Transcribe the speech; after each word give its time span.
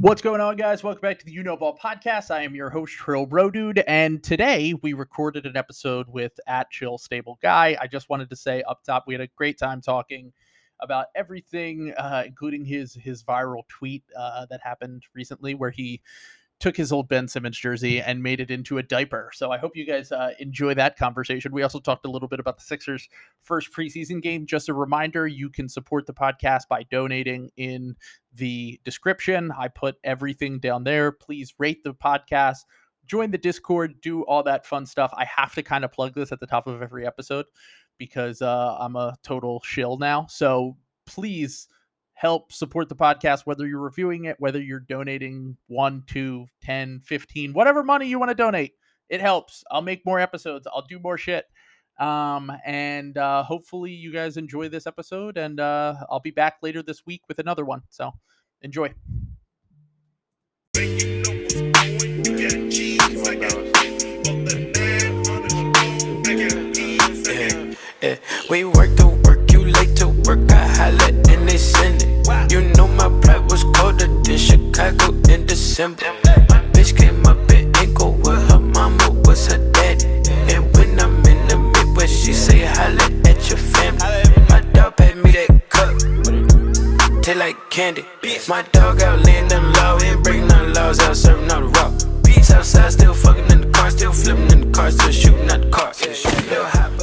What's 0.00 0.22
going 0.22 0.40
on, 0.40 0.54
guys? 0.54 0.84
Welcome 0.84 1.00
back 1.00 1.18
to 1.18 1.26
the 1.26 1.32
You 1.32 1.42
Know 1.42 1.56
Ball 1.56 1.76
podcast. 1.76 2.30
I 2.30 2.44
am 2.44 2.54
your 2.54 2.70
host, 2.70 2.92
Trill 2.92 3.26
Bro 3.26 3.50
Dude, 3.50 3.82
and 3.88 4.22
today 4.22 4.72
we 4.80 4.92
recorded 4.92 5.44
an 5.44 5.56
episode 5.56 6.06
with 6.08 6.38
at 6.46 6.70
Chill 6.70 6.98
Stable 6.98 7.36
Guy. 7.42 7.76
I 7.80 7.88
just 7.88 8.08
wanted 8.08 8.30
to 8.30 8.36
say 8.36 8.62
up 8.62 8.84
top, 8.84 9.06
we 9.08 9.14
had 9.14 9.20
a 9.20 9.26
great 9.26 9.58
time 9.58 9.80
talking 9.80 10.32
about 10.78 11.06
everything, 11.16 11.92
uh, 11.98 12.22
including 12.24 12.64
his 12.64 12.94
his 12.94 13.24
viral 13.24 13.66
tweet 13.66 14.04
uh, 14.16 14.46
that 14.50 14.60
happened 14.62 15.02
recently, 15.16 15.56
where 15.56 15.72
he 15.72 16.00
took 16.60 16.76
his 16.76 16.90
old 16.90 17.08
Ben 17.08 17.28
Simmons 17.28 17.56
jersey 17.56 18.00
and 18.00 18.22
made 18.22 18.40
it 18.40 18.50
into 18.50 18.78
a 18.78 18.82
diaper. 18.82 19.30
So 19.32 19.52
I 19.52 19.58
hope 19.58 19.76
you 19.76 19.86
guys 19.86 20.10
uh, 20.10 20.32
enjoy 20.40 20.74
that 20.74 20.96
conversation. 20.96 21.52
We 21.52 21.62
also 21.62 21.78
talked 21.78 22.04
a 22.04 22.10
little 22.10 22.28
bit 22.28 22.40
about 22.40 22.56
the 22.56 22.64
Sixers' 22.64 23.08
first 23.42 23.72
preseason 23.72 24.20
game. 24.20 24.44
Just 24.44 24.68
a 24.68 24.74
reminder, 24.74 25.26
you 25.26 25.50
can 25.50 25.68
support 25.68 26.06
the 26.06 26.14
podcast 26.14 26.62
by 26.68 26.82
donating 26.84 27.50
in 27.56 27.94
the 28.34 28.80
description. 28.84 29.52
I 29.56 29.68
put 29.68 29.96
everything 30.02 30.58
down 30.58 30.82
there. 30.84 31.12
Please 31.12 31.54
rate 31.58 31.84
the 31.84 31.94
podcast, 31.94 32.64
join 33.06 33.30
the 33.30 33.38
Discord, 33.38 34.00
do 34.00 34.22
all 34.22 34.42
that 34.42 34.66
fun 34.66 34.84
stuff. 34.84 35.12
I 35.16 35.26
have 35.26 35.54
to 35.54 35.62
kind 35.62 35.84
of 35.84 35.92
plug 35.92 36.14
this 36.14 36.32
at 36.32 36.40
the 36.40 36.46
top 36.46 36.66
of 36.66 36.82
every 36.82 37.06
episode 37.06 37.46
because 37.98 38.42
uh, 38.42 38.76
I'm 38.78 38.96
a 38.96 39.16
total 39.22 39.60
shill 39.64 39.96
now. 39.96 40.26
So 40.28 40.76
please 41.06 41.68
help 42.18 42.50
support 42.50 42.88
the 42.88 42.96
podcast, 42.96 43.42
whether 43.44 43.64
you're 43.64 43.78
reviewing 43.78 44.24
it, 44.24 44.34
whether 44.40 44.60
you're 44.60 44.80
donating 44.80 45.56
one, 45.68 46.02
two, 46.08 46.46
10, 46.62 47.00
15, 47.04 47.52
whatever 47.52 47.84
money 47.84 48.08
you 48.08 48.18
want 48.18 48.28
to 48.28 48.34
donate. 48.34 48.72
It 49.08 49.20
helps. 49.20 49.62
I'll 49.70 49.82
make 49.82 50.04
more 50.04 50.18
episodes. 50.18 50.66
I'll 50.66 50.84
do 50.84 50.98
more 50.98 51.16
shit. 51.16 51.44
Um, 52.00 52.50
and 52.66 53.16
uh, 53.16 53.44
hopefully 53.44 53.92
you 53.92 54.12
guys 54.12 54.36
enjoy 54.36 54.68
this 54.68 54.84
episode. 54.84 55.38
And 55.38 55.60
uh, 55.60 55.94
I'll 56.10 56.18
be 56.18 56.32
back 56.32 56.56
later 56.60 56.82
this 56.82 57.06
week 57.06 57.22
with 57.28 57.38
another 57.38 57.64
one. 57.64 57.82
So 57.88 58.12
enjoy. 58.62 58.92
We 68.50 68.64
work 68.64 68.96
to 68.96 69.06
work, 69.24 69.52
you 69.52 69.60
late 69.66 69.94
to 69.98 70.08
work, 70.08 70.50
I 70.50 70.66
holla 70.66 71.27
You 72.50 72.62
know 72.76 72.88
my 72.88 73.08
pride 73.20 73.50
was 73.50 73.64
colder 73.74 74.06
than 74.06 74.38
Chicago 74.38 75.12
in 75.28 75.44
December. 75.46 76.06
My 76.48 76.62
bitch 76.72 76.96
came 76.96 77.26
up 77.26 77.50
in 77.50 77.72
Inglewood, 77.82 78.50
her 78.50 78.58
mama 78.58 79.10
was 79.24 79.48
her 79.48 79.58
daddy. 79.72 80.06
And 80.52 80.64
when 80.76 80.98
I'm 80.98 81.16
in 81.26 81.46
the 81.48 81.58
Midwest, 81.58 82.24
she 82.24 82.32
say 82.32 82.64
holla 82.64 83.04
at 83.26 83.48
your 83.50 83.58
family. 83.58 84.00
My 84.48 84.60
dog 84.72 84.96
paid 84.96 85.16
me 85.16 85.32
that 85.32 85.68
cup, 85.68 87.22
taste 87.22 87.38
like 87.38 87.56
candy. 87.70 88.04
My 88.48 88.62
dog 88.72 89.02
out 89.02 89.24
laying 89.24 89.48
them 89.48 89.72
low, 89.74 89.98
ain't 90.00 90.24
breaking 90.24 90.48
none 90.48 90.72
laws 90.72 91.00
out 91.00 91.16
serving 91.16 91.50
all 91.50 91.60
the 91.60 91.68
rock. 91.68 91.92
Beats 92.24 92.50
outside, 92.50 92.92
still 92.92 93.14
fucking 93.14 93.50
in 93.50 93.60
the 93.60 93.70
car, 93.70 93.90
still 93.90 94.12
flipping 94.12 94.50
in 94.52 94.60
the 94.60 94.70
car, 94.70 94.90
still 94.90 95.12
shooting 95.12 95.50
at 95.50 95.60
the 95.60 95.68
car. 95.70 95.92
Little 96.48 96.64
hot 96.64 96.97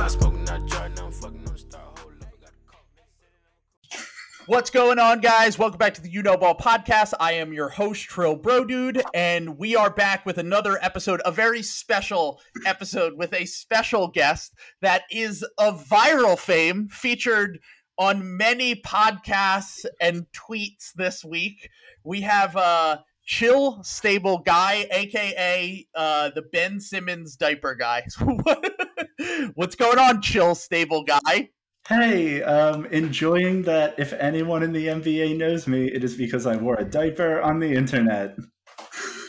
What's 4.48 4.70
going 4.70 5.00
on, 5.00 5.22
guys? 5.22 5.58
Welcome 5.58 5.80
back 5.80 5.96
to 5.96 6.02
the 6.04 6.10
You 6.12 6.22
Know 6.22 6.38
Ball 6.38 6.56
podcast. 6.56 7.14
I 7.20 7.32
am 7.32 7.52
your 7.52 7.70
host, 7.70 8.04
Trill 8.04 8.36
Bro 8.36 8.66
Dude, 8.66 9.02
and 9.12 9.58
we 9.58 9.76
are 9.76 9.90
back 9.90 10.24
with 10.24 10.38
another 10.38 10.78
episode, 10.84 11.20
a 11.26 11.32
very 11.32 11.64
special 11.64 12.40
episode 12.64 13.14
with 13.18 13.34
a 13.34 13.46
special 13.46 14.08
guest 14.08 14.54
that 14.82 15.02
is 15.10 15.44
of 15.58 15.88
viral 15.88 16.38
fame, 16.38 16.90
featured 16.90 17.58
on 17.98 18.38
many 18.38 18.76
podcasts 18.76 19.84
and 20.00 20.28
tweets 20.32 20.94
this 20.96 21.26
week. 21.26 21.68
We 22.04 22.22
have 22.22 22.56
uh 22.56 23.00
Chill 23.26 23.82
Stable 23.84 24.38
Guy, 24.46 24.86
aka 24.92 25.88
uh 25.96 26.30
the 26.36 26.44
Ben 26.44 26.80
Simmons 26.80 27.36
diaper 27.36 27.74
guy. 27.74 28.06
What's 29.56 29.76
going 29.76 29.98
on, 29.98 30.22
Chill 30.22 30.54
Stable 30.54 31.04
Guy? 31.04 31.50
Hey, 31.88 32.42
um, 32.42 32.88
enjoying 32.88 33.62
that 33.64 33.94
if 34.00 34.12
anyone 34.14 34.64
in 34.64 34.72
the 34.72 34.88
NBA 34.88 35.38
knows 35.38 35.68
me, 35.68 35.86
it 35.86 36.04
is 36.04 36.16
because 36.16 36.48
I 36.48 36.56
wore 36.56 36.80
a 36.80 36.84
diaper 36.84 37.40
on 37.42 37.60
the 37.60 37.74
internet. 37.74 38.36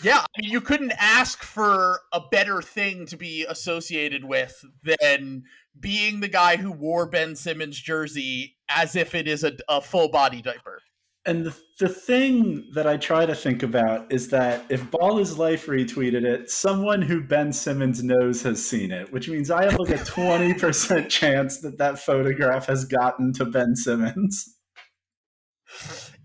Yeah, 0.03 0.21
I 0.21 0.41
mean, 0.41 0.51
you 0.51 0.63
couldn't 0.63 0.95
ask 0.99 1.43
for 1.43 2.01
a 2.15 2.21
better 2.31 2.63
thing 2.63 3.05
to 3.07 3.17
be 3.17 3.45
associated 3.45 4.25
with 4.25 4.65
than 4.83 5.43
being 5.79 6.21
the 6.21 6.29
guy 6.29 6.57
who 6.57 6.73
wore 6.73 7.05
Ben 7.05 7.37
Simmons' 7.37 7.79
jersey 7.79 8.57
as 8.71 8.97
if 8.97 9.15
it 9.15 9.29
is 9.29 9.45
a, 9.45 9.53
a 9.69 9.83
full 9.83 10.09
body 10.09 10.41
diaper. 10.41 10.81
And 11.27 11.45
the, 11.45 11.57
the 11.81 11.89
thing 11.89 12.69
that 12.75 12.87
I 12.87 12.97
try 12.97 13.27
to 13.27 13.35
think 13.35 13.65
about 13.65 14.13
is 14.13 14.29
that 14.29 14.65
if 14.69 14.89
Ball 14.93 15.19
is 15.19 15.37
Life 15.37 15.67
retweeted 15.67 16.25
it, 16.25 16.49
someone 16.49 17.03
who 17.03 17.21
Ben 17.21 17.53
Simmons 17.53 18.03
knows 18.03 18.43
has 18.43 18.65
seen 18.65 18.93
it, 18.93 19.13
which 19.13 19.29
means 19.29 19.51
I 19.51 19.65
have 19.65 19.77
like 19.79 19.91
a 19.91 20.05
20% 20.05 21.09
chance 21.11 21.61
that 21.63 21.79
that 21.79 21.99
photograph 21.99 22.67
has 22.67 22.85
gotten 22.85 23.33
to 23.35 23.45
Ben 23.45 23.75
Simmons. 23.75 24.57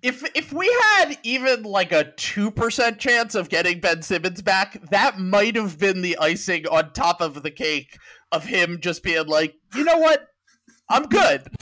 If 0.03 0.23
if 0.35 0.51
we 0.51 0.67
had 0.67 1.17
even 1.23 1.63
like 1.63 1.91
a 1.91 2.11
two 2.13 2.49
percent 2.49 2.97
chance 2.97 3.35
of 3.35 3.49
getting 3.49 3.79
Ben 3.79 4.01
Simmons 4.01 4.41
back, 4.41 4.81
that 4.89 5.19
might 5.19 5.55
have 5.55 5.77
been 5.77 6.01
the 6.01 6.17
icing 6.17 6.67
on 6.67 6.93
top 6.93 7.21
of 7.21 7.43
the 7.43 7.51
cake 7.51 7.97
of 8.31 8.45
him 8.45 8.79
just 8.81 9.03
being 9.03 9.27
like, 9.27 9.55
you 9.75 9.83
know 9.83 9.97
what, 9.97 10.27
I'm 10.89 11.03
good. 11.03 11.47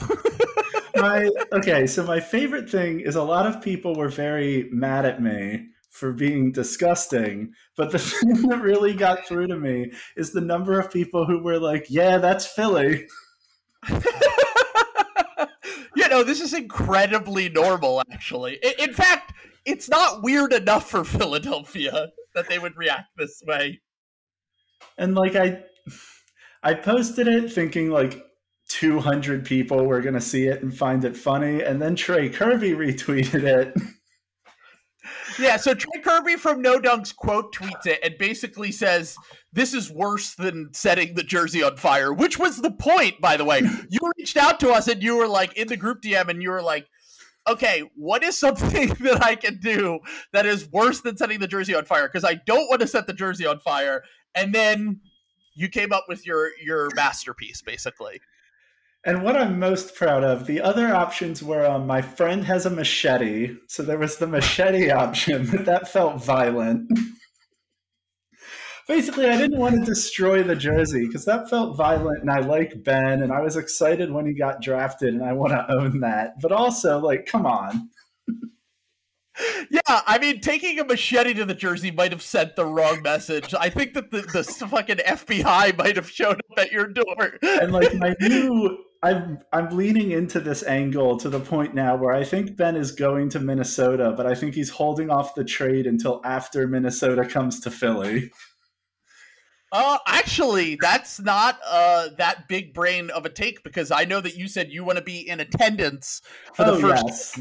my 1.00 1.30
okay, 1.52 1.86
so 1.86 2.04
my 2.04 2.20
favorite 2.20 2.68
thing 2.68 3.00
is 3.00 3.16
a 3.16 3.22
lot 3.22 3.46
of 3.46 3.62
people 3.62 3.94
were 3.94 4.08
very 4.08 4.68
mad 4.70 5.04
at 5.04 5.22
me 5.22 5.68
for 5.90 6.12
being 6.12 6.52
disgusting, 6.52 7.52
but 7.76 7.90
the 7.90 7.98
thing 7.98 8.48
that 8.48 8.60
really 8.62 8.94
got 8.94 9.26
through 9.26 9.48
to 9.48 9.56
me 9.56 9.92
is 10.16 10.32
the 10.32 10.40
number 10.40 10.78
of 10.78 10.92
people 10.92 11.26
who 11.26 11.42
were 11.42 11.58
like, 11.58 11.86
"Yeah, 11.88 12.18
that's 12.18 12.46
Philly." 12.46 13.06
you 15.96 16.08
know, 16.08 16.22
this 16.22 16.40
is 16.40 16.52
incredibly 16.54 17.48
normal, 17.48 18.02
actually. 18.12 18.58
In, 18.62 18.88
in 18.90 18.94
fact, 18.94 19.32
it's 19.64 19.88
not 19.88 20.22
weird 20.22 20.52
enough 20.52 20.88
for 20.88 21.04
Philadelphia 21.04 22.08
that 22.34 22.48
they 22.48 22.58
would 22.58 22.76
react 22.76 23.08
this 23.16 23.42
way. 23.46 23.80
And 24.98 25.14
like 25.14 25.36
I 25.36 25.62
I 26.62 26.74
posted 26.74 27.26
it 27.26 27.52
thinking 27.52 27.90
like 27.90 28.22
200 28.70 29.44
people 29.44 29.84
were 29.84 30.00
going 30.00 30.14
to 30.14 30.20
see 30.20 30.46
it 30.46 30.62
and 30.62 30.74
find 30.74 31.04
it 31.04 31.16
funny 31.16 31.62
and 31.62 31.82
then 31.82 31.96
Trey 31.96 32.28
Kirby 32.28 32.70
retweeted 32.72 33.42
it. 33.42 33.74
Yeah, 35.40 35.56
so 35.56 35.74
Trey 35.74 36.00
Kirby 36.02 36.36
from 36.36 36.62
No 36.62 36.78
Dunks 36.78 37.14
quote 37.14 37.52
tweets 37.52 37.86
it 37.86 37.98
and 38.04 38.16
basically 38.18 38.70
says, 38.70 39.16
This 39.52 39.74
is 39.74 39.90
worse 39.90 40.34
than 40.34 40.72
setting 40.72 41.14
the 41.14 41.22
jersey 41.24 41.62
on 41.62 41.76
fire, 41.76 42.12
which 42.12 42.38
was 42.38 42.58
the 42.58 42.70
point, 42.70 43.20
by 43.20 43.36
the 43.36 43.44
way. 43.44 43.62
You 43.90 43.98
reached 44.18 44.36
out 44.36 44.60
to 44.60 44.70
us 44.70 44.86
and 44.86 45.02
you 45.02 45.16
were 45.16 45.28
like 45.28 45.56
in 45.56 45.66
the 45.66 45.76
group 45.76 46.02
DM 46.02 46.28
and 46.28 46.40
you 46.40 46.50
were 46.50 46.62
like, 46.62 46.86
Okay, 47.48 47.82
what 47.96 48.22
is 48.22 48.38
something 48.38 48.88
that 49.00 49.24
I 49.24 49.34
can 49.34 49.58
do 49.58 49.98
that 50.32 50.46
is 50.46 50.70
worse 50.70 51.00
than 51.00 51.16
setting 51.16 51.40
the 51.40 51.48
jersey 51.48 51.74
on 51.74 51.86
fire? 51.86 52.06
Because 52.06 52.24
I 52.24 52.34
don't 52.46 52.68
want 52.68 52.82
to 52.82 52.86
set 52.86 53.08
the 53.08 53.14
jersey 53.14 53.46
on 53.46 53.58
fire. 53.58 54.04
And 54.34 54.54
then 54.54 55.00
you 55.54 55.68
came 55.68 55.92
up 55.92 56.04
with 56.08 56.24
your 56.24 56.50
your 56.62 56.90
masterpiece, 56.94 57.62
basically. 57.62 58.20
And 59.06 59.22
what 59.22 59.34
I'm 59.34 59.58
most 59.58 59.94
proud 59.94 60.24
of, 60.24 60.46
the 60.46 60.60
other 60.60 60.94
options 60.94 61.42
were 61.42 61.64
um, 61.64 61.86
my 61.86 62.02
friend 62.02 62.44
has 62.44 62.66
a 62.66 62.70
machete. 62.70 63.56
So 63.66 63.82
there 63.82 63.98
was 63.98 64.18
the 64.18 64.26
machete 64.26 64.90
option, 64.90 65.48
but 65.50 65.64
that 65.64 65.88
felt 65.88 66.22
violent. 66.22 66.86
Basically, 68.86 69.26
I 69.26 69.38
didn't 69.38 69.58
want 69.58 69.76
to 69.76 69.84
destroy 69.84 70.42
the 70.42 70.56
jersey 70.56 71.06
because 71.06 71.24
that 71.24 71.48
felt 71.48 71.76
violent 71.76 72.20
and 72.20 72.30
I 72.30 72.40
like 72.40 72.82
Ben 72.82 73.22
and 73.22 73.32
I 73.32 73.40
was 73.40 73.56
excited 73.56 74.10
when 74.10 74.26
he 74.26 74.34
got 74.34 74.60
drafted 74.60 75.14
and 75.14 75.24
I 75.24 75.32
want 75.32 75.52
to 75.52 75.72
own 75.72 76.00
that. 76.00 76.40
But 76.42 76.52
also, 76.52 76.98
like, 76.98 77.24
come 77.24 77.46
on. 77.46 77.88
Yeah, 79.70 79.80
I 79.86 80.18
mean, 80.18 80.40
taking 80.40 80.78
a 80.80 80.84
machete 80.84 81.32
to 81.34 81.46
the 81.46 81.54
jersey 81.54 81.90
might 81.90 82.12
have 82.12 82.20
sent 82.20 82.56
the 82.56 82.66
wrong 82.66 83.00
message. 83.00 83.54
I 83.58 83.70
think 83.70 83.94
that 83.94 84.10
the, 84.10 84.22
the 84.22 84.44
fucking 84.44 84.96
FBI 84.96 85.78
might 85.78 85.96
have 85.96 86.10
showed 86.10 86.40
up 86.50 86.58
at 86.58 86.72
your 86.72 86.88
door. 86.88 87.38
And 87.42 87.72
like 87.72 87.94
my 87.94 88.14
new 88.20 88.84
I'm 89.02 89.38
I'm 89.52 89.70
leaning 89.76 90.10
into 90.10 90.40
this 90.40 90.62
angle 90.62 91.16
to 91.18 91.30
the 91.30 91.40
point 91.40 91.74
now 91.74 91.96
where 91.96 92.12
I 92.12 92.22
think 92.22 92.56
Ben 92.56 92.76
is 92.76 92.92
going 92.92 93.30
to 93.30 93.40
Minnesota, 93.40 94.12
but 94.14 94.26
I 94.26 94.34
think 94.34 94.54
he's 94.54 94.68
holding 94.68 95.08
off 95.10 95.34
the 95.34 95.44
trade 95.44 95.86
until 95.86 96.20
after 96.24 96.66
Minnesota 96.68 97.24
comes 97.24 97.60
to 97.60 97.70
Philly. 97.70 98.30
Uh, 99.72 99.98
actually, 100.06 100.76
that's 100.82 101.20
not 101.20 101.58
uh 101.66 102.08
that 102.18 102.48
big 102.48 102.74
brain 102.74 103.08
of 103.10 103.24
a 103.24 103.30
take 103.30 103.62
because 103.62 103.90
I 103.90 104.04
know 104.04 104.20
that 104.20 104.36
you 104.36 104.48
said 104.48 104.70
you 104.70 104.84
want 104.84 104.98
to 104.98 105.04
be 105.04 105.26
in 105.28 105.40
attendance 105.40 106.20
for 106.54 106.64
the 106.64 106.72
Oh, 106.72 106.80
first. 106.80 107.04
yes. 107.06 107.40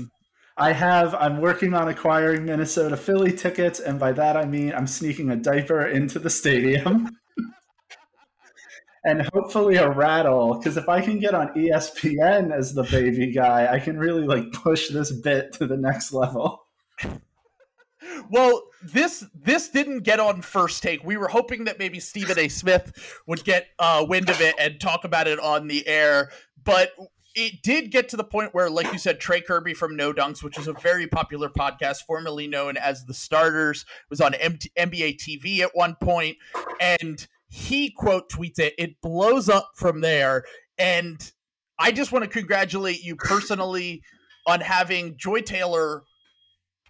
I 0.56 0.72
have 0.74 1.16
I'm 1.16 1.42
working 1.42 1.74
on 1.74 1.88
acquiring 1.90 2.46
Minnesota 2.46 2.96
Philly 2.96 3.32
tickets, 3.34 3.80
and 3.80 4.00
by 4.00 4.12
that 4.14 4.38
I 4.38 4.46
mean 4.46 4.74
I'm 4.74 4.88
sneaking 4.88 5.32
a 5.32 5.36
diaper 5.36 5.88
into 5.88 6.20
the 6.20 6.30
stadium. 6.30 7.10
and 9.06 9.22
hopefully 9.34 9.78
a 9.78 9.90
rattle, 9.90 10.56
because 10.56 10.78
if 10.78 10.90
I 10.90 11.02
can 11.02 11.20
get 11.20 11.34
on 11.34 11.50
ESPN 11.50 12.52
as 12.52 12.74
the 12.74 12.84
baby 12.84 13.32
guy, 13.32 13.72
I 13.72 13.80
can 13.80 13.98
really 13.98 14.24
like 14.24 14.52
push 14.52 14.90
this 14.90 15.12
bit 15.12 15.54
to 15.54 15.68
the 15.68 15.78
next 15.78 16.12
level. 16.12 16.66
Well, 18.30 18.64
this 18.82 19.26
this 19.34 19.70
didn't 19.70 20.02
get 20.04 20.20
on 20.20 20.42
first 20.42 20.84
take. 20.84 21.04
We 21.04 21.18
were 21.18 21.28
hoping 21.28 21.66
that 21.66 21.80
maybe 21.80 22.00
Stephen 22.00 22.38
A. 22.38 22.48
Smith 22.48 23.22
would 23.28 23.44
get 23.44 23.68
uh, 23.80 24.06
wind 24.08 24.30
of 24.30 24.40
it 24.42 24.56
and 24.60 24.80
talk 24.80 25.04
about 25.04 25.28
it 25.28 25.40
on 25.40 25.68
the 25.68 25.86
air, 25.88 26.30
but 26.64 26.92
it 27.36 27.62
did 27.62 27.92
get 27.92 28.10
to 28.10 28.18
the 28.18 28.24
point 28.24 28.54
where, 28.54 28.70
like 28.70 28.92
you 28.92 29.00
said, 29.00 29.20
Trey 29.20 29.42
Kirby 29.42 29.74
from 29.74 29.96
No 29.96 30.14
Dunks, 30.14 30.44
which 30.44 30.58
is 30.58 30.68
a 30.68 30.74
very 30.74 31.08
popular 31.08 31.50
podcast, 31.50 32.04
formerly 32.06 32.48
known 32.48 32.76
as 32.78 33.06
The 33.06 33.14
Starters, 33.14 33.86
was 34.10 34.20
on 34.20 34.34
M- 34.36 34.58
NBA 34.78 35.18
TV 35.18 35.60
at 35.60 35.76
one 35.76 35.96
point, 36.02 36.38
and 36.82 37.28
he 37.50 37.92
quote 37.92 38.30
tweets 38.30 38.60
it. 38.60 38.74
It 38.78 39.02
blows 39.02 39.50
up 39.50 39.72
from 39.76 40.02
there, 40.02 40.44
and 40.78 41.32
I 41.80 41.92
just 41.92 42.12
want 42.12 42.24
to 42.24 42.30
congratulate 42.30 43.04
you 43.04 43.16
personally 43.16 44.04
on 44.48 44.62
having 44.62 45.18
Joy 45.18 45.42
Taylor, 45.42 46.04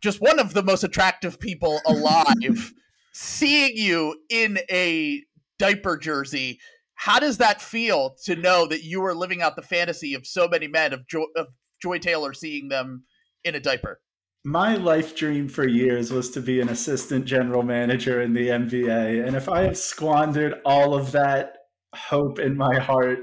just 0.01 0.21
one 0.21 0.39
of 0.39 0.53
the 0.53 0.63
most 0.63 0.83
attractive 0.83 1.39
people 1.39 1.79
alive, 1.85 2.73
seeing 3.13 3.75
you 3.75 4.15
in 4.29 4.59
a 4.69 5.23
diaper 5.57 5.97
jersey. 5.97 6.59
How 6.95 7.19
does 7.19 7.37
that 7.37 7.61
feel 7.61 8.15
to 8.25 8.35
know 8.35 8.67
that 8.67 8.83
you 8.83 9.03
are 9.05 9.15
living 9.15 9.41
out 9.41 9.55
the 9.55 9.61
fantasy 9.61 10.13
of 10.13 10.27
so 10.27 10.47
many 10.47 10.67
men 10.67 10.93
of 10.93 11.07
Joy, 11.07 11.23
of 11.35 11.47
Joy 11.81 11.99
Taylor 11.99 12.33
seeing 12.33 12.67
them 12.67 13.05
in 13.45 13.55
a 13.55 13.59
diaper? 13.59 14.01
My 14.45 14.75
life 14.75 15.17
dream 15.17 15.49
for 15.49 15.67
years 15.67 16.11
was 16.11 16.31
to 16.31 16.39
be 16.39 16.61
an 16.61 16.69
assistant 16.69 17.25
general 17.25 17.61
manager 17.61 18.21
in 18.21 18.33
the 18.33 18.47
NBA. 18.47 19.27
And 19.27 19.35
if 19.35 19.49
I 19.49 19.63
have 19.63 19.77
squandered 19.77 20.61
all 20.63 20.93
of 20.93 21.11
that 21.11 21.57
hope 21.93 22.39
in 22.39 22.55
my 22.55 22.79
heart 22.79 23.19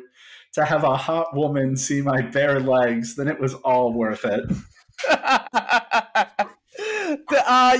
to 0.54 0.64
have 0.66 0.84
a 0.84 0.94
hot 0.94 1.34
woman 1.34 1.74
see 1.74 2.02
my 2.02 2.20
bare 2.20 2.60
legs, 2.60 3.16
then 3.16 3.28
it 3.28 3.40
was 3.40 3.54
all 3.54 3.94
worth 3.94 4.26
it. 4.26 4.44
uh, 5.08 6.36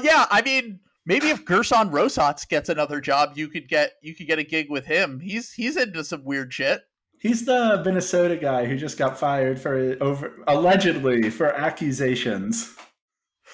yeah, 0.03 0.27
I 0.31 0.41
mean, 0.43 0.81
maybe 1.05 1.29
if 1.29 1.44
Gerson 1.44 1.91
Rosas 1.91 2.47
gets 2.47 2.71
another 2.71 3.03
job, 3.03 3.33
you 3.35 3.49
could 3.49 3.69
get 3.69 3.93
you 4.00 4.15
could 4.15 4.27
get 4.27 4.38
a 4.38 4.44
gig 4.44 4.71
with 4.71 4.87
him. 4.87 5.21
He's 5.21 5.53
he's 5.53 5.77
into 5.77 6.05
some 6.05 6.25
weird 6.25 6.55
shit. 6.55 6.85
He's 7.21 7.44
the 7.44 7.83
Minnesota 7.85 8.37
guy 8.37 8.65
who 8.65 8.79
just 8.79 8.97
got 8.97 9.19
fired 9.19 9.61
for 9.61 9.97
over 10.00 10.43
allegedly 10.47 11.29
for 11.29 11.53
accusations 11.53 12.75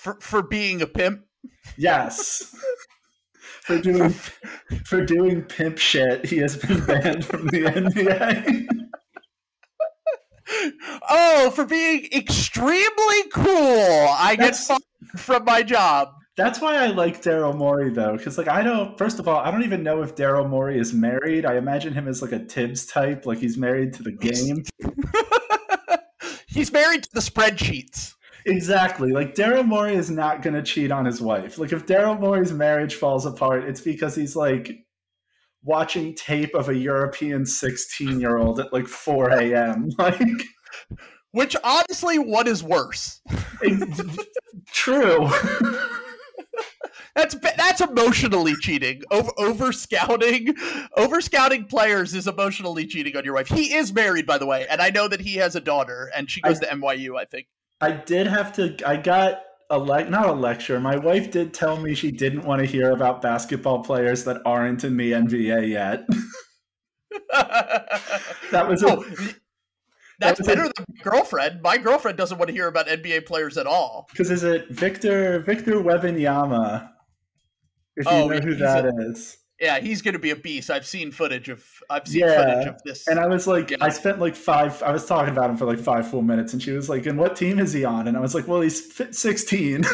for 0.02 0.18
for 0.20 0.42
being 0.42 0.82
a 0.82 0.86
pimp. 0.86 1.24
Yes. 1.76 2.54
for 3.62 3.78
doing 3.78 4.10
for 4.84 5.04
doing 5.04 5.42
pimp 5.42 5.78
shit, 5.78 6.26
he 6.26 6.38
has 6.38 6.56
been 6.56 6.84
banned 6.84 7.24
from 7.24 7.46
the 7.46 7.62
NBA. 7.62 8.66
oh, 11.08 11.50
for 11.54 11.64
being 11.64 12.08
extremely 12.12 13.22
cool. 13.32 13.46
I 13.46 14.34
That's, 14.36 14.66
get 14.66 14.78
fired 14.78 15.20
from 15.20 15.44
my 15.44 15.62
job. 15.62 16.08
That's 16.36 16.60
why 16.60 16.76
I 16.76 16.86
like 16.86 17.22
Daryl 17.22 17.54
Morey 17.56 17.90
though, 17.90 18.16
because 18.16 18.38
like 18.38 18.48
I 18.48 18.62
don't. 18.62 18.98
First 18.98 19.20
of 19.20 19.28
all, 19.28 19.38
I 19.38 19.52
don't 19.52 19.62
even 19.62 19.84
know 19.84 20.02
if 20.02 20.16
Daryl 20.16 20.48
Morey 20.48 20.80
is 20.80 20.92
married. 20.92 21.46
I 21.46 21.56
imagine 21.56 21.92
him 21.92 22.08
as 22.08 22.22
like 22.22 22.32
a 22.32 22.40
Thibs 22.40 22.86
type, 22.86 23.24
like 23.24 23.38
he's 23.38 23.56
married 23.56 23.92
to 23.94 24.02
the 24.02 24.12
game. 24.12 24.64
he's 26.48 26.72
married 26.72 27.04
to 27.04 27.10
the 27.12 27.20
spreadsheets. 27.20 28.14
Exactly. 28.46 29.12
Like 29.12 29.34
Daryl 29.34 29.64
Morey 29.64 29.94
is 29.94 30.10
not 30.10 30.42
going 30.42 30.54
to 30.54 30.62
cheat 30.62 30.90
on 30.90 31.04
his 31.04 31.20
wife. 31.20 31.58
Like 31.58 31.72
if 31.72 31.86
Daryl 31.86 32.18
Morey's 32.18 32.52
marriage 32.52 32.96
falls 32.96 33.26
apart, 33.26 33.64
it's 33.64 33.80
because 33.80 34.14
he's 34.14 34.36
like 34.36 34.84
watching 35.62 36.14
tape 36.14 36.54
of 36.54 36.68
a 36.68 36.76
European 36.76 37.46
16 37.46 38.20
year 38.20 38.38
old 38.38 38.60
at 38.60 38.72
like 38.72 38.86
4 38.86 39.30
a.m. 39.30 39.90
Like, 39.98 40.42
which 41.32 41.56
honestly, 41.64 42.18
what 42.18 42.46
is 42.46 42.62
worse? 42.62 43.20
True. 44.72 45.28
that's 47.14 47.34
that's 47.34 47.80
emotionally 47.80 48.54
cheating. 48.56 49.02
Over 49.10 49.30
over 49.38 49.72
scouting, 49.72 50.54
over 50.96 51.20
scouting 51.20 51.64
players 51.64 52.14
is 52.14 52.26
emotionally 52.26 52.86
cheating 52.86 53.16
on 53.16 53.24
your 53.24 53.34
wife. 53.34 53.48
He 53.48 53.74
is 53.74 53.92
married, 53.92 54.26
by 54.26 54.38
the 54.38 54.46
way, 54.46 54.66
and 54.68 54.80
I 54.80 54.90
know 54.90 55.08
that 55.08 55.20
he 55.20 55.36
has 55.36 55.56
a 55.56 55.60
daughter, 55.60 56.10
and 56.14 56.30
she 56.30 56.40
goes 56.40 56.60
I, 56.60 56.66
to 56.66 56.76
NYU. 56.76 57.18
I 57.18 57.24
think. 57.24 57.46
I 57.82 57.90
did 57.90 58.28
have 58.28 58.52
to. 58.54 58.76
I 58.86 58.96
got 58.96 59.42
a 59.68 59.78
le- 59.78 60.08
not 60.08 60.28
a 60.28 60.32
lecture. 60.32 60.78
My 60.78 60.96
wife 60.96 61.32
did 61.32 61.52
tell 61.52 61.76
me 61.76 61.94
she 61.94 62.12
didn't 62.12 62.44
want 62.44 62.60
to 62.60 62.66
hear 62.66 62.92
about 62.92 63.20
basketball 63.20 63.82
players 63.82 64.22
that 64.24 64.40
aren't 64.46 64.84
in 64.84 64.96
the 64.96 65.10
NBA 65.10 65.68
yet. 65.68 66.06
that 68.52 68.68
was 68.68 68.84
oh, 68.84 69.04
that's 70.20 70.38
that 70.38 70.46
better 70.46 70.64
a, 70.66 70.72
than 70.76 70.86
girlfriend. 71.02 71.60
My 71.60 71.76
girlfriend 71.76 72.16
doesn't 72.16 72.38
want 72.38 72.50
to 72.50 72.54
hear 72.54 72.68
about 72.68 72.86
NBA 72.86 73.26
players 73.26 73.58
at 73.58 73.66
all. 73.66 74.06
Because 74.12 74.30
is 74.30 74.44
it 74.44 74.70
Victor 74.70 75.40
Victor 75.40 75.74
Wembanyama? 75.74 76.88
If 77.96 78.06
you 78.06 78.12
oh, 78.12 78.28
know 78.28 78.38
who 78.38 78.54
that 78.54 78.86
a, 78.86 78.92
is. 79.10 79.38
Yeah, 79.62 79.78
he's 79.78 80.02
going 80.02 80.14
to 80.14 80.18
be 80.18 80.30
a 80.30 80.36
beast. 80.36 80.70
I've 80.72 80.84
seen 80.84 81.12
footage 81.12 81.48
of 81.48 81.64
I've 81.88 82.08
seen 82.08 82.22
yeah. 82.22 82.36
footage 82.36 82.66
of 82.66 82.82
this. 82.82 83.06
And 83.06 83.20
I 83.20 83.28
was 83.28 83.46
like, 83.46 83.70
yeah. 83.70 83.76
I 83.80 83.90
spent 83.90 84.18
like 84.18 84.34
five. 84.34 84.82
I 84.82 84.90
was 84.90 85.06
talking 85.06 85.32
about 85.32 85.50
him 85.50 85.56
for 85.56 85.66
like 85.66 85.78
five 85.78 86.10
full 86.10 86.22
minutes, 86.22 86.52
and 86.52 86.60
she 86.60 86.72
was 86.72 86.88
like, 86.88 87.06
"And 87.06 87.16
what 87.16 87.36
team 87.36 87.60
is 87.60 87.72
he 87.72 87.84
on?" 87.84 88.08
And 88.08 88.16
I 88.16 88.20
was 88.20 88.34
like, 88.34 88.48
"Well, 88.48 88.60
he's 88.60 88.92
16." 89.16 89.84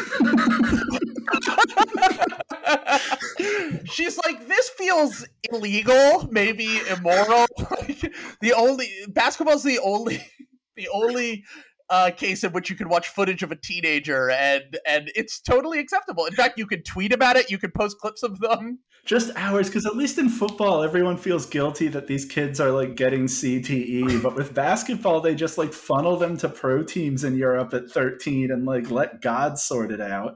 She's 3.85 4.17
like, 4.25 4.47
"This 4.47 4.69
feels 4.69 5.27
illegal, 5.51 6.27
maybe 6.31 6.79
immoral. 6.89 7.45
The 8.41 8.53
only 8.53 8.89
basketball's 9.09 9.63
the 9.63 9.77
only 9.77 10.25
the 10.77 10.87
only 10.91 11.43
uh, 11.91 12.09
case 12.11 12.43
in 12.43 12.53
which 12.53 12.71
you 12.71 12.75
can 12.75 12.89
watch 12.89 13.07
footage 13.09 13.43
of 13.43 13.51
a 13.51 13.55
teenager 13.55 14.31
and 14.31 14.79
and 14.87 15.11
it's 15.15 15.39
totally 15.39 15.77
acceptable. 15.77 16.25
In 16.25 16.33
fact, 16.33 16.57
you 16.57 16.65
could 16.65 16.85
tweet 16.85 17.13
about 17.13 17.35
it. 17.35 17.51
You 17.51 17.59
could 17.59 17.75
post 17.75 17.99
clips 17.99 18.23
of 18.23 18.39
them. 18.39 18.79
Just 19.09 19.31
hours, 19.35 19.69
because 19.69 19.87
at 19.87 19.95
least 19.95 20.19
in 20.19 20.29
football, 20.29 20.83
everyone 20.83 21.17
feels 21.17 21.47
guilty 21.47 21.87
that 21.87 22.05
these 22.05 22.25
kids 22.25 22.59
are 22.59 22.69
like 22.69 22.95
getting 22.95 23.25
CTE. 23.25 24.21
but 24.21 24.35
with 24.35 24.53
basketball, 24.53 25.19
they 25.19 25.33
just 25.33 25.57
like 25.57 25.73
funnel 25.73 26.15
them 26.15 26.37
to 26.37 26.47
pro 26.47 26.83
teams 26.83 27.23
in 27.23 27.35
Europe 27.35 27.73
at 27.73 27.89
13 27.89 28.51
and 28.51 28.67
like 28.67 28.91
let 28.91 29.19
God 29.19 29.57
sort 29.57 29.91
it 29.91 29.99
out. 29.99 30.35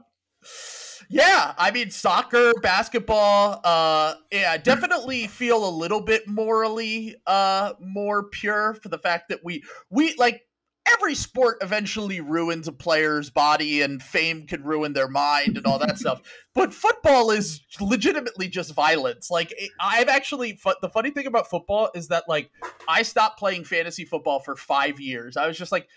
Yeah, 1.08 1.54
I 1.56 1.70
mean 1.70 1.92
soccer, 1.92 2.50
basketball, 2.62 3.60
uh 3.62 4.14
yeah, 4.32 4.56
definitely 4.56 5.28
feel 5.28 5.68
a 5.68 5.70
little 5.70 6.00
bit 6.00 6.26
morally 6.26 7.14
uh 7.28 7.74
more 7.78 8.28
pure 8.28 8.74
for 8.74 8.88
the 8.88 8.98
fact 8.98 9.28
that 9.28 9.44
we 9.44 9.62
we 9.88 10.16
like 10.16 10.40
every 10.86 11.14
sport 11.14 11.58
eventually 11.62 12.20
ruins 12.20 12.68
a 12.68 12.72
player's 12.72 13.30
body 13.30 13.82
and 13.82 14.02
fame 14.02 14.46
can 14.46 14.62
ruin 14.62 14.92
their 14.92 15.08
mind 15.08 15.56
and 15.56 15.66
all 15.66 15.78
that 15.78 15.98
stuff. 15.98 16.20
But 16.54 16.72
football 16.72 17.32
is 17.32 17.62
legitimately 17.80 18.46
just 18.46 18.74
violence. 18.74 19.28
Like 19.28 19.52
I've 19.80 20.06
actually 20.06 20.56
the 20.80 20.88
funny 20.88 21.10
thing 21.10 21.26
about 21.26 21.50
football 21.50 21.90
is 21.96 22.06
that 22.08 22.28
like 22.28 22.48
I 22.86 23.02
stopped 23.02 23.40
playing 23.40 23.64
fantasy 23.64 24.04
football 24.04 24.38
for 24.38 24.54
5 24.54 25.00
years. 25.00 25.36
I 25.36 25.48
was 25.48 25.58
just 25.58 25.72
like 25.72 25.88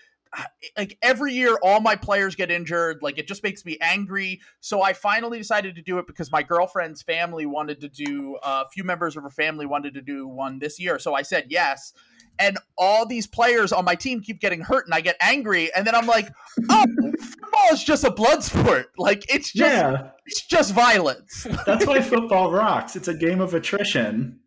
like 0.76 0.98
every 1.02 1.32
year 1.32 1.56
all 1.62 1.80
my 1.80 1.96
players 1.96 2.34
get 2.34 2.50
injured 2.50 2.98
like 3.02 3.18
it 3.18 3.26
just 3.26 3.42
makes 3.42 3.64
me 3.64 3.78
angry 3.80 4.40
so 4.60 4.82
i 4.82 4.92
finally 4.92 5.38
decided 5.38 5.74
to 5.74 5.82
do 5.82 5.98
it 5.98 6.06
because 6.06 6.30
my 6.30 6.42
girlfriend's 6.42 7.02
family 7.02 7.46
wanted 7.46 7.80
to 7.80 7.88
do 7.88 8.36
uh, 8.42 8.64
a 8.66 8.68
few 8.68 8.84
members 8.84 9.16
of 9.16 9.22
her 9.22 9.30
family 9.30 9.66
wanted 9.66 9.94
to 9.94 10.02
do 10.02 10.28
one 10.28 10.58
this 10.58 10.78
year 10.78 10.98
so 10.98 11.14
i 11.14 11.22
said 11.22 11.46
yes 11.48 11.92
and 12.38 12.58
all 12.76 13.06
these 13.06 13.26
players 13.26 13.72
on 13.72 13.84
my 13.84 13.94
team 13.94 14.20
keep 14.20 14.40
getting 14.40 14.60
hurt 14.60 14.86
and 14.86 14.94
I 14.94 15.00
get 15.00 15.16
angry 15.20 15.72
and 15.74 15.86
then 15.86 15.94
I'm 15.94 16.06
like, 16.06 16.28
"Oh, 16.70 16.84
football 17.20 17.72
is 17.72 17.82
just 17.84 18.04
a 18.04 18.10
blood 18.10 18.42
sport. 18.42 18.92
Like 18.98 19.32
it's 19.32 19.52
just 19.52 19.74
yeah. 19.74 20.10
it's 20.26 20.46
just 20.46 20.74
violence." 20.74 21.46
That's 21.66 21.86
why 21.86 22.00
football 22.00 22.52
rocks. 22.52 22.96
It's 22.96 23.08
a 23.08 23.14
game 23.14 23.40
of 23.40 23.54
attrition. 23.54 24.40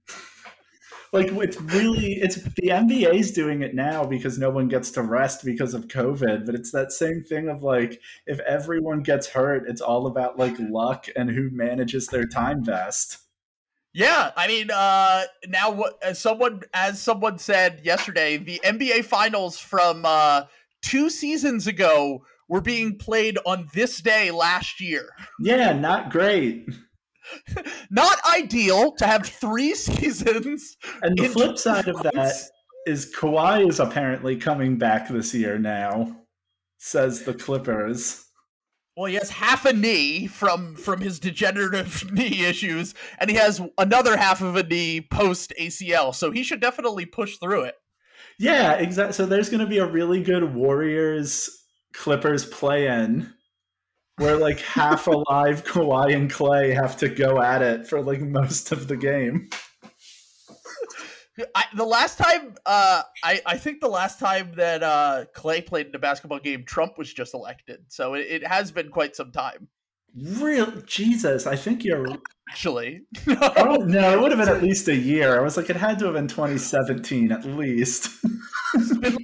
Like 1.13 1.27
it's 1.27 1.59
really 1.59 2.13
it's 2.13 2.35
the 2.35 2.69
NBA's 2.69 3.31
doing 3.31 3.63
it 3.63 3.75
now 3.75 4.05
because 4.05 4.39
no 4.39 4.49
one 4.49 4.69
gets 4.69 4.91
to 4.91 5.01
rest 5.01 5.43
because 5.43 5.73
of 5.73 5.89
COVID, 5.89 6.45
but 6.45 6.55
it's 6.55 6.71
that 6.71 6.93
same 6.93 7.23
thing 7.23 7.49
of 7.49 7.63
like 7.63 7.99
if 8.27 8.39
everyone 8.41 9.01
gets 9.01 9.27
hurt, 9.27 9.67
it's 9.67 9.81
all 9.81 10.07
about 10.07 10.39
like 10.39 10.55
luck 10.57 11.07
and 11.17 11.29
who 11.29 11.49
manages 11.51 12.07
their 12.07 12.25
time 12.25 12.61
best. 12.61 13.17
Yeah, 13.93 14.31
I 14.37 14.47
mean, 14.47 14.71
uh, 14.71 15.23
now 15.47 15.71
what? 15.71 15.97
As 16.01 16.19
someone, 16.19 16.61
as 16.73 17.01
someone 17.01 17.37
said 17.37 17.81
yesterday, 17.83 18.37
the 18.37 18.61
NBA 18.63 19.03
Finals 19.03 19.57
from 19.57 20.03
uh, 20.05 20.43
two 20.81 21.09
seasons 21.09 21.67
ago 21.67 22.23
were 22.47 22.61
being 22.61 22.97
played 22.97 23.37
on 23.45 23.67
this 23.73 24.01
day 24.01 24.31
last 24.31 24.79
year. 24.79 25.09
Yeah, 25.39 25.73
not 25.73 26.09
great. 26.09 26.69
not 27.89 28.17
ideal 28.25 28.93
to 28.93 29.05
have 29.05 29.25
three 29.25 29.75
seasons. 29.75 30.77
And 31.01 31.17
the 31.17 31.29
flip 31.29 31.57
side 31.57 31.87
of 31.87 32.01
that 32.03 32.33
is 32.85 33.13
Kawhi 33.13 33.67
is 33.67 33.79
apparently 33.79 34.35
coming 34.35 34.77
back 34.77 35.07
this 35.09 35.33
year 35.33 35.59
now, 35.59 36.15
says 36.77 37.23
the 37.23 37.33
Clippers. 37.33 38.25
Well, 38.97 39.05
he 39.05 39.15
has 39.15 39.29
half 39.29 39.65
a 39.65 39.73
knee 39.73 40.27
from 40.27 40.75
from 40.75 40.99
his 40.99 41.19
degenerative 41.19 42.11
knee 42.13 42.45
issues, 42.45 42.93
and 43.19 43.29
he 43.29 43.37
has 43.37 43.61
another 43.77 44.17
half 44.17 44.41
of 44.41 44.55
a 44.55 44.63
knee 44.63 45.01
post 45.01 45.53
ACL. 45.59 46.13
So 46.13 46.31
he 46.31 46.43
should 46.43 46.59
definitely 46.59 47.05
push 47.05 47.37
through 47.37 47.63
it. 47.63 47.75
Yeah, 48.37 48.73
exactly. 48.73 49.13
So 49.13 49.25
there's 49.25 49.49
going 49.49 49.61
to 49.61 49.67
be 49.67 49.77
a 49.77 49.85
really 49.85 50.21
good 50.21 50.53
Warriors 50.53 51.49
Clippers 51.93 52.45
play 52.45 52.87
in 52.87 53.33
where 54.17 54.37
like 54.37 54.59
half 54.61 55.07
alive 55.07 55.63
Kawhi 55.63 56.15
and 56.15 56.29
Clay 56.29 56.71
have 56.71 56.97
to 56.97 57.09
go 57.09 57.41
at 57.41 57.61
it 57.61 57.87
for 57.87 58.01
like 58.01 58.21
most 58.21 58.71
of 58.71 58.87
the 58.87 58.97
game. 58.97 59.49
I, 61.55 61.65
the 61.75 61.85
last 61.85 62.17
time, 62.17 62.55
uh, 62.65 63.03
I, 63.23 63.41
I 63.45 63.57
think 63.57 63.79
the 63.79 63.87
last 63.87 64.19
time 64.19 64.51
that 64.55 64.83
uh, 64.83 65.25
Clay 65.33 65.61
played 65.61 65.87
in 65.87 65.95
a 65.95 65.99
basketball 65.99 66.39
game, 66.39 66.65
Trump 66.65 66.97
was 66.97 67.13
just 67.13 67.33
elected. 67.33 67.85
So 67.87 68.15
it, 68.15 68.27
it 68.29 68.47
has 68.47 68.71
been 68.71 68.89
quite 68.89 69.15
some 69.15 69.31
time. 69.31 69.67
Real 70.15 70.69
Jesus, 70.81 71.47
I 71.47 71.55
think 71.55 71.83
you're 71.83 72.05
Actually, 72.49 73.03
oh 73.29 73.77
no, 73.87 74.11
it 74.11 74.21
would 74.21 74.31
have 74.33 74.45
been 74.45 74.53
at 74.53 74.61
least 74.61 74.89
a 74.89 74.95
year. 74.95 75.39
I 75.39 75.41
was 75.41 75.55
like, 75.55 75.69
it 75.69 75.77
had 75.77 75.97
to 75.99 76.05
have 76.05 76.15
been 76.15 76.27
2017 76.27 77.31
at 77.31 77.45
least. 77.45 78.09
it's 78.73 78.97
been, 78.97 79.17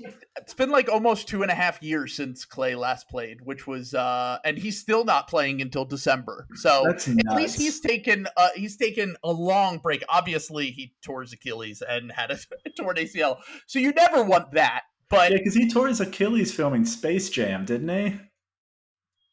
it's 0.48 0.54
been 0.54 0.72
like 0.72 0.88
almost 0.88 1.28
two 1.28 1.42
and 1.42 1.52
a 1.52 1.54
half 1.54 1.84
years 1.84 2.14
since 2.14 2.46
Clay 2.46 2.74
last 2.74 3.10
played, 3.10 3.42
which 3.42 3.68
was, 3.68 3.94
uh, 3.94 4.38
and 4.46 4.58
he's 4.58 4.80
still 4.80 5.04
not 5.04 5.28
playing 5.28 5.62
until 5.62 5.84
December. 5.84 6.48
So 6.56 6.88
at 6.88 7.06
least 7.36 7.60
he's 7.60 7.82
taken, 7.82 8.30
uh, 8.38 8.48
he's 8.56 8.78
taken 8.78 9.18
a 9.26 9.32
long 9.34 9.80
break. 9.80 10.06
Obviously, 10.08 10.72
he 10.72 10.94
tore 11.04 11.20
his 11.20 11.34
Achilles 11.34 11.84
and 11.86 12.14
had 12.14 12.32
a 12.32 12.38
torn 12.80 12.96
ACL, 12.96 13.40
so 13.66 13.78
you 13.78 13.92
never 13.92 14.24
want 14.24 14.54
that. 14.54 14.84
But 15.10 15.32
Yeah, 15.32 15.40
because 15.40 15.54
he 15.54 15.70
tore 15.70 15.90
his 15.90 16.00
Achilles 16.00 16.54
filming 16.54 16.86
Space 16.86 17.30
Jam, 17.30 17.66
didn't 17.66 17.90
he? 17.90 18.18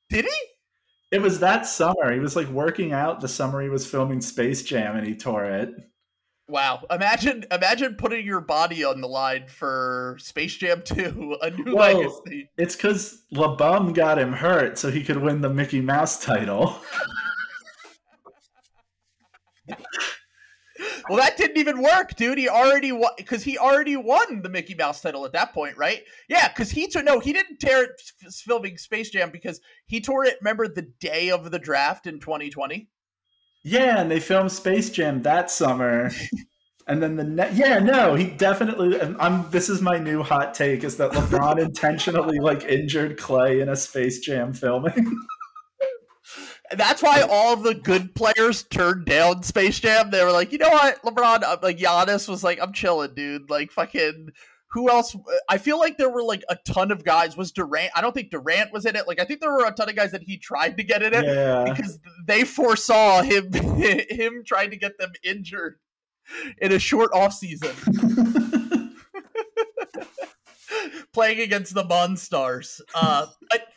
did 0.09 0.25
he? 0.25 0.37
It 1.13 1.23
was 1.23 1.39
that 1.39 1.65
summer. 1.65 2.13
He 2.13 2.19
was 2.19 2.35
like 2.35 2.49
working 2.49 2.93
out 2.93 3.21
the 3.21 3.29
summer 3.29 3.63
he 3.63 3.69
was 3.69 3.87
filming 3.87 4.21
Space 4.21 4.65
Jam 4.65 4.97
and 4.97 5.07
he 5.07 5.15
tore 5.15 5.45
it. 5.45 5.71
Wow! 6.47 6.85
Imagine, 6.91 7.47
imagine 7.51 7.95
putting 7.95 8.27
your 8.27 8.43
body 8.43 8.85
on 8.85 9.01
the 9.01 9.09
line 9.09 9.47
for 9.47 10.17
Space 10.21 10.57
Jam 10.57 10.83
2, 10.85 11.39
a 11.41 11.51
new 11.51 11.75
Well, 11.75 11.99
legacy. 11.99 12.51
It's 12.59 12.77
because 12.77 13.23
LeBum 13.33 13.95
got 13.95 14.19
him 14.19 14.33
hurt 14.33 14.79
so 14.79 14.91
he 14.91 15.03
could 15.03 15.17
win 15.17 15.41
the 15.41 15.49
Mickey 15.49 15.81
Mouse 15.81 16.23
title. 16.23 16.77
Well, 21.09 21.19
that 21.19 21.37
didn't 21.37 21.59
even 21.59 21.83
work, 21.83 22.17
dude. 22.17 22.39
He 22.39 22.49
already 22.49 22.91
won 22.91 23.13
because 23.17 23.43
he 23.43 23.59
already 23.59 23.97
won 23.97 24.41
the 24.43 24.49
Mickey 24.49 24.75
Mouse 24.75 25.03
title 25.03 25.25
at 25.27 25.33
that 25.33 25.53
point, 25.53 25.77
right? 25.77 26.03
Yeah, 26.29 26.49
because 26.49 26.71
he 26.71 26.89
tore 26.89 27.03
no, 27.03 27.21
he 27.21 27.33
didn't 27.33 27.59
tear 27.59 27.85
it 27.85 27.91
f- 28.25 28.33
filming 28.33 28.79
Space 28.79 29.11
Jam 29.11 29.31
because 29.31 29.61
he 29.87 30.01
tore 30.01 30.25
it. 30.25 30.39
Remember 30.41 30.67
the 30.67 30.91
day 31.01 31.31
of 31.31 31.51
the 31.51 31.59
draft 31.59 32.07
in 32.07 32.21
2020? 32.21 32.89
Yeah, 33.65 34.01
and 34.01 34.11
they 34.11 34.21
filmed 34.21 34.53
Space 34.53 34.91
Jam 34.91 35.23
that 35.23 35.51
summer. 35.51 36.11
And 36.87 37.03
then 37.03 37.17
the 37.17 37.25
ne- 37.25 37.51
yeah 37.55 37.79
no 37.79 38.15
he 38.15 38.27
definitely 38.27 39.01
I'm 39.01 39.51
this 39.51 39.71
is 39.71 39.81
my 39.81 39.97
new 39.97 40.23
hot 40.23 40.53
take 40.53 40.85
is 40.85 40.99
that 40.99 41.13
LeBron 41.13 41.59
intentionally 41.65 42.39
like 42.39 42.65
injured 42.65 43.19
Clay 43.19 43.61
in 43.61 43.71
a 43.71 43.77
Space 43.77 44.19
Jam 44.19 44.53
filming. 44.53 45.19
That's 46.73 47.03
why 47.03 47.23
all 47.23 47.57
the 47.57 47.75
good 47.75 48.15
players 48.15 48.65
turned 48.65 49.07
down 49.07 49.43
Space 49.43 49.81
Jam. 49.81 50.11
They 50.11 50.25
were 50.25 50.33
like, 50.33 50.51
you 50.51 50.59
know 50.59 50.71
what, 50.71 51.01
LeBron, 51.03 51.43
uh, 51.43 51.59
like 51.63 51.79
Giannis 51.79 52.29
was 52.29 52.43
like, 52.43 52.59
I'm 52.61 52.73
chilling, 52.73 53.15
dude. 53.15 53.51
Like 53.51 53.71
fucking. 53.71 54.31
Who 54.75 54.91
else? 54.91 55.17
I 55.49 55.59
feel 55.59 55.79
like 55.79 55.99
there 55.99 56.11
were 56.11 56.25
like 56.25 56.43
a 56.49 56.57
ton 56.67 56.91
of 56.91 57.05
guys. 57.05 57.37
Was 57.37 57.53
Durant? 57.53 57.93
I 57.95 58.01
don't 58.01 58.13
think 58.13 58.31
Durant 58.31 58.73
was 58.73 58.85
in 58.87 58.97
it. 58.97 59.07
Like 59.07 59.21
I 59.21 59.25
think 59.25 59.41
there 59.41 59.53
were 59.53 59.65
a 59.65 59.73
ton 59.73 59.89
of 59.89 59.95
guys 59.95 60.11
that 60.11 60.25
he 60.25 60.37
tried 60.37 60.77
to 60.79 60.83
get 60.83 61.01
in 61.01 61.15
it. 61.15 61.25
yeah. 61.25 61.63
because 61.73 62.01
they 62.27 62.43
foresaw 62.43 63.23
him 63.23 63.53
him 63.79 64.43
trying 64.45 64.71
to 64.71 64.77
get 64.77 64.99
them 64.99 65.13
injured 65.23 65.77
in 66.59 66.73
a 66.73 66.81
short 66.81 67.13
off 67.15 67.35
season 67.35 67.71
playing 71.13 71.41
against 71.41 71.73
the 71.75 71.85
Monstars. 71.85 72.81
Uh, 72.97 73.27
but 73.51 73.69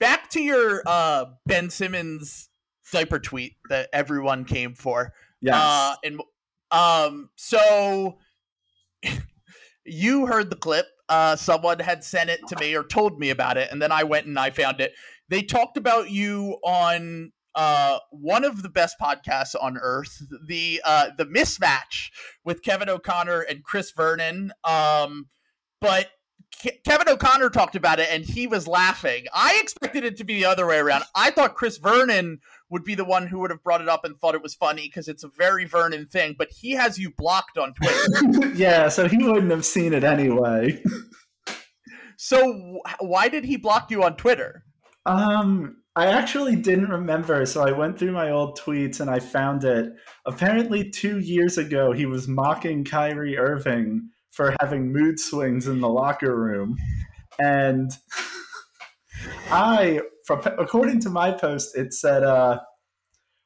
back 0.00 0.28
to 0.30 0.42
your 0.42 0.82
uh, 0.84 1.26
Ben 1.46 1.70
Simmons 1.70 2.50
diaper 2.92 3.18
tweet 3.18 3.54
that 3.70 3.88
everyone 3.94 4.44
came 4.44 4.74
for. 4.74 5.14
yes. 5.40 5.54
Uh, 5.56 5.94
and 6.04 6.20
um, 6.70 7.30
so 7.36 8.18
you 9.84 10.26
heard 10.26 10.50
the 10.50 10.56
clip. 10.56 10.86
Uh, 11.08 11.36
someone 11.36 11.78
had 11.78 12.02
sent 12.02 12.30
it 12.30 12.40
to 12.48 12.58
me 12.58 12.74
or 12.74 12.84
told 12.84 13.18
me 13.18 13.30
about 13.30 13.56
it, 13.56 13.68
and 13.70 13.82
then 13.82 13.92
I 13.92 14.04
went 14.04 14.26
and 14.26 14.38
I 14.38 14.50
found 14.50 14.80
it. 14.80 14.92
They 15.28 15.42
talked 15.42 15.76
about 15.76 16.10
you 16.10 16.58
on 16.64 17.32
uh, 17.54 17.98
one 18.10 18.44
of 18.44 18.62
the 18.62 18.68
best 18.68 18.96
podcasts 19.00 19.54
on 19.60 19.76
earth, 19.80 20.22
the 20.46 20.80
uh, 20.84 21.10
the 21.16 21.26
mismatch 21.26 22.10
with 22.44 22.62
Kevin 22.62 22.88
O'Connor 22.88 23.40
and 23.42 23.62
Chris 23.62 23.92
Vernon. 23.92 24.52
Um, 24.64 25.28
but 25.80 26.08
Ke- 26.62 26.82
Kevin 26.84 27.08
O'Connor 27.08 27.50
talked 27.50 27.76
about 27.76 27.98
it, 27.98 28.08
and 28.10 28.24
he 28.24 28.46
was 28.46 28.66
laughing. 28.66 29.26
I 29.34 29.58
expected 29.62 30.04
it 30.04 30.16
to 30.18 30.24
be 30.24 30.34
the 30.34 30.46
other 30.46 30.66
way 30.66 30.78
around. 30.78 31.04
I 31.14 31.30
thought 31.30 31.54
Chris 31.54 31.76
Vernon 31.78 32.40
would 32.72 32.84
be 32.84 32.94
the 32.94 33.04
one 33.04 33.26
who 33.26 33.38
would 33.38 33.50
have 33.50 33.62
brought 33.62 33.82
it 33.82 33.88
up 33.88 34.04
and 34.04 34.18
thought 34.18 34.34
it 34.34 34.42
was 34.42 34.54
funny 34.54 34.86
because 34.88 35.06
it's 35.06 35.22
a 35.22 35.28
very 35.28 35.66
Vernon 35.66 36.06
thing, 36.06 36.34
but 36.36 36.50
he 36.50 36.72
has 36.72 36.98
you 36.98 37.12
blocked 37.16 37.58
on 37.58 37.74
Twitter. 37.74 38.48
yeah, 38.54 38.88
so 38.88 39.06
he 39.06 39.18
wouldn't 39.18 39.50
have 39.50 39.66
seen 39.66 39.92
it 39.92 40.02
anyway. 40.02 40.82
so 42.16 42.80
wh- 42.84 43.02
why 43.02 43.28
did 43.28 43.44
he 43.44 43.56
block 43.58 43.90
you 43.90 44.02
on 44.02 44.16
Twitter? 44.16 44.64
Um, 45.04 45.76
I 45.94 46.06
actually 46.06 46.56
didn't 46.56 46.88
remember, 46.88 47.44
so 47.44 47.62
I 47.62 47.72
went 47.72 47.98
through 47.98 48.12
my 48.12 48.30
old 48.30 48.58
tweets 48.58 49.00
and 49.00 49.10
I 49.10 49.18
found 49.18 49.64
it. 49.64 49.92
Apparently, 50.24 50.88
two 50.88 51.18
years 51.18 51.58
ago, 51.58 51.92
he 51.92 52.06
was 52.06 52.26
mocking 52.26 52.84
Kyrie 52.84 53.36
Irving 53.36 54.08
for 54.30 54.56
having 54.60 54.90
mood 54.90 55.20
swings 55.20 55.66
in 55.66 55.80
the 55.80 55.90
locker 55.90 56.34
room, 56.34 56.76
and 57.38 57.90
I, 59.50 60.00
from 60.26 60.40
according 60.58 61.00
to 61.00 61.10
my 61.10 61.32
post, 61.32 61.76
it 61.76 61.92
said, 61.92 62.22
uh, 62.22 62.60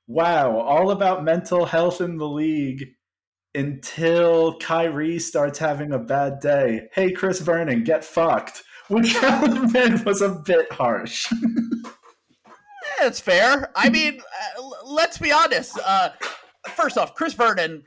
"Wow, 0.06 0.58
all 0.58 0.90
about 0.90 1.24
mental 1.24 1.66
health 1.66 2.00
in 2.00 2.16
the 2.16 2.28
league." 2.28 2.84
Until 3.54 4.58
Kyrie 4.58 5.18
starts 5.18 5.58
having 5.58 5.94
a 5.94 5.98
bad 5.98 6.40
day. 6.40 6.88
Hey, 6.92 7.10
Chris 7.10 7.40
Vernon, 7.40 7.84
get 7.84 8.04
fucked. 8.04 8.62
Which 8.88 9.16
admit 9.22 10.04
was 10.04 10.20
a 10.20 10.42
bit 10.44 10.70
harsh. 10.70 11.26
That's 13.00 13.18
fair. 13.18 13.70
I 13.74 13.88
mean, 13.88 14.20
uh, 14.58 14.62
let's 14.84 15.18
be 15.18 15.32
honest. 15.32 15.78
Uh, 15.84 16.10
first 16.68 16.98
off, 16.98 17.14
Chris 17.14 17.34
Vernon, 17.34 17.82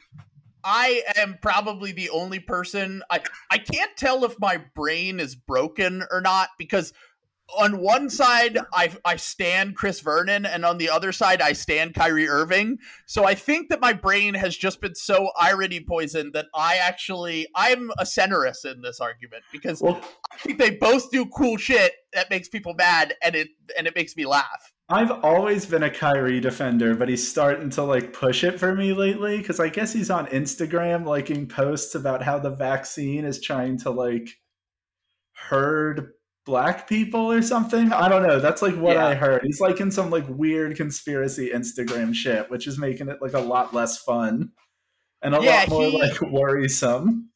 I 0.64 1.04
am 1.16 1.38
probably 1.42 1.92
the 1.92 2.10
only 2.10 2.40
person 2.40 3.02
I 3.10 3.22
I 3.52 3.58
can't 3.58 3.96
tell 3.98 4.26
if 4.26 4.40
my 4.40 4.62
brain 4.76 5.20
is 5.20 5.36
broken 5.36 6.04
or 6.12 6.22
not 6.22 6.50
because 6.58 6.94
on 7.58 7.80
one 7.80 8.10
side 8.10 8.58
I 8.74 8.92
I 9.06 9.16
stand 9.16 9.76
Chris 9.76 10.00
Vernon 10.00 10.46
and 10.46 10.66
on 10.66 10.78
the 10.78 10.90
other 10.90 11.12
side 11.12 11.42
I 11.42 11.54
stand 11.54 11.94
Kyrie 11.94 12.28
Irving. 12.28 12.78
So 13.06 13.26
I 13.26 13.36
think 13.36 13.70
that 13.70 13.82
my 13.82 13.94
brain 13.94 14.34
has 14.34 14.56
just 14.56 14.82
been 14.82 14.96
so 14.96 15.32
irony 15.40 15.80
poisoned 15.80 16.34
that 16.34 16.48
I 16.54 16.78
actually 16.78 17.48
I'm 17.56 17.92
a 17.98 18.04
centerist 18.04 18.66
in 18.66 18.82
this 18.82 19.00
argument 19.00 19.44
because 19.52 19.82
Well, 19.82 20.02
I 20.32 20.38
think 20.38 20.60
they 20.60 20.72
both 20.72 21.12
do 21.12 21.26
cool 21.28 21.58
shit 21.58 21.94
that 22.14 22.30
makes 22.30 22.48
people 22.48 22.74
mad 22.74 23.16
and 23.24 23.36
it 23.36 23.50
and 23.78 23.88
it 23.88 23.96
makes 23.96 24.16
me 24.16 24.26
laugh. 24.26 24.74
I've 24.92 25.12
always 25.24 25.68
been 25.68 25.84
a 25.84 25.90
Kyrie 25.90 26.40
defender, 26.40 26.96
but 26.96 27.10
he's 27.10 27.30
starting 27.30 27.70
to 27.72 27.84
like 27.84 28.12
push 28.12 28.44
it 28.44 28.60
for 28.60 28.74
me 28.74 28.94
lately 28.94 29.38
because 29.38 29.60
I 29.60 29.70
guess 29.70 29.94
he's 29.94 30.10
on 30.10 30.26
Instagram 30.28 31.06
liking 31.06 31.48
posts 31.48 31.94
about 31.94 32.24
how 32.24 32.40
the 32.40 32.50
vaccine 32.50 33.24
is 33.24 33.40
trying 33.40 33.78
to 33.80 33.92
like 33.92 34.30
herd 35.34 36.14
black 36.50 36.88
people 36.90 37.32
or 37.32 37.44
something. 37.44 37.94
I 37.94 38.10
don't 38.10 38.24
know. 38.28 38.40
That's 38.40 38.64
like 38.64 38.76
what 38.76 38.96
Yeah. 38.96 39.06
I 39.06 39.14
heard. 39.14 39.42
He's 39.44 39.60
like 39.62 39.80
in 39.80 39.92
some 39.92 40.10
like 40.10 40.26
weird 40.28 40.76
conspiracy 40.76 41.52
Instagram 41.54 42.14
shit, 42.14 42.50
which 42.50 42.66
is 42.66 42.80
making 42.80 43.08
it 43.08 43.22
like 43.22 43.34
a 43.34 43.40
lot 43.40 43.72
less 43.72 44.00
fun 44.00 44.52
and 45.22 45.36
a 45.36 45.42
Yeah, 45.44 45.60
lot 45.60 45.70
more 45.70 45.84
he- 45.84 46.00
like 46.02 46.22
worrisome. 46.22 47.30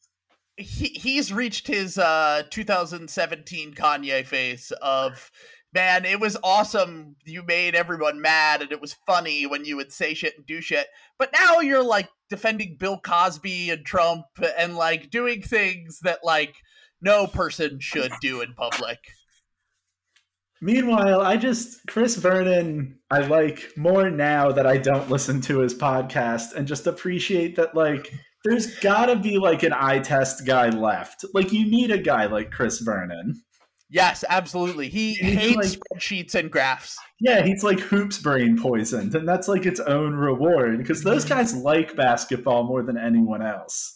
he 0.56 0.88
he's 0.88 1.32
reached 1.32 1.68
his 1.68 1.96
uh 1.96 2.42
2017 2.50 3.74
Kanye 3.74 4.26
phase 4.26 4.72
of 4.82 5.30
man, 5.72 6.04
it 6.04 6.20
was 6.20 6.36
awesome. 6.44 7.16
You 7.24 7.42
made 7.42 7.74
everyone 7.74 8.20
mad 8.20 8.62
and 8.62 8.70
it 8.72 8.80
was 8.80 8.94
funny 9.06 9.46
when 9.46 9.64
you 9.64 9.76
would 9.76 9.92
say 9.92 10.14
shit 10.14 10.36
and 10.36 10.46
do 10.46 10.60
shit. 10.60 10.86
But 11.18 11.30
now 11.38 11.60
you're 11.60 11.82
like 11.84 12.08
defending 12.30 12.76
Bill 12.78 12.98
Cosby 12.98 13.70
and 13.70 13.84
Trump 13.84 14.26
and 14.58 14.76
like 14.76 15.10
doing 15.10 15.42
things 15.42 15.98
that 16.02 16.20
like 16.24 16.54
no 17.04 17.26
person 17.26 17.78
should 17.80 18.12
do 18.20 18.40
in 18.40 18.54
public. 18.54 18.98
Meanwhile, 20.60 21.20
I 21.20 21.36
just 21.36 21.86
Chris 21.88 22.16
Vernon 22.16 22.98
I 23.10 23.20
like 23.20 23.70
more 23.76 24.10
now 24.10 24.50
that 24.52 24.66
I 24.66 24.78
don't 24.78 25.10
listen 25.10 25.40
to 25.42 25.58
his 25.58 25.74
podcast 25.74 26.54
and 26.54 26.66
just 26.66 26.86
appreciate 26.86 27.56
that 27.56 27.74
like 27.74 28.10
there's 28.44 28.78
gotta 28.78 29.16
be 29.16 29.38
like 29.38 29.62
an 29.62 29.72
eye 29.74 29.98
test 29.98 30.46
guy 30.46 30.70
left. 30.70 31.24
Like 31.34 31.52
you 31.52 31.70
need 31.70 31.90
a 31.90 31.98
guy 31.98 32.26
like 32.26 32.50
Chris 32.50 32.78
Vernon. 32.80 33.34
Yes, 33.90 34.24
absolutely. 34.28 34.88
He 34.88 35.14
He's 35.14 35.34
hates 35.38 35.56
like- 35.56 35.66
spreadsheets 36.00 36.34
and 36.34 36.50
graphs. 36.50 36.96
Yeah, 37.20 37.42
he's 37.42 37.62
like 37.62 37.78
hoops 37.80 38.18
brain 38.18 38.58
poisoned, 38.60 39.14
and 39.14 39.28
that's 39.28 39.48
like 39.48 39.66
its 39.66 39.80
own 39.80 40.14
reward 40.14 40.78
because 40.78 41.02
those 41.02 41.24
guys 41.24 41.54
like 41.54 41.94
basketball 41.94 42.64
more 42.64 42.82
than 42.82 42.96
anyone 42.96 43.42
else. 43.42 43.94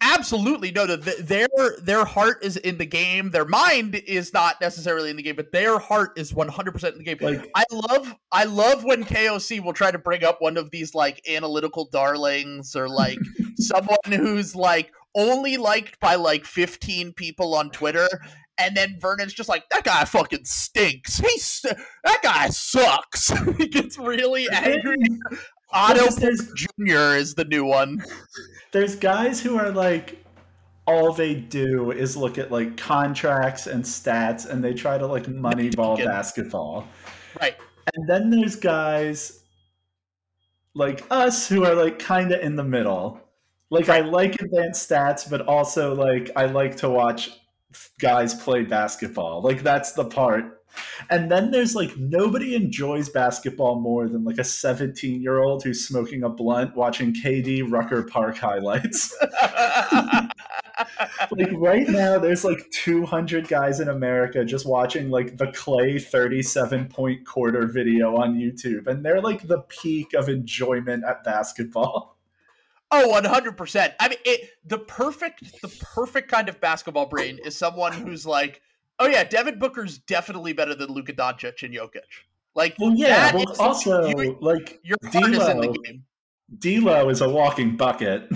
Absolutely, 0.00 0.70
no. 0.70 0.86
The, 0.86 1.16
their 1.20 1.48
their 1.80 2.04
heart 2.04 2.44
is 2.44 2.56
in 2.58 2.76
the 2.78 2.84
game. 2.84 3.30
Their 3.30 3.44
mind 3.46 3.94
is 3.94 4.32
not 4.34 4.60
necessarily 4.60 5.08
in 5.08 5.16
the 5.16 5.22
game, 5.22 5.36
but 5.36 5.50
their 5.52 5.78
heart 5.78 6.18
is 6.18 6.34
one 6.34 6.48
hundred 6.48 6.72
percent 6.72 6.94
in 6.94 6.98
the 6.98 7.04
game. 7.04 7.18
Like- 7.20 7.48
I 7.54 7.64
love 7.72 8.14
I 8.30 8.44
love 8.44 8.84
when 8.84 9.04
KOC 9.04 9.62
will 9.64 9.72
try 9.72 9.90
to 9.90 9.98
bring 9.98 10.24
up 10.24 10.40
one 10.40 10.56
of 10.56 10.70
these 10.70 10.94
like 10.94 11.22
analytical 11.28 11.88
darlings 11.90 12.76
or 12.76 12.88
like 12.88 13.18
someone 13.56 13.96
who's 14.06 14.54
like 14.54 14.90
only 15.14 15.56
liked 15.56 15.98
by 16.00 16.16
like 16.16 16.44
fifteen 16.44 17.14
people 17.14 17.54
on 17.54 17.70
Twitter, 17.70 18.08
and 18.58 18.76
then 18.76 18.98
Vernon's 19.00 19.32
just 19.32 19.48
like 19.48 19.64
that 19.70 19.84
guy 19.84 20.04
fucking 20.04 20.44
stinks. 20.44 21.18
He's 21.18 21.64
that 22.04 22.20
guy 22.22 22.48
sucks. 22.50 23.28
he 23.56 23.68
gets 23.68 23.96
really 23.96 24.48
angry. 24.52 24.96
Otto 25.70 26.10
there's 26.12 26.52
Junior 26.54 27.16
is 27.16 27.34
the 27.34 27.44
new 27.44 27.64
one. 27.64 28.02
there's 28.72 28.96
guys 28.96 29.40
who 29.40 29.58
are 29.58 29.70
like 29.70 30.24
all 30.86 31.12
they 31.12 31.34
do 31.34 31.90
is 31.90 32.16
look 32.16 32.38
at 32.38 32.50
like 32.50 32.76
contracts 32.78 33.66
and 33.66 33.84
stats 33.84 34.48
and 34.48 34.64
they 34.64 34.72
try 34.72 34.96
to 34.96 35.06
like 35.06 35.24
moneyball 35.26 36.02
basketball. 36.02 36.88
Right. 37.40 37.56
And 37.94 38.08
then 38.08 38.30
there's 38.30 38.56
guys 38.56 39.42
like 40.74 41.04
us 41.10 41.48
who 41.48 41.64
are 41.64 41.74
like 41.74 41.98
kind 41.98 42.32
of 42.32 42.40
in 42.40 42.56
the 42.56 42.64
middle. 42.64 43.20
Like 43.70 43.90
I 43.90 44.00
like 44.00 44.40
advanced 44.40 44.88
stats, 44.88 45.28
but 45.28 45.42
also 45.42 45.94
like 45.94 46.30
I 46.36 46.46
like 46.46 46.76
to 46.76 46.88
watch 46.88 47.38
guys 48.00 48.34
play 48.34 48.62
basketball. 48.62 49.42
Like 49.42 49.62
that's 49.62 49.92
the 49.92 50.06
part. 50.06 50.57
And 51.10 51.30
then 51.30 51.50
there's 51.50 51.74
like 51.74 51.96
nobody 51.96 52.54
enjoys 52.54 53.08
basketball 53.08 53.80
more 53.80 54.08
than 54.08 54.24
like 54.24 54.38
a 54.38 54.44
17 54.44 55.20
year 55.22 55.40
old 55.40 55.62
who's 55.62 55.86
smoking 55.86 56.22
a 56.22 56.28
blunt 56.28 56.76
watching 56.76 57.14
KD 57.14 57.70
Rucker 57.70 58.02
Park 58.04 58.36
highlights. 58.36 59.16
like 61.30 61.50
right 61.54 61.88
now 61.88 62.18
there's 62.18 62.44
like 62.44 62.70
200 62.70 63.48
guys 63.48 63.80
in 63.80 63.88
america 63.88 64.44
just 64.44 64.64
watching 64.64 65.10
like 65.10 65.36
the 65.36 65.48
clay 65.48 65.98
37 65.98 66.86
point 66.86 67.26
quarter 67.26 67.66
video 67.66 68.16
on 68.16 68.36
youtube 68.36 68.86
and 68.86 69.04
they're 69.04 69.20
like 69.20 69.42
the 69.48 69.62
peak 69.62 70.14
of 70.14 70.28
enjoyment 70.28 71.02
at 71.04 71.24
basketball 71.24 72.18
Oh, 72.90 73.02
Oh, 73.02 73.08
one 73.08 73.24
hundred 73.24 73.56
percent. 73.56 73.92
I 74.00 74.08
mean, 74.08 74.18
it, 74.24 74.50
the 74.64 74.78
perfect, 74.78 75.60
the 75.60 75.68
perfect 75.68 76.30
kind 76.30 76.48
of 76.48 76.58
basketball 76.58 77.04
brain 77.06 77.38
is 77.44 77.54
someone 77.54 77.92
who's 77.92 78.24
like, 78.24 78.62
oh 78.98 79.06
yeah, 79.06 79.24
Devin 79.24 79.58
Booker's 79.58 79.98
definitely 79.98 80.52
better 80.52 80.74
than 80.74 80.90
Luka 80.90 81.12
Doncic 81.12 81.62
and 81.62 81.74
Jokic. 81.74 82.00
Like, 82.54 82.74
well 82.78 82.92
yeah 82.94 83.26
that 83.30 83.34
well 83.34 83.50
is- 83.52 83.58
also 83.58 84.06
you- 84.06 84.36
like 84.40 84.80
your 84.82 84.96
heart 85.12 85.30
is 85.32 85.48
in 85.48 85.60
the 85.60 85.78
game. 85.84 86.04
D'Lo 86.58 87.08
is 87.10 87.20
a 87.20 87.28
walking 87.28 87.76
bucket 87.76 88.28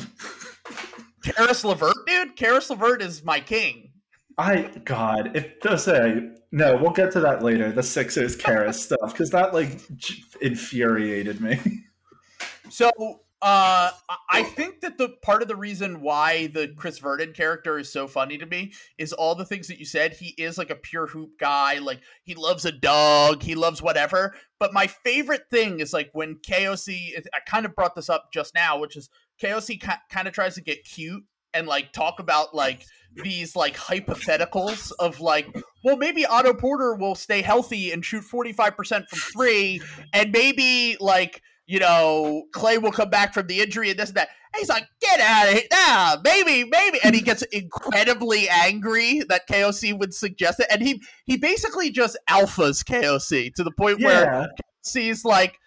Caris 1.25 1.64
LeVert, 1.64 1.95
dude. 2.07 2.37
Caris 2.37 2.69
LeVert 2.69 3.00
is 3.02 3.25
my 3.25 3.40
king. 3.40 3.90
i 4.38 4.62
god 4.85 5.35
if 5.37 5.61
those 5.61 5.85
say 5.85 6.28
no 6.52 6.76
we'll 6.76 6.90
get 6.90 7.11
to 7.12 7.21
that 7.21 7.42
later 7.42 7.73
the 7.73 7.83
sixers 7.83 8.37
Karras 8.37 8.75
stuff 8.87 9.12
because 9.12 9.31
that 9.31 9.54
like 9.54 9.81
infuriated 10.40 11.40
me 11.40 11.59
So, 12.71 12.90
uh, 13.42 13.90
I- 14.30 14.44
think 14.44 14.80
that 14.80 14.99
the 14.99 15.11
part 15.22 15.42
of 15.42 15.49
the 15.49 15.56
reason 15.56 16.00
why 16.00 16.46
the 16.49 16.68
Chris 16.76 16.99
Vernon 16.99 17.32
character 17.32 17.78
is 17.78 17.92
so 17.92 18.06
funny 18.06 18.38
to 18.38 18.46
me 18.46 18.72
is 18.99 19.12
all 19.12 19.34
the 19.34 19.44
things 19.44 19.66
that 19.68 19.78
you 19.78 19.84
said. 19.84 20.12
He 20.12 20.28
is 20.38 20.58
like 20.58 20.70
a 20.70 20.75
pure 20.76 21.06
hoop 21.06 21.30
guy. 21.38 21.78
Like 21.78 22.00
he 22.22 22.34
loves 22.34 22.64
a 22.64 22.72
dog. 22.72 23.42
He 23.42 23.54
loves 23.54 23.82
whatever. 23.82 24.34
But 24.58 24.72
my 24.72 24.87
favorite 24.87 25.44
thing 25.50 25.80
is 25.80 25.92
like 25.92 26.11
when 26.12 26.37
KOC. 26.37 27.16
I 27.34 27.38
kind 27.46 27.66
of 27.66 27.75
brought 27.75 27.94
this 27.94 28.08
up 28.08 28.32
just 28.32 28.54
now, 28.54 28.78
which 28.78 28.96
is 28.96 29.11
KOC 29.42 29.82
kind 30.11 30.28
of 30.28 30.34
tries 30.34 30.54
to 30.54 30.61
get 30.62 30.84
cute 30.84 31.25
and 31.54 31.66
like 31.66 31.92
talk 31.92 32.20
about 32.20 32.54
like 32.54 32.84
these 33.22 33.54
like 33.56 33.76
hypotheticals 33.76 34.92
of 34.99 35.20
like, 35.20 35.54
well, 35.84 35.96
maybe 35.96 36.25
Otto 36.25 36.54
Porter 36.54 36.94
will 36.94 37.14
stay 37.14 37.42
healthy 37.42 37.92
and 37.92 38.04
shoot 38.04 38.22
forty 38.25 38.52
five 38.52 38.76
percent 38.76 39.08
from 39.08 39.18
three, 39.18 39.80
and 40.12 40.32
maybe 40.32 40.96
like 41.00 41.42
you 41.73 41.79
know, 41.79 42.45
Clay 42.52 42.76
will 42.76 42.93
come 42.93 43.09
back 43.09 43.33
from 43.33 43.47
the 43.47 43.61
injury 43.61 43.88
and 43.88 43.99
this 43.99 44.11
and 44.11 44.19
that. 44.19 44.29
And 44.52 44.61
he's 44.61 44.69
like, 44.69 44.87
get 45.00 45.21
out 45.21 45.49
of 45.49 45.54
here. 45.54 45.63
Nah, 45.73 46.19
maybe, 46.23 46.69
maybe. 46.69 46.99
And 47.02 47.15
he 47.15 47.23
gets 47.23 47.41
incredibly 47.52 48.47
angry 48.50 49.23
that 49.30 49.49
KOC 49.49 49.99
would 49.99 50.13
suggest 50.13 50.61
it. 50.61 50.67
And 50.71 50.82
he 50.82 51.02
he 51.25 51.39
basically 51.39 51.91
just 51.91 52.19
alphas 52.28 52.85
KOC 52.85 53.54
to 53.54 53.65
the 53.65 53.71
point 53.71 54.02
where 54.02 54.25
yeah 54.25 54.47
sees 54.85 55.25
like 55.25 55.58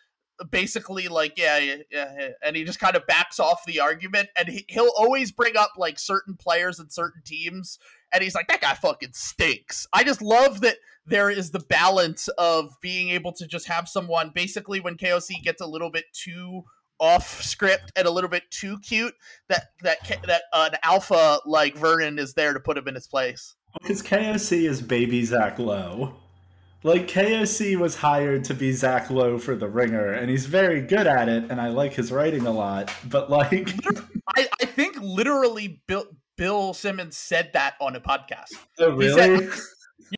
basically 0.51 1.07
like 1.07 1.33
yeah, 1.37 1.57
yeah, 1.57 1.75
yeah, 1.91 2.29
and 2.43 2.55
he 2.55 2.63
just 2.63 2.79
kind 2.79 2.95
of 2.95 3.05
backs 3.07 3.39
off 3.39 3.65
the 3.65 3.79
argument 3.79 4.29
and 4.37 4.49
he, 4.49 4.65
he'll 4.67 4.91
always 4.97 5.31
bring 5.31 5.55
up 5.55 5.71
like 5.77 5.97
certain 5.97 6.35
players 6.35 6.79
and 6.79 6.91
certain 6.91 7.21
teams 7.25 7.79
and 8.13 8.21
he's 8.21 8.35
like 8.35 8.47
that 8.47 8.61
guy 8.61 8.73
fucking 8.73 9.13
stinks 9.13 9.87
i 9.93 10.03
just 10.03 10.21
love 10.21 10.61
that 10.61 10.77
there 11.05 11.29
is 11.29 11.51
the 11.51 11.59
balance 11.59 12.27
of 12.37 12.75
being 12.81 13.09
able 13.09 13.31
to 13.31 13.47
just 13.47 13.67
have 13.67 13.87
someone 13.87 14.31
basically 14.33 14.79
when 14.79 14.97
koc 14.97 15.41
gets 15.43 15.61
a 15.61 15.67
little 15.67 15.89
bit 15.89 16.05
too 16.11 16.63
off 16.99 17.41
script 17.41 17.91
and 17.95 18.07
a 18.07 18.11
little 18.11 18.29
bit 18.29 18.43
too 18.51 18.77
cute 18.79 19.13
that 19.47 19.67
that 19.83 19.97
that 20.25 20.43
uh, 20.51 20.69
an 20.71 20.79
alpha 20.83 21.39
like 21.45 21.77
vernon 21.77 22.19
is 22.19 22.33
there 22.33 22.53
to 22.53 22.59
put 22.59 22.77
him 22.77 22.87
in 22.87 22.95
his 22.95 23.07
place 23.07 23.55
Because 23.81 24.01
KOC 24.01 24.69
is 24.69 24.81
baby 24.81 25.23
Zach 25.25 25.59
Lowe. 25.59 26.15
Like 26.85 27.07
KOC 27.07 27.77
was 27.77 27.95
hired 27.95 28.43
to 28.43 28.53
be 28.53 28.71
Zach 28.71 29.09
Lowe 29.09 29.39
for 29.39 29.55
the 29.55 29.67
Ringer, 29.67 30.11
and 30.11 30.29
he's 30.29 30.45
very 30.45 30.81
good 30.81 31.07
at 31.07 31.27
it, 31.27 31.45
and 31.49 31.59
I 31.59 31.69
like 31.69 31.95
his 31.95 32.11
writing 32.11 32.45
a 32.45 32.51
lot. 32.51 32.93
But 33.09 33.27
like, 33.27 33.73
I, 34.37 34.47
I 34.61 34.65
think 34.65 34.95
literally 35.01 35.81
Bill 35.87 36.05
Bill 36.37 36.75
Simmons 36.75 37.17
said 37.17 37.49
that 37.53 37.73
on 37.81 37.95
a 37.95 37.99
podcast. 37.99 38.51
oh 38.77 38.99
He 38.99 39.09
said- 39.09 39.29
really? 39.31 39.51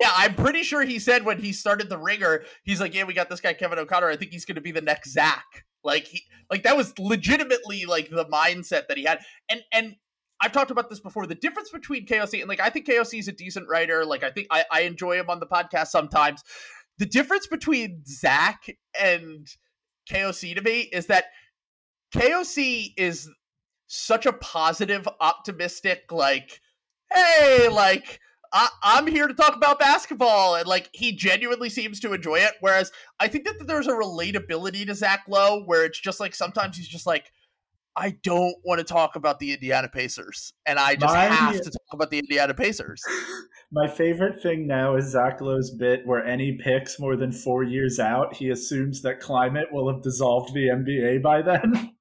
Yeah, 0.01 0.11
I'm 0.17 0.35
pretty 0.35 0.63
sure 0.63 0.81
he 0.83 0.99
said 0.99 1.23
when 1.23 1.39
he 1.39 1.53
started 1.53 1.87
the 1.87 1.97
ringer, 1.97 2.43
he's 2.63 2.81
like, 2.81 2.93
"Yeah, 2.93 3.05
we 3.05 3.13
got 3.13 3.29
this 3.29 3.39
guy 3.39 3.53
Kevin 3.53 3.79
O'Connor. 3.79 4.09
I 4.09 4.17
think 4.17 4.31
he's 4.31 4.43
going 4.43 4.55
to 4.55 4.61
be 4.61 4.71
the 4.71 4.81
next 4.81 5.11
Zach." 5.13 5.45
Like 5.85 6.03
he, 6.03 6.23
like 6.51 6.63
that 6.63 6.75
was 6.75 6.93
legitimately 6.99 7.85
like 7.85 8.09
the 8.09 8.25
mindset 8.25 8.89
that 8.89 8.97
he 8.97 9.05
had. 9.05 9.19
And 9.47 9.61
and 9.71 9.95
I've 10.41 10.51
talked 10.51 10.71
about 10.71 10.89
this 10.89 10.99
before. 10.99 11.25
The 11.25 11.35
difference 11.35 11.69
between 11.69 12.05
KOC 12.05 12.39
and 12.39 12.49
like 12.49 12.59
I 12.59 12.69
think 12.69 12.87
KOC 12.87 13.19
is 13.19 13.27
a 13.27 13.31
decent 13.31 13.67
writer. 13.67 14.05
Like 14.05 14.23
I 14.23 14.31
think 14.31 14.47
I, 14.51 14.65
I 14.71 14.81
enjoy 14.81 15.19
him 15.19 15.29
on 15.29 15.39
the 15.39 15.47
podcast 15.47 15.87
sometimes. 15.87 16.43
The 16.99 17.05
difference 17.05 17.47
between 17.47 18.03
Zach 18.05 18.67
and 18.99 19.47
KOC 20.11 20.55
to 20.55 20.61
me 20.61 20.81
is 20.81 21.07
that 21.07 21.25
KOC 22.13 22.93
is 22.97 23.29
such 23.87 24.25
a 24.25 24.33
positive, 24.33 25.07
optimistic, 25.19 26.11
like, 26.11 26.61
hey, 27.11 27.67
like 27.69 28.19
I, 28.53 28.69
I'm 28.83 29.07
here 29.07 29.27
to 29.27 29.33
talk 29.33 29.55
about 29.55 29.79
basketball, 29.79 30.55
and 30.55 30.67
like 30.67 30.89
he 30.93 31.11
genuinely 31.13 31.69
seems 31.69 31.99
to 32.01 32.13
enjoy 32.13 32.39
it. 32.39 32.53
Whereas 32.59 32.91
I 33.19 33.27
think 33.27 33.45
that 33.45 33.65
there's 33.67 33.87
a 33.87 33.91
relatability 33.91 34.85
to 34.87 34.95
Zach 34.95 35.23
Lowe, 35.27 35.63
where 35.63 35.85
it's 35.85 35.99
just 35.99 36.19
like 36.19 36.35
sometimes 36.35 36.77
he's 36.77 36.87
just 36.87 37.07
like, 37.07 37.31
I 37.97 38.11
don't 38.21 38.55
want 38.63 38.77
to 38.77 38.83
talk 38.83 39.15
about 39.15 39.39
the 39.39 39.53
Indiana 39.53 39.89
Pacers, 39.89 40.53
and 40.67 40.77
I 40.77 40.95
just 40.95 41.13
My- 41.13 41.25
have 41.25 41.55
to 41.55 41.69
talk 41.71 41.93
about 41.93 42.11
the 42.11 42.19
Indiana 42.19 42.53
Pacers. 42.53 43.03
My 43.71 43.87
favorite 43.87 44.41
thing 44.41 44.67
now 44.67 44.95
is 44.95 45.11
Zach 45.11 45.41
Lowe's 45.41 45.71
bit 45.71 46.05
where 46.05 46.23
any 46.23 46.57
picks 46.63 46.99
more 46.99 47.17
than 47.17 47.31
four 47.33 47.63
years 47.63 47.99
out, 47.99 48.35
he 48.35 48.49
assumes 48.49 49.01
that 49.01 49.19
climate 49.19 49.67
will 49.73 49.91
have 49.91 50.01
dissolved 50.03 50.53
the 50.53 50.67
NBA 50.67 51.21
by 51.21 51.41
then. 51.41 51.91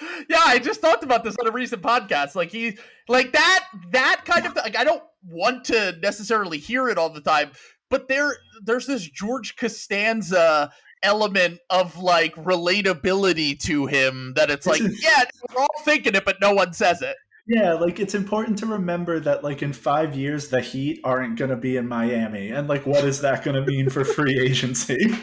yeah, 0.28 0.42
I 0.44 0.58
just 0.58 0.80
talked 0.80 1.04
about 1.04 1.22
this 1.22 1.36
on 1.40 1.46
a 1.46 1.52
recent 1.52 1.82
podcast. 1.82 2.34
Like 2.34 2.50
he, 2.50 2.78
like 3.06 3.32
that, 3.32 3.66
that 3.92 4.22
kind 4.24 4.46
of 4.46 4.56
like 4.56 4.76
I 4.76 4.82
don't 4.82 5.02
want 5.22 5.64
to 5.66 5.96
necessarily 6.02 6.58
hear 6.58 6.88
it 6.88 6.98
all 6.98 7.10
the 7.10 7.20
time, 7.20 7.52
but 7.88 8.08
there, 8.08 8.32
there's 8.64 8.86
this 8.86 9.08
George 9.08 9.56
Costanza 9.56 10.72
element 11.02 11.60
of 11.70 11.98
like 11.98 12.34
relatability 12.36 13.58
to 13.60 13.86
him 13.86 14.34
that 14.36 14.50
it's 14.50 14.66
like, 14.66 14.80
yeah, 15.02 15.24
we're 15.54 15.62
all 15.62 15.68
thinking 15.84 16.14
it, 16.14 16.24
but 16.24 16.40
no 16.40 16.54
one 16.54 16.72
says 16.72 17.02
it. 17.02 17.16
Yeah, 17.48 17.74
like 17.74 18.00
it's 18.00 18.14
important 18.14 18.58
to 18.58 18.66
remember 18.66 19.20
that 19.20 19.44
like 19.44 19.62
in 19.62 19.72
five 19.72 20.16
years 20.16 20.48
the 20.48 20.60
Heat 20.60 21.00
aren't 21.04 21.38
gonna 21.38 21.56
be 21.56 21.76
in 21.76 21.86
Miami. 21.86 22.50
And 22.50 22.66
like 22.66 22.86
what 22.86 23.04
is 23.04 23.20
that 23.20 23.44
gonna 23.44 23.64
mean 23.64 23.88
for 23.88 24.04
free 24.04 24.38
agency? 24.44 25.14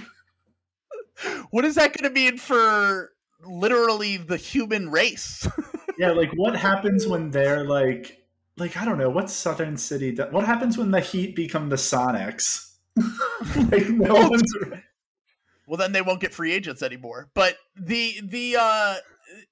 What 1.52 1.66
is 1.66 1.76
that 1.76 1.94
going 1.94 2.12
to 2.12 2.20
mean 2.20 2.38
for 2.38 3.12
literally 3.46 4.18
the 4.18 4.38
human 4.38 4.90
race? 4.90 5.48
yeah, 5.98 6.12
like 6.12 6.32
what 6.36 6.56
happens 6.56 7.08
when 7.08 7.32
they're 7.32 7.66
like 7.66 8.26
like 8.58 8.78
I 8.78 8.86
don't 8.86 8.98
know, 8.98 9.10
what's 9.10 9.34
Southern 9.34 9.78
City 9.78 10.12
do- 10.12 10.28
what 10.32 10.46
happens 10.46 10.78
when 10.78 10.92
the 10.92 11.00
Heat 11.00 11.36
become 11.36 11.70
the 11.70 11.76
Sonics? 11.76 12.72
like 13.72 13.90
no 13.90 14.14
one's 14.30 14.54
well 15.68 15.78
then 15.78 15.92
they 15.92 16.02
won't 16.02 16.22
get 16.22 16.34
free 16.34 16.52
agents 16.52 16.82
anymore 16.82 17.30
but 17.34 17.58
the 17.76 18.20
the 18.24 18.56
uh 18.60 18.96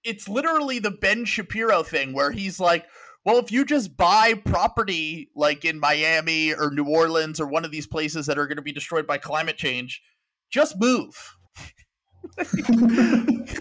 it's 0.04 0.28
literally 0.28 0.80
the 0.80 0.92
ben 0.92 1.26
shapiro 1.26 1.84
thing 1.84 2.14
where 2.14 2.32
he's 2.32 2.60
like 2.60 2.86
well 3.26 3.38
if 3.38 3.52
you 3.52 3.66
just 3.66 3.96
buy 3.98 4.34
property 4.46 5.30
like 5.36 5.66
in 5.66 5.80
miami 5.80 6.54
or 6.54 6.72
new 6.72 6.86
orleans 6.86 7.40
or 7.40 7.48
one 7.48 7.66
of 7.66 7.72
these 7.72 7.88
places 7.88 8.26
that 8.26 8.38
are 8.38 8.48
going 8.48 8.58
to 8.58 8.62
be 8.62 8.74
destroyed 8.74 9.08
by 9.08 9.18
climate 9.18 9.58
change 9.58 10.02
just 10.50 10.80
move 10.80 11.36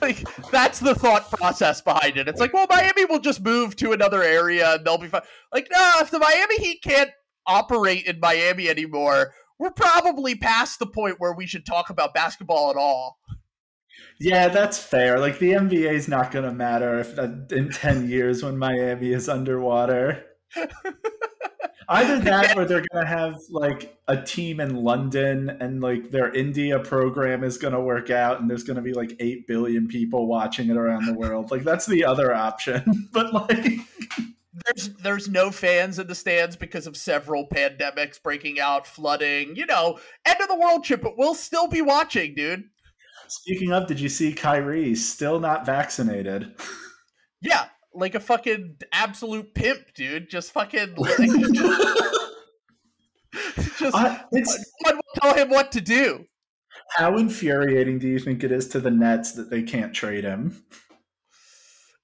like 0.03 0.23
that's 0.51 0.81
the 0.81 0.95
thought 0.95 1.31
process 1.31 1.81
behind 1.81 2.17
it. 2.17 2.29
It's 2.29 2.41
like, 2.41 2.53
well, 2.53 2.67
Miami 2.69 3.05
will 3.07 3.19
just 3.19 3.43
move 3.43 3.75
to 3.77 3.93
another 3.93 4.23
area 4.23 4.75
and 4.75 4.85
they'll 4.85 4.99
be 4.99 5.09
fine. 5.09 5.23
Like, 5.53 5.69
no, 5.73 5.93
if 6.01 6.11
the 6.11 6.19
Miami 6.19 6.57
Heat 6.59 6.83
can't 6.83 7.11
operate 7.47 8.07
in 8.07 8.21
Miami 8.21 8.69
anymore, 8.69 9.33
we're 9.61 9.71
probably 9.71 10.35
past 10.35 10.79
the 10.79 10.87
point 10.87 11.17
where 11.19 11.35
we 11.35 11.47
should 11.47 11.67
talk 11.67 11.91
about 11.91 12.15
basketball 12.15 12.71
at 12.71 12.77
all. 12.77 13.19
Yeah, 14.19 14.49
that's 14.49 14.79
fair. 14.79 15.21
Like 15.21 15.39
the 15.39 15.53
NBA 15.53 15.93
is 15.93 16.09
not 16.09 16.33
going 16.33 16.47
to 16.47 16.53
matter 16.53 16.99
if 16.99 17.19
uh, 17.19 17.29
in 17.51 17.71
10 17.71 18.09
years 18.09 18.43
when 18.43 18.57
Miami 18.57 19.13
is 19.13 19.29
underwater. 19.29 20.25
Either 21.89 22.21
that 22.21 22.57
or 22.57 22.65
they're 22.65 22.85
going 22.91 23.05
to 23.05 23.07
have 23.07 23.37
like 23.51 23.99
a 24.09 24.23
team 24.23 24.61
in 24.61 24.77
London 24.77 25.51
and 25.61 25.83
like 25.83 26.11
their 26.11 26.33
India 26.33 26.79
program 26.79 27.45
is 27.45 27.59
going 27.59 27.75
to 27.75 27.81
work 27.81 28.09
out 28.09 28.41
and 28.41 28.49
there's 28.49 28.63
going 28.63 28.77
to 28.77 28.83
be 28.83 28.95
like 28.95 29.15
8 29.21 29.47
billion 29.47 29.89
people 29.89 30.27
watching 30.27 30.71
it 30.71 30.77
around 30.77 31.05
the 31.05 31.15
world. 31.15 31.51
Like 31.51 31.65
that's 31.65 31.85
the 31.85 32.05
other 32.05 32.35
option. 32.35 33.09
but 33.13 33.35
like 33.35 33.81
there's 34.53 34.89
there's 35.03 35.29
no 35.29 35.51
fans 35.51 35.99
in 35.99 36.07
the 36.07 36.15
stands 36.15 36.57
because 36.57 36.87
of 36.87 36.97
several 36.97 37.47
pandemics 37.49 38.21
breaking 38.23 38.59
out, 38.61 38.87
flooding, 38.87 39.55
you 39.57 39.67
know, 39.67 39.99
end 40.27 40.41
of 40.41 40.49
the 40.49 40.57
world 40.59 40.85
trip, 40.85 41.03
but 41.03 41.17
we'll 41.17 41.35
still 41.35 41.69
be 41.69 41.83
watching, 41.83 42.35
dude. 42.35 42.65
Speaking 43.29 43.73
of, 43.73 43.87
did 43.87 44.01
you 44.01 44.09
see 44.09 44.33
Kyrie 44.33 44.95
still 44.95 45.39
not 45.41 45.65
vaccinated? 45.67 46.55
Yeah, 47.43 47.65
like 47.95 48.15
a 48.15 48.21
fucking 48.21 48.77
absolute 48.93 49.55
pimp, 49.55 49.95
dude. 49.95 50.29
Just 50.29 50.53
fucking. 50.53 50.95
Like, 50.99 51.17
just 53.79 53.97
I- 53.97 54.25
it's- 54.33 54.65
no 54.85 54.91
one 54.91 54.97
will 54.97 55.21
tell 55.23 55.35
him 55.35 55.49
what 55.49 55.73
to 55.73 55.81
do. 55.81 56.27
How 56.97 57.17
infuriating 57.17 57.99
do 57.99 58.09
you 58.09 58.19
think 58.19 58.45
it 58.45 58.53
is 58.53 58.69
to 58.69 58.81
the 58.81 58.91
Nets 58.91 59.33
that 59.33 59.49
they 59.49 59.63
can't 59.63 59.95
trade 59.95 60.25
him? 60.25 60.63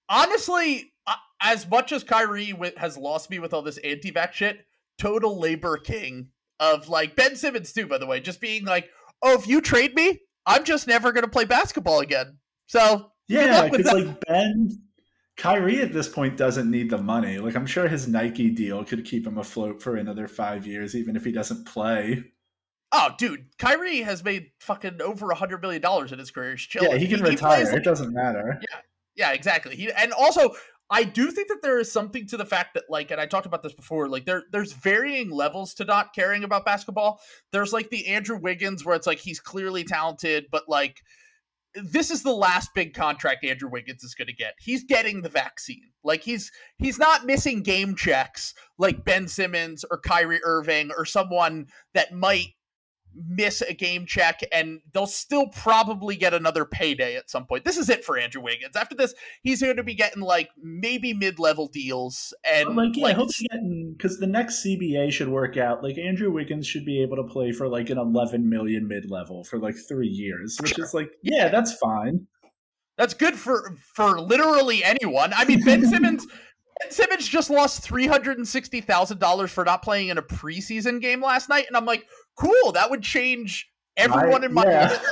Honestly, 0.09 0.93
as 1.43 1.69
much 1.69 1.93
as 1.93 2.05
Kyrie 2.05 2.51
wi- 2.53 2.73
has 2.77 2.97
lost 2.97 3.31
me 3.31 3.39
with 3.39 3.53
all 3.53 3.63
this 3.63 3.79
anti-vax 3.79 4.33
shit, 4.33 4.67
total 4.99 5.39
labor 5.39 5.77
king 5.77 6.29
of 6.61 6.89
like 6.89 7.17
Ben 7.17 7.37
Simmons 7.37 7.73
too. 7.73 7.87
By 7.87 7.99
the 7.99 8.07
way, 8.07 8.21
just 8.21 8.41
being 8.41 8.65
like, 8.65 8.89
oh, 9.23 9.35
if 9.39 9.47
you 9.47 9.61
trade 9.61 9.95
me, 9.95 10.21
I'm 10.47 10.65
just 10.65 10.87
never 10.87 11.13
gonna 11.13 11.29
play 11.29 11.45
basketball 11.45 12.01
again. 12.01 12.39
So 12.67 13.13
Yeah, 13.29 13.69
because 13.69 13.93
like 13.93 14.21
Ben, 14.27 14.71
Kyrie 15.37 15.83
at 15.83 15.93
this 15.93 16.09
point 16.09 16.37
doesn't 16.39 16.71
need 16.71 16.89
the 16.91 16.99
money. 16.99 17.39
Like 17.39 17.57
I'm 17.57 17.67
sure 17.67 17.89
his 17.89 18.09
Nike 18.09 18.51
deal 18.51 18.85
could 18.85 19.05
keep 19.05 19.27
him 19.27 19.37
afloat 19.39 19.83
for 19.83 19.97
another 19.97 20.29
five 20.29 20.67
years, 20.67 20.95
even 20.95 21.17
if 21.17 21.25
he 21.25 21.33
doesn't 21.33 21.67
play. 21.67 22.25
Oh, 22.93 23.11
dude, 23.19 23.47
Kyrie 23.59 24.01
has 24.03 24.25
made 24.25 24.53
fucking 24.61 25.03
over 25.03 25.31
a 25.31 25.35
hundred 25.35 25.61
million 25.61 25.83
dollars 25.83 26.13
in 26.13 26.19
his 26.19 26.31
career. 26.31 26.53
He's 26.53 26.61
chilling. 26.63 26.93
Yeah, 26.93 26.97
he 26.97 27.09
can 27.09 27.19
plays 27.19 27.33
retire. 27.33 27.65
like- 27.65 27.75
it 27.75 27.85
doesn't 27.85 28.15
matter. 28.15 28.59
Yeah, 28.71 28.79
yeah, 29.17 29.33
exactly. 29.33 29.77
He 29.77 29.93
and 29.93 30.13
also 30.13 30.55
I 30.89 31.05
do 31.05 31.31
think 31.31 31.49
that 31.49 31.63
there 31.63 31.81
is 31.81 31.91
something 31.91 32.27
to 32.29 32.37
the 32.37 32.45
fact 32.45 32.75
that 32.75 32.85
like, 32.89 33.11
and 33.11 33.21
I 33.21 33.27
talked 33.27 33.47
about 33.47 33.63
this 33.63 33.73
before. 33.73 34.09
Like, 34.09 34.25
there 34.25 34.45
there's 34.53 34.73
varying 34.73 35.31
levels 35.31 35.75
to 35.75 35.85
not 35.85 36.15
caring 36.15 36.45
about 36.45 36.65
basketball. 36.65 37.21
There's 37.53 37.73
like 37.73 37.91
the 37.91 38.07
Andrew 38.07 38.39
Wiggins 38.39 38.85
where 38.85 38.95
it's 38.95 39.07
like 39.07 39.19
he's 39.19 39.41
clearly 39.41 39.85
talented, 39.85 40.47
but 40.51 40.69
like 40.69 41.01
this 41.75 42.11
is 42.11 42.23
the 42.23 42.33
last 42.33 42.71
big 42.75 42.95
contract 42.95 43.45
Andrew 43.45 43.69
Wiggins 43.69 44.03
is 44.03 44.15
going 44.15 44.29
to 44.29 44.35
get. 44.35 44.55
He's 44.59 44.85
getting 44.85 45.23
the 45.23 45.29
vaccine. 45.29 45.91
Like 46.03 46.23
he's 46.23 46.51
he's 46.79 46.99
not 46.99 47.27
missing 47.27 47.63
game 47.63 47.97
checks 47.97 48.55
like 48.79 49.05
Ben 49.05 49.29
Simmons 49.29 49.85
or 49.91 49.99
Kyrie 49.99 50.41
Irving 50.43 50.91
or 50.97 51.05
someone 51.05 51.67
that 51.95 52.13
might 52.13 52.49
miss 53.29 53.63
a 53.63 53.73
game 53.73 54.05
check 54.07 54.41
and 54.53 54.81
they'll 54.93 55.07
still 55.07 55.49
probably 55.49 56.17
get 56.17 56.35
another 56.35 56.65
payday 56.65 57.17
at 57.17 57.31
some 57.31 57.47
point. 57.47 57.65
This 57.65 57.77
is 57.79 57.89
it 57.89 58.05
for 58.05 58.19
Andrew 58.19 58.43
Wiggins. 58.43 58.77
After 58.77 58.95
this, 58.95 59.15
he's 59.43 59.63
going 59.63 59.77
to 59.77 59.83
be 59.83 59.95
getting 59.95 60.23
like 60.23 60.51
maybe 60.61 61.15
mid-level 61.15 61.69
deals 61.69 62.35
and 62.45 62.67
But 62.67 62.77
like, 62.77 62.97
yeah, 62.97 63.05
like 63.05 63.17
he'll 63.17 63.27
be 63.27 63.49
getting 63.51 63.95
because 63.97 64.19
the 64.19 64.27
next 64.27 64.65
CBA 64.65 65.11
should 65.13 65.29
work 65.29 65.57
out. 65.57 65.83
Like 65.83 65.99
Andrew 65.99 66.31
Wiggins 66.31 66.67
should 66.67 66.85
be 66.85 67.03
able 67.03 67.17
to 67.17 67.25
play 67.25 67.53
for 67.53 67.69
like 67.69 67.91
an 67.91 67.99
11 67.99 68.49
million 68.49 68.87
mid 68.87 69.11
level 69.11 69.45
for 69.45 69.59
like 69.59 69.77
three 69.89 70.09
years, 70.09 70.59
which 70.61 70.75
Sure. 70.75 70.85
is 70.85 70.95
like, 70.95 71.11
yeah, 71.23 71.49
that's 71.49 71.73
fine. 71.75 72.27
That's 72.99 73.15
good 73.15 73.35
for 73.35 73.75
for 73.95 74.21
literally 74.21 74.83
anyone. 74.83 75.33
I 75.35 75.45
mean, 75.45 75.63
Ben 75.65 75.85
Simmons. 75.91 76.27
Ben 76.81 76.91
Simmons 76.91 77.29
just 77.29 77.51
lost 77.51 77.83
three 77.83 78.07
hundred 78.07 78.39
and 78.39 78.47
sixty 78.47 78.81
thousand 78.81 79.19
dollars 79.19 79.51
for 79.51 79.65
not 79.65 79.83
playing 79.83 80.09
in 80.09 80.19
a 80.19 80.23
preseason 80.23 81.01
game 81.01 81.23
last 81.23 81.49
night, 81.49 81.67
and 81.69 81.77
I'm 81.77 81.87
like, 81.87 82.07
cool. 82.37 82.73
That 82.73 82.91
would 82.91 83.03
change 83.03 83.69
everyone 83.97 84.45
in 84.45 84.53
my 84.53 84.65
yeah. 84.65 84.89
life. 84.89 85.03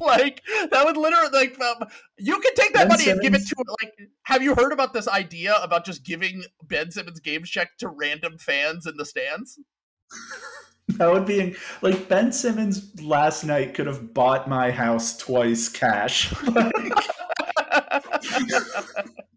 Like 0.00 0.42
that 0.70 0.84
would 0.84 0.96
literally 0.96 1.30
like 1.32 1.60
um, 1.60 1.88
you 2.18 2.38
could 2.40 2.56
take 2.56 2.72
that 2.74 2.88
Ben 2.88 2.88
money 2.88 3.10
and 3.10 3.20
give 3.20 3.34
it 3.34 3.46
to 3.46 3.56
like. 3.82 3.92
Have 4.24 4.42
you 4.42 4.54
heard 4.54 4.72
about 4.72 4.92
this 4.92 5.08
idea 5.08 5.56
about 5.62 5.84
just 5.84 6.04
giving 6.04 6.44
Ben 6.64 6.90
Simmons 6.90 7.20
game 7.20 7.44
check 7.44 7.76
to 7.78 7.88
random 7.88 8.38
fans 8.38 8.86
in 8.86 8.96
the 8.96 9.04
stands? 9.04 9.58
That 10.98 11.12
would 11.12 11.26
be 11.26 11.54
like 11.80 12.08
Ben 12.08 12.32
Simmons 12.32 13.00
last 13.00 13.44
night 13.44 13.72
could 13.72 13.86
have 13.86 14.12
bought 14.12 14.48
my 14.48 14.70
house 14.70 15.16
twice 15.16 15.68
cash. 15.68 16.34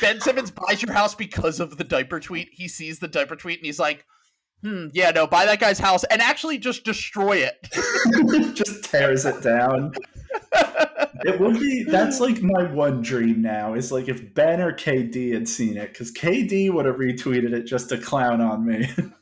Ben 0.00 0.20
Simmons 0.20 0.50
buys 0.50 0.82
your 0.82 0.92
house 0.92 1.14
because 1.14 1.60
of 1.60 1.76
the 1.76 1.84
diaper 1.84 2.20
tweet. 2.20 2.48
He 2.52 2.68
sees 2.68 2.98
the 2.98 3.08
diaper 3.08 3.36
tweet 3.36 3.58
and 3.58 3.66
he's 3.66 3.78
like, 3.78 4.04
hmm, 4.62 4.88
yeah, 4.92 5.10
no, 5.10 5.26
buy 5.26 5.46
that 5.46 5.60
guy's 5.60 5.78
house 5.78 6.04
and 6.04 6.20
actually 6.20 6.58
just 6.58 6.84
destroy 6.84 7.38
it. 7.38 7.56
just 8.54 8.84
tears 8.84 9.24
it 9.24 9.42
down. 9.42 9.92
It 11.24 11.40
would 11.40 11.58
be 11.58 11.84
that's 11.84 12.20
like 12.20 12.42
my 12.42 12.70
one 12.72 13.02
dream 13.02 13.42
now 13.42 13.74
is 13.74 13.90
like 13.90 14.08
if 14.08 14.34
Ben 14.34 14.60
or 14.60 14.72
KD 14.72 15.32
had 15.32 15.48
seen 15.48 15.76
it 15.76 15.92
because 15.92 16.12
KD 16.12 16.72
would 16.72 16.86
have 16.86 16.96
retweeted 16.96 17.52
it 17.52 17.64
just 17.64 17.88
to 17.88 17.98
clown 17.98 18.40
on 18.40 18.64
me. 18.66 18.88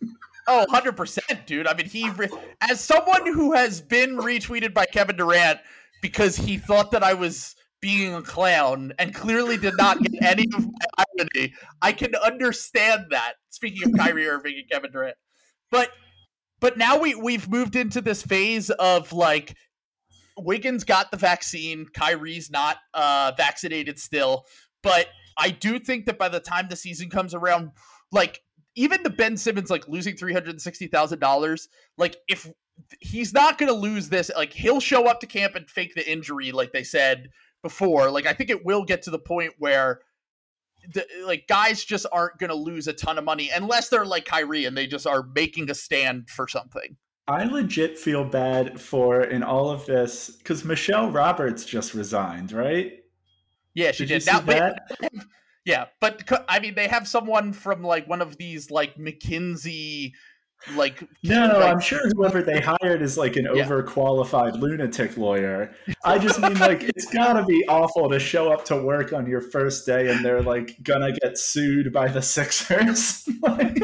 Oh, 0.48 0.64
100%, 0.70 1.44
dude. 1.44 1.66
I 1.66 1.74
mean, 1.74 1.86
he, 1.86 2.08
re- 2.10 2.28
as 2.60 2.80
someone 2.80 3.26
who 3.26 3.52
has 3.52 3.80
been 3.80 4.16
retweeted 4.16 4.72
by 4.72 4.86
Kevin 4.86 5.16
Durant 5.16 5.58
because 6.00 6.36
he 6.36 6.56
thought 6.56 6.92
that 6.92 7.02
I 7.02 7.14
was 7.14 7.55
being 7.86 8.16
a 8.16 8.22
clown 8.22 8.92
and 8.98 9.14
clearly 9.14 9.56
did 9.56 9.76
not 9.76 10.02
get 10.02 10.20
any 10.20 10.48
of 10.56 10.66
my 10.66 11.04
irony, 11.20 11.54
I 11.80 11.92
can 11.92 12.16
understand 12.16 13.06
that. 13.10 13.34
Speaking 13.50 13.88
of 13.88 13.96
Kyrie 13.96 14.26
Irving 14.26 14.54
and 14.58 14.68
Kevin 14.68 14.90
Durant. 14.90 15.16
But, 15.70 15.90
but 16.58 16.76
now 16.76 16.98
we, 16.98 17.14
we've 17.14 17.48
moved 17.48 17.76
into 17.76 18.00
this 18.00 18.24
phase 18.24 18.70
of 18.70 19.12
like, 19.12 19.54
Wiggins 20.36 20.82
got 20.82 21.12
the 21.12 21.16
vaccine, 21.16 21.86
Kyrie's 21.94 22.50
not 22.50 22.78
uh, 22.92 23.30
vaccinated 23.36 24.00
still. 24.00 24.46
But 24.82 25.06
I 25.38 25.50
do 25.50 25.78
think 25.78 26.06
that 26.06 26.18
by 26.18 26.28
the 26.28 26.40
time 26.40 26.66
the 26.68 26.74
season 26.74 27.08
comes 27.08 27.34
around, 27.34 27.70
like, 28.10 28.40
even 28.74 29.04
the 29.04 29.10
Ben 29.10 29.36
Simmons 29.36 29.70
like 29.70 29.86
losing 29.86 30.16
three 30.16 30.32
hundred 30.32 30.50
and 30.50 30.60
sixty 30.60 30.88
thousand 30.88 31.20
dollars, 31.20 31.68
like 31.96 32.16
if 32.28 32.50
he's 33.00 33.32
not 33.32 33.58
going 33.58 33.72
to 33.72 33.78
lose 33.78 34.08
this, 34.08 34.28
like 34.36 34.52
he'll 34.52 34.80
show 34.80 35.06
up 35.06 35.20
to 35.20 35.26
camp 35.26 35.54
and 35.54 35.70
fake 35.70 35.94
the 35.94 36.10
injury, 36.10 36.50
like 36.50 36.72
they 36.72 36.82
said 36.82 37.28
before. 37.66 38.10
Like 38.10 38.26
I 38.26 38.32
think 38.32 38.50
it 38.50 38.64
will 38.64 38.84
get 38.84 39.02
to 39.02 39.10
the 39.10 39.18
point 39.18 39.54
where. 39.58 40.00
The, 40.94 41.04
like 41.24 41.48
guys 41.48 41.82
just 41.82 42.06
aren't 42.12 42.38
going 42.38 42.50
to 42.50 42.54
lose 42.54 42.86
a 42.86 42.92
ton 42.92 43.18
of 43.18 43.24
money 43.24 43.50
unless 43.52 43.88
they're 43.88 44.04
like 44.04 44.24
Kyrie 44.24 44.66
and 44.66 44.78
they 44.78 44.86
just 44.86 45.04
are 45.04 45.24
making 45.34 45.68
a 45.68 45.74
stand 45.74 46.30
for 46.30 46.46
something. 46.46 46.96
I 47.28 47.44
legit 47.44 47.98
feel 47.98 48.24
bad 48.24 48.80
for 48.80 49.22
in 49.22 49.42
all 49.42 49.68
of 49.68 49.84
this 49.84 50.30
because 50.38 50.64
Michelle 50.64 51.10
Roberts 51.10 51.64
just 51.64 51.92
resigned, 51.92 52.52
right? 52.52 53.02
Yeah, 53.74 53.90
she 53.90 54.06
Did 54.06 54.20
did. 54.22 54.26
Now, 54.26 54.40
that? 54.40 54.96
yeah, 55.64 55.86
but 56.00 56.22
I 56.48 56.60
mean, 56.60 56.76
they 56.76 56.86
have 56.86 57.08
someone 57.08 57.52
from 57.52 57.82
like 57.82 58.08
one 58.08 58.22
of 58.22 58.36
these 58.36 58.70
like 58.70 58.96
McKinsey, 58.96 60.12
like 60.74 61.02
No, 61.22 61.46
no, 61.46 61.54
like- 61.60 61.72
I'm 61.72 61.80
sure 61.80 62.00
whoever 62.16 62.42
they 62.42 62.60
hired 62.60 63.02
is 63.02 63.16
like 63.16 63.36
an 63.36 63.46
Yeah. 63.54 63.66
overqualified 63.66 64.58
lunatic 64.60 65.16
lawyer. 65.16 65.74
I 66.04 66.18
just 66.26 66.40
mean 66.40 66.58
like 66.58 66.82
it's 66.82 67.06
gotta 67.12 67.44
be 67.44 67.64
awful 67.68 68.08
to 68.10 68.18
show 68.18 68.52
up 68.52 68.64
to 68.66 68.76
work 68.82 69.12
on 69.12 69.26
your 69.26 69.40
first 69.40 69.86
day 69.86 70.10
and 70.10 70.24
they're 70.24 70.42
like 70.42 70.76
gonna 70.82 71.12
get 71.22 71.38
sued 71.38 71.92
by 71.92 72.08
the 72.08 72.22
Sixers. 72.22 73.28
like, 73.42 73.78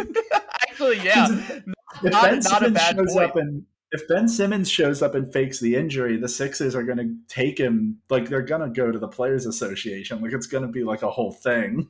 actually, 0.63 1.01
yeah, 1.01 1.27
if 1.31 1.67
not- 1.67 2.03
Ben 2.03 2.13
not 2.13 2.33
a 2.35 2.43
Simmons 2.43 2.75
bad 2.75 2.97
shows 2.97 3.13
point. 3.13 3.31
up 3.31 3.37
and 3.37 3.65
if 3.95 4.09
Ben 4.09 4.27
Simmons 4.27 4.71
shows 4.71 5.03
up 5.03 5.15
and 5.15 5.31
fakes 5.31 5.61
the 5.61 5.77
injury, 5.77 6.17
the 6.17 6.29
Sixers 6.29 6.75
are 6.75 6.83
gonna 6.83 7.15
take 7.29 7.59
him 7.59 7.99
like 8.09 8.29
they're 8.29 8.41
gonna 8.43 8.71
go 8.71 8.91
to 8.91 8.99
the 8.99 9.07
Players 9.09 9.45
Association. 9.45 10.23
Like 10.23 10.33
it's 10.33 10.47
gonna 10.47 10.69
be 10.69 10.83
like 10.83 11.03
a 11.03 11.11
whole 11.11 11.33
thing. 11.33 11.89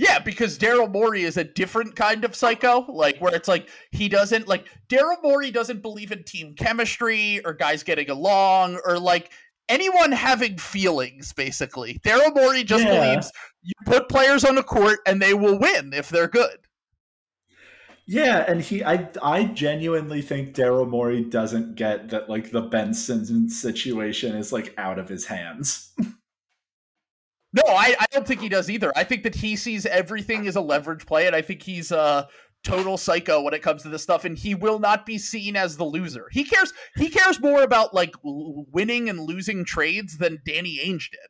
Yeah, 0.00 0.20
because 0.20 0.56
Daryl 0.56 0.88
Morey 0.88 1.24
is 1.24 1.36
a 1.36 1.42
different 1.44 1.96
kind 1.96 2.24
of 2.24 2.36
psycho, 2.36 2.86
like 2.88 3.18
where 3.18 3.34
it's 3.34 3.48
like 3.48 3.68
he 3.90 4.08
doesn't 4.08 4.46
like 4.46 4.68
Daryl 4.88 5.20
Morey 5.24 5.50
doesn't 5.50 5.82
believe 5.82 6.12
in 6.12 6.22
team 6.22 6.54
chemistry 6.54 7.44
or 7.44 7.52
guys 7.52 7.82
getting 7.82 8.08
along 8.08 8.78
or 8.86 8.96
like 8.96 9.32
anyone 9.68 10.12
having 10.12 10.56
feelings. 10.56 11.32
Basically, 11.32 11.98
Daryl 12.04 12.32
Morey 12.32 12.62
just 12.62 12.84
Yeah. 12.84 12.94
believes 13.00 13.32
you 13.62 13.72
put 13.86 14.08
players 14.08 14.44
on 14.44 14.54
the 14.54 14.62
court 14.62 15.00
and 15.04 15.20
they 15.20 15.34
will 15.34 15.58
win 15.58 15.92
if 15.92 16.08
they're 16.08 16.28
good. 16.28 16.58
Yeah, 18.06 18.44
and 18.48 18.62
he, 18.62 18.82
I, 18.82 19.10
I 19.22 19.44
genuinely 19.44 20.22
think 20.22 20.54
Daryl 20.54 20.88
Morey 20.88 21.24
doesn't 21.24 21.74
get 21.74 22.08
that 22.08 22.30
like 22.30 22.52
the 22.52 22.62
Ben 22.62 22.94
Simmons 22.94 23.60
situation 23.60 24.34
is 24.34 24.52
like 24.52 24.72
out 24.78 24.98
of 24.98 25.08
his 25.08 25.26
hands. 25.26 25.92
no, 27.52 27.62
I, 27.66 27.94
I 27.98 28.06
don't 28.10 28.26
think 28.26 28.40
he 28.40 28.48
does 28.48 28.68
either. 28.68 28.92
I 28.96 29.04
think 29.04 29.22
that 29.22 29.34
he 29.34 29.56
sees 29.56 29.86
everything 29.86 30.46
as 30.46 30.56
a 30.56 30.60
leverage 30.60 31.06
play, 31.06 31.26
and 31.26 31.34
I 31.34 31.42
think 31.42 31.62
he's 31.62 31.90
a 31.90 32.28
total 32.62 32.98
psycho 32.98 33.42
when 33.42 33.54
it 33.54 33.62
comes 33.62 33.82
to 33.82 33.88
this 33.88 34.02
stuff, 34.02 34.24
and 34.24 34.36
he 34.36 34.54
will 34.54 34.78
not 34.78 35.06
be 35.06 35.18
seen 35.18 35.56
as 35.56 35.76
the 35.76 35.84
loser. 35.84 36.26
He 36.30 36.44
cares. 36.44 36.72
He 36.96 37.08
cares 37.08 37.40
more 37.40 37.62
about 37.62 37.94
like 37.94 38.14
winning 38.22 39.08
and 39.08 39.20
losing 39.20 39.64
trades 39.64 40.18
than 40.18 40.42
Danny 40.44 40.78
Ainge 40.84 41.10
did. 41.10 41.20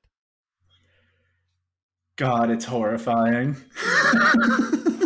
God, 2.16 2.50
it's 2.50 2.64
horrifying. 2.64 3.56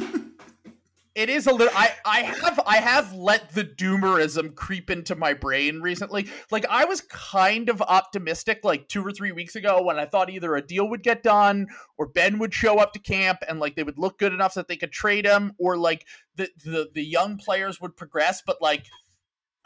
it 1.14 1.28
is 1.28 1.46
a 1.46 1.52
little 1.52 1.74
I, 1.76 1.92
I 2.06 2.20
have 2.20 2.60
I 2.66 2.76
have 2.76 3.12
let 3.12 3.50
the 3.50 3.64
doomerism 3.64 4.54
creep 4.54 4.90
into 4.90 5.14
my 5.14 5.34
brain 5.34 5.80
recently. 5.80 6.28
Like 6.50 6.64
I 6.70 6.84
was 6.84 7.02
kind 7.02 7.68
of 7.68 7.82
optimistic 7.82 8.60
like 8.62 8.88
2 8.88 9.04
or 9.04 9.12
3 9.12 9.32
weeks 9.32 9.54
ago 9.54 9.82
when 9.82 9.98
I 9.98 10.06
thought 10.06 10.30
either 10.30 10.56
a 10.56 10.66
deal 10.66 10.88
would 10.88 11.02
get 11.02 11.22
done 11.22 11.68
or 11.98 12.06
Ben 12.06 12.38
would 12.38 12.54
show 12.54 12.78
up 12.78 12.92
to 12.94 12.98
camp 12.98 13.40
and 13.48 13.60
like 13.60 13.76
they 13.76 13.82
would 13.82 13.98
look 13.98 14.18
good 14.18 14.32
enough 14.32 14.54
that 14.54 14.68
they 14.68 14.76
could 14.76 14.92
trade 14.92 15.26
him 15.26 15.52
or 15.58 15.76
like 15.76 16.06
the 16.36 16.48
the, 16.64 16.88
the 16.94 17.04
young 17.04 17.36
players 17.36 17.80
would 17.80 17.96
progress 17.96 18.42
but 18.44 18.62
like 18.62 18.86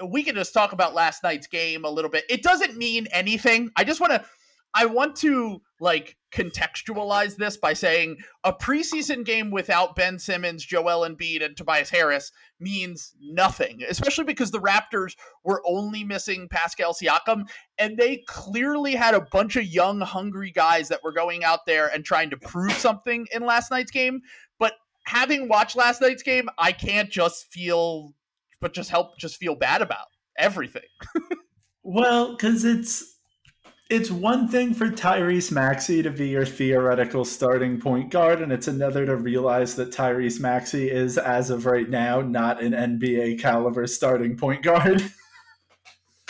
we 0.04 0.22
can 0.22 0.34
just 0.34 0.52
talk 0.52 0.72
about 0.72 0.94
last 0.94 1.22
night's 1.22 1.46
game 1.46 1.84
a 1.84 1.90
little 1.90 2.10
bit. 2.10 2.24
It 2.28 2.42
doesn't 2.42 2.76
mean 2.76 3.06
anything. 3.12 3.70
I 3.76 3.84
just 3.84 4.00
want 4.00 4.12
to 4.12 4.24
I 4.76 4.84
want 4.84 5.16
to 5.16 5.62
like 5.80 6.16
contextualize 6.34 7.36
this 7.36 7.56
by 7.56 7.72
saying 7.72 8.18
a 8.44 8.52
preseason 8.52 9.24
game 9.24 9.50
without 9.50 9.96
Ben 9.96 10.18
Simmons, 10.18 10.64
Joel 10.64 11.08
Embiid, 11.08 11.42
and 11.42 11.56
Tobias 11.56 11.88
Harris 11.88 12.30
means 12.60 13.14
nothing, 13.18 13.82
especially 13.88 14.24
because 14.24 14.50
the 14.50 14.60
Raptors 14.60 15.16
were 15.44 15.62
only 15.66 16.04
missing 16.04 16.46
Pascal 16.50 16.92
Siakam, 16.92 17.48
and 17.78 17.96
they 17.96 18.22
clearly 18.26 18.94
had 18.94 19.14
a 19.14 19.26
bunch 19.32 19.56
of 19.56 19.64
young, 19.64 20.02
hungry 20.02 20.50
guys 20.50 20.88
that 20.88 21.02
were 21.02 21.12
going 21.12 21.42
out 21.42 21.64
there 21.66 21.86
and 21.86 22.04
trying 22.04 22.28
to 22.30 22.36
prove 22.36 22.72
something 22.72 23.26
in 23.32 23.46
last 23.46 23.70
night's 23.70 23.90
game. 23.90 24.20
But 24.58 24.74
having 25.06 25.48
watched 25.48 25.74
last 25.74 26.02
night's 26.02 26.22
game, 26.22 26.50
I 26.58 26.72
can't 26.72 27.10
just 27.10 27.50
feel, 27.50 28.12
but 28.60 28.74
just 28.74 28.90
help, 28.90 29.18
just 29.18 29.38
feel 29.38 29.54
bad 29.54 29.80
about 29.80 30.06
everything. 30.38 30.82
well, 31.82 32.32
because 32.36 32.66
it's 32.66 33.15
it's 33.88 34.10
one 34.10 34.48
thing 34.48 34.74
for 34.74 34.88
Tyrese 34.88 35.52
Maxey 35.52 36.02
to 36.02 36.10
be 36.10 36.28
your 36.28 36.44
theoretical 36.44 37.24
starting 37.24 37.80
point 37.80 38.10
guard, 38.10 38.42
and 38.42 38.52
it's 38.52 38.66
another 38.66 39.06
to 39.06 39.16
realize 39.16 39.76
that 39.76 39.92
Tyrese 39.92 40.40
Maxey 40.40 40.90
is, 40.90 41.18
as 41.18 41.50
of 41.50 41.66
right 41.66 41.88
now, 41.88 42.20
not 42.20 42.60
an 42.60 42.72
NBA 42.72 43.40
caliber 43.40 43.86
starting 43.86 44.36
point 44.36 44.62
guard. 44.62 45.02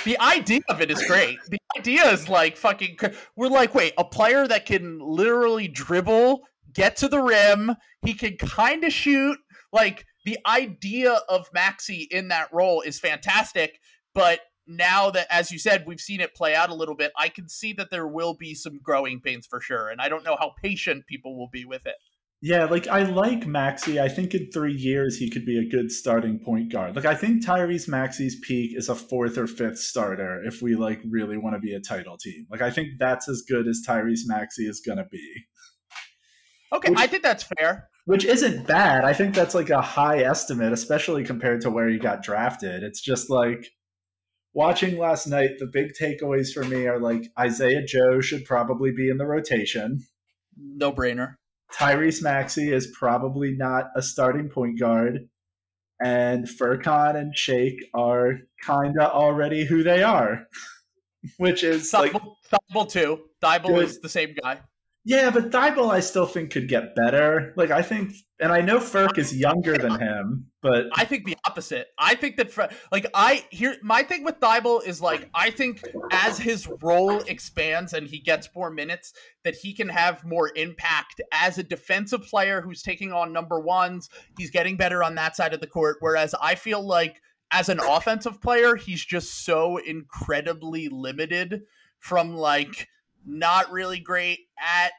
The 0.05 0.21
idea 0.21 0.61
of 0.69 0.81
it 0.81 0.89
is 0.89 1.03
great. 1.09 1.37
The 1.49 1.59
idea 1.77 2.09
is 2.13 2.29
like 2.29 2.57
fucking. 2.57 2.97
We're 3.35 3.49
like, 3.49 3.75
wait, 3.75 3.93
a 3.99 4.05
player 4.05 4.47
that 4.47 4.65
can 4.65 5.01
literally 5.01 5.67
dribble, 5.67 6.43
get 6.73 6.97
to 6.99 7.09
the 7.09 7.21
rim, 7.21 7.75
he 8.03 8.15
can 8.15 8.37
kind 8.37 8.85
of 8.85 8.93
shoot. 8.93 9.37
Like 9.73 10.07
the 10.25 10.39
idea 10.47 11.19
of 11.29 11.49
Maxey 11.53 12.07
in 12.09 12.29
that 12.29 12.53
role 12.53 12.83
is 12.83 13.01
fantastic, 13.01 13.81
but 14.15 14.39
now 14.67 15.11
that, 15.11 15.27
as 15.31 15.51
you 15.51 15.59
said, 15.59 15.85
we've 15.87 16.01
seen 16.01 16.21
it 16.21 16.35
play 16.35 16.55
out 16.55 16.71
a 16.71 16.75
little 16.75 16.97
bit, 16.97 17.13
I 17.17 17.29
can 17.29 17.49
see 17.49 17.73
that 17.75 17.91
there 17.91 18.07
will 18.07 18.35
be 18.35 18.55
some 18.55 18.79
growing 18.83 19.21
pains 19.21 19.47
for 19.47 19.61
sure. 19.61 19.89
And 19.89 20.01
I 20.01 20.09
don't 20.09 20.25
know 20.25 20.37
how 20.39 20.53
patient 20.63 21.07
people 21.07 21.39
will 21.39 21.49
be 21.53 21.65
with 21.65 21.87
it. 21.87 21.97
Yeah, 22.43 22.67
like 22.67 22.87
I 22.87 23.03
like 23.05 23.47
Maxey. 23.47 23.99
I 23.99 24.09
think 24.09 24.35
in 24.35 24.51
three 24.53 24.75
years 24.75 25.17
he 25.17 25.31
could 25.31 25.47
be 25.47 25.59
a 25.59 25.69
good 25.69 25.91
starting 25.91 26.39
point 26.39 26.71
guard. 26.71 26.95
Like 26.95 27.07
I 27.07 27.15
think 27.15 27.45
Tyrese 27.45 27.89
Maxey's 27.89 28.39
peak 28.41 28.77
is 28.77 28.91
a 28.91 28.95
fourth 28.95 29.39
or 29.39 29.47
fifth 29.47 29.79
starter 29.79 30.43
if 30.45 30.61
we 30.61 30.77
like 30.77 31.01
really 31.09 31.39
want 31.39 31.57
to 31.57 31.61
be 31.61 31.75
a 31.75 31.81
title 31.81 32.19
team. 32.19 32.47
Like 32.51 32.61
I 32.61 32.71
think 32.71 32.89
that's 32.99 33.29
as 33.29 33.43
good 33.49 33.67
as 33.67 33.83
Tyrese 33.89 34.27
Maxey 34.27 34.67
is 34.67 34.83
gonna 34.87 35.07
be. 35.11 35.47
Okay, 36.75 36.91
which, 36.91 36.99
I 36.99 37.07
think 37.07 37.23
that's 37.23 37.49
fair. 37.59 37.89
Which 38.05 38.25
isn't 38.27 38.67
bad. 38.67 39.05
I 39.05 39.15
think 39.15 39.35
that's 39.35 39.55
like 39.55 39.71
a 39.71 39.81
high 39.81 40.19
estimate, 40.19 40.73
especially 40.73 41.25
compared 41.25 41.63
to 41.63 41.71
where 41.71 41.89
he 41.89 41.99
got 41.99 42.23
drafted. 42.23 42.83
It's 42.83 43.01
just 43.01 43.31
like 43.31 43.67
watching 44.57 44.99
last 44.99 45.27
night, 45.27 45.59
the 45.59 45.67
big 45.67 45.93
takeaways 45.93 46.53
for 46.53 46.65
me 46.65 46.87
are 46.87 46.99
like 46.99 47.31
Isaiah 47.39 47.85
Joe 47.85 48.21
should 48.21 48.45
probably 48.47 48.91
be 48.91 49.11
in 49.11 49.19
the 49.19 49.27
rotation. 49.27 50.01
No 50.57 50.91
brainer. 50.91 51.37
Tyrese 51.73 52.23
Maxey 52.23 52.73
is 52.73 52.87
probably 52.99 53.53
not 53.53 53.91
a 53.95 54.03
starting 54.03 54.49
point 54.49 54.81
guard. 54.81 55.29
And 56.03 56.47
Furkan 56.47 57.17
and 57.17 57.37
Shake 57.37 57.85
are 57.95 58.39
kind 58.65 58.99
of 58.99 59.13
already 59.13 59.65
who 59.65 59.83
they 59.83 60.03
are, 60.03 60.47
which 61.37 61.63
is 61.63 61.91
Thybulle, 61.93 62.37
like 62.75 62.89
too. 62.89 63.21
Thybulle 63.43 63.83
is 63.83 64.01
the 64.01 64.09
same 64.09 64.35
guy. 64.43 64.61
Yeah, 65.09 65.31
but 65.31 65.53
Thybulle 65.53 65.93
I 65.93 66.01
still 66.01 66.27
think 66.27 66.51
could 66.51 66.69
get 66.69 66.97
better. 66.97 67.55
Like 67.57 67.71
I 67.71 67.81
think, 67.81 68.13
and 68.41 68.51
I 68.51 68.61
know 68.61 68.79
Furk 68.79 69.19
is 69.19 69.33
younger 69.33 69.79
than 69.79 70.01
him, 70.01 70.47
but 70.63 70.87
I 70.95 71.05
think 71.05 71.25
the 71.25 71.37
opposite. 71.47 71.87
I 71.97 72.17
think 72.17 72.37
that 72.39 72.51
like 72.91 73.07
I 73.15 73.45
here 73.51 73.77
my 73.85 74.03
thing 74.03 74.25
with 74.25 74.41
Thybulle 74.41 74.85
is 74.85 75.01
like 75.01 75.31
I 75.33 75.51
think 75.51 75.81
as 76.11 76.39
his 76.39 76.69
role 76.83 77.19
expands 77.21 77.93
and 77.93 78.09
he 78.09 78.19
gets 78.19 78.49
more 78.53 78.69
minutes, 78.69 79.13
that 79.45 79.55
he 79.55 79.73
can 79.73 79.89
have 79.89 80.25
more 80.25 80.51
impact 80.57 81.21
as 81.31 81.57
a 81.57 81.63
defensive 81.63 82.23
player 82.23 82.61
who's 82.61 82.83
taking 82.83 83.13
on 83.13 83.33
number 83.33 83.61
ones. 83.61 84.11
He's 84.37 84.51
getting 84.51 84.77
better 84.77 85.05
on 85.05 85.15
that 85.15 85.37
side 85.37 85.55
of 85.55 85.61
the 85.61 85.69
court. 85.69 85.99
Whereas 86.01 86.35
I 86.43 86.57
feel 86.57 86.85
like 86.85 87.23
as 87.53 87.69
an 87.69 87.79
offensive 87.79 88.43
player, 88.43 88.75
he's 88.75 89.05
just 89.05 89.45
so 89.45 89.77
incredibly 89.77 90.89
limited 90.89 91.63
from 92.01 92.37
like 92.37 92.89
not 93.27 93.71
really 93.71 94.01
great 94.01 94.41
at 94.59 94.93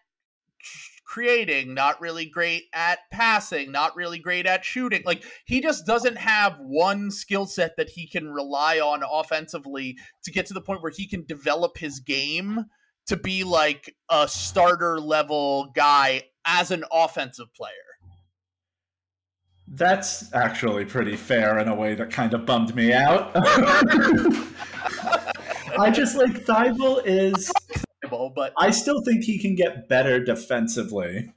creating, 1.08 1.74
not 1.74 2.00
really 2.02 2.26
great 2.26 2.66
at 2.74 3.00
passing, 3.12 3.72
not 3.72 3.96
really 3.96 4.20
great 4.20 4.46
at 4.46 4.66
shooting. 4.66 5.02
Like 5.06 5.24
he 5.46 5.62
just 5.62 5.86
doesn't 5.86 6.18
have 6.18 6.58
one 6.60 7.10
skill 7.10 7.46
set 7.46 7.78
that 7.78 7.90
he 7.90 8.08
can 8.08 8.30
rely 8.30 8.80
on 8.80 9.04
offensively 9.10 9.98
to 10.26 10.32
get 10.32 10.46
to 10.48 10.54
the 10.54 10.62
point 10.62 10.84
where 10.84 10.92
he 10.96 11.08
can 11.08 11.24
develop 11.26 11.78
his 11.78 12.02
game 12.02 12.66
to 13.08 13.16
be 13.16 13.46
like 13.46 13.96
a 14.10 14.28
starter 14.28 15.00
level 15.00 15.72
guy 15.74 16.24
as 16.46 16.72
an 16.72 16.84
offensive 16.92 17.54
player. 17.56 17.72
That's 19.70 20.34
actually 20.34 20.86
pretty 20.86 21.16
fair 21.16 21.58
in 21.60 21.68
a 21.68 21.76
way 21.76 21.96
that 21.96 22.10
kind 22.10 22.34
of 22.34 22.46
bummed 22.46 22.74
me 22.76 22.94
out. 22.94 23.32
I 25.80 25.92
just 25.92 26.16
like 26.16 26.46
Thybulle 26.46 27.02
is 27.06 27.52
but 28.10 28.54
I 28.58 28.72
still 28.72 29.02
think 29.04 29.24
he 29.24 29.40
can 29.40 29.56
get 29.56 29.88
better 29.88 30.24
defensively. 30.24 31.34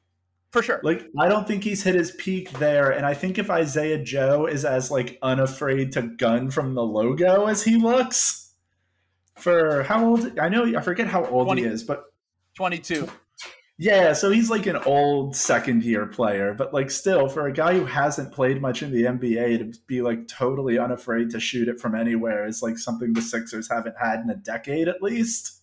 For 0.52 0.62
sure. 0.62 0.80
Like 0.83 1.06
I 1.18 1.28
don't 1.28 1.46
think 1.46 1.62
he's 1.62 1.83
hit 1.83 1.94
his 1.94 2.11
peak 2.12 2.50
there 2.52 2.90
and 2.90 3.06
I 3.06 3.14
think 3.14 3.38
if 3.38 3.50
Isaiah 3.50 4.02
Joe 4.02 4.46
is 4.46 4.64
as 4.64 4.90
like 4.90 5.18
unafraid 5.22 5.92
to 5.92 6.02
gun 6.02 6.50
from 6.50 6.74
the 6.74 6.83
logo 6.83 7.46
as 7.46 7.62
he 7.62 7.76
looks 7.76 8.52
for 9.37 9.85
how 9.85 10.04
old 10.04 10.38
I 10.38 10.48
know 10.48 10.64
I 10.76 10.80
forget 10.80 11.06
how 11.06 11.24
old 11.24 11.46
20, 11.46 11.62
he 11.62 11.68
is, 11.68 11.85
but 11.85 12.04
22. 12.56 13.09
Yeah, 13.83 14.12
so 14.12 14.30
he's 14.30 14.50
like 14.50 14.66
an 14.66 14.76
old 14.76 15.35
second 15.35 15.85
year 15.85 16.04
player, 16.04 16.52
but 16.52 16.74
like 16.74 16.90
still 16.90 17.28
for 17.28 17.46
a 17.46 17.52
guy 17.52 17.72
who 17.78 17.87
hasn't 17.87 18.30
played 18.30 18.61
much 18.61 18.83
in 18.83 18.92
the 18.92 19.04
NBA 19.04 19.59
to 19.59 19.80
be 19.87 20.02
like 20.02 20.28
totally 20.28 20.78
unafraid 20.78 21.30
to 21.30 21.40
shoot 21.40 21.66
it 21.66 21.80
from 21.80 21.94
anywhere 21.94 22.46
is 22.46 22.61
like 22.61 22.76
something 22.76 23.14
the 23.14 23.22
Sixers 23.22 23.70
haven't 23.70 23.94
had 23.98 24.20
in 24.20 24.28
a 24.28 24.35
decade 24.35 24.87
at 24.87 25.00
least. 25.00 25.59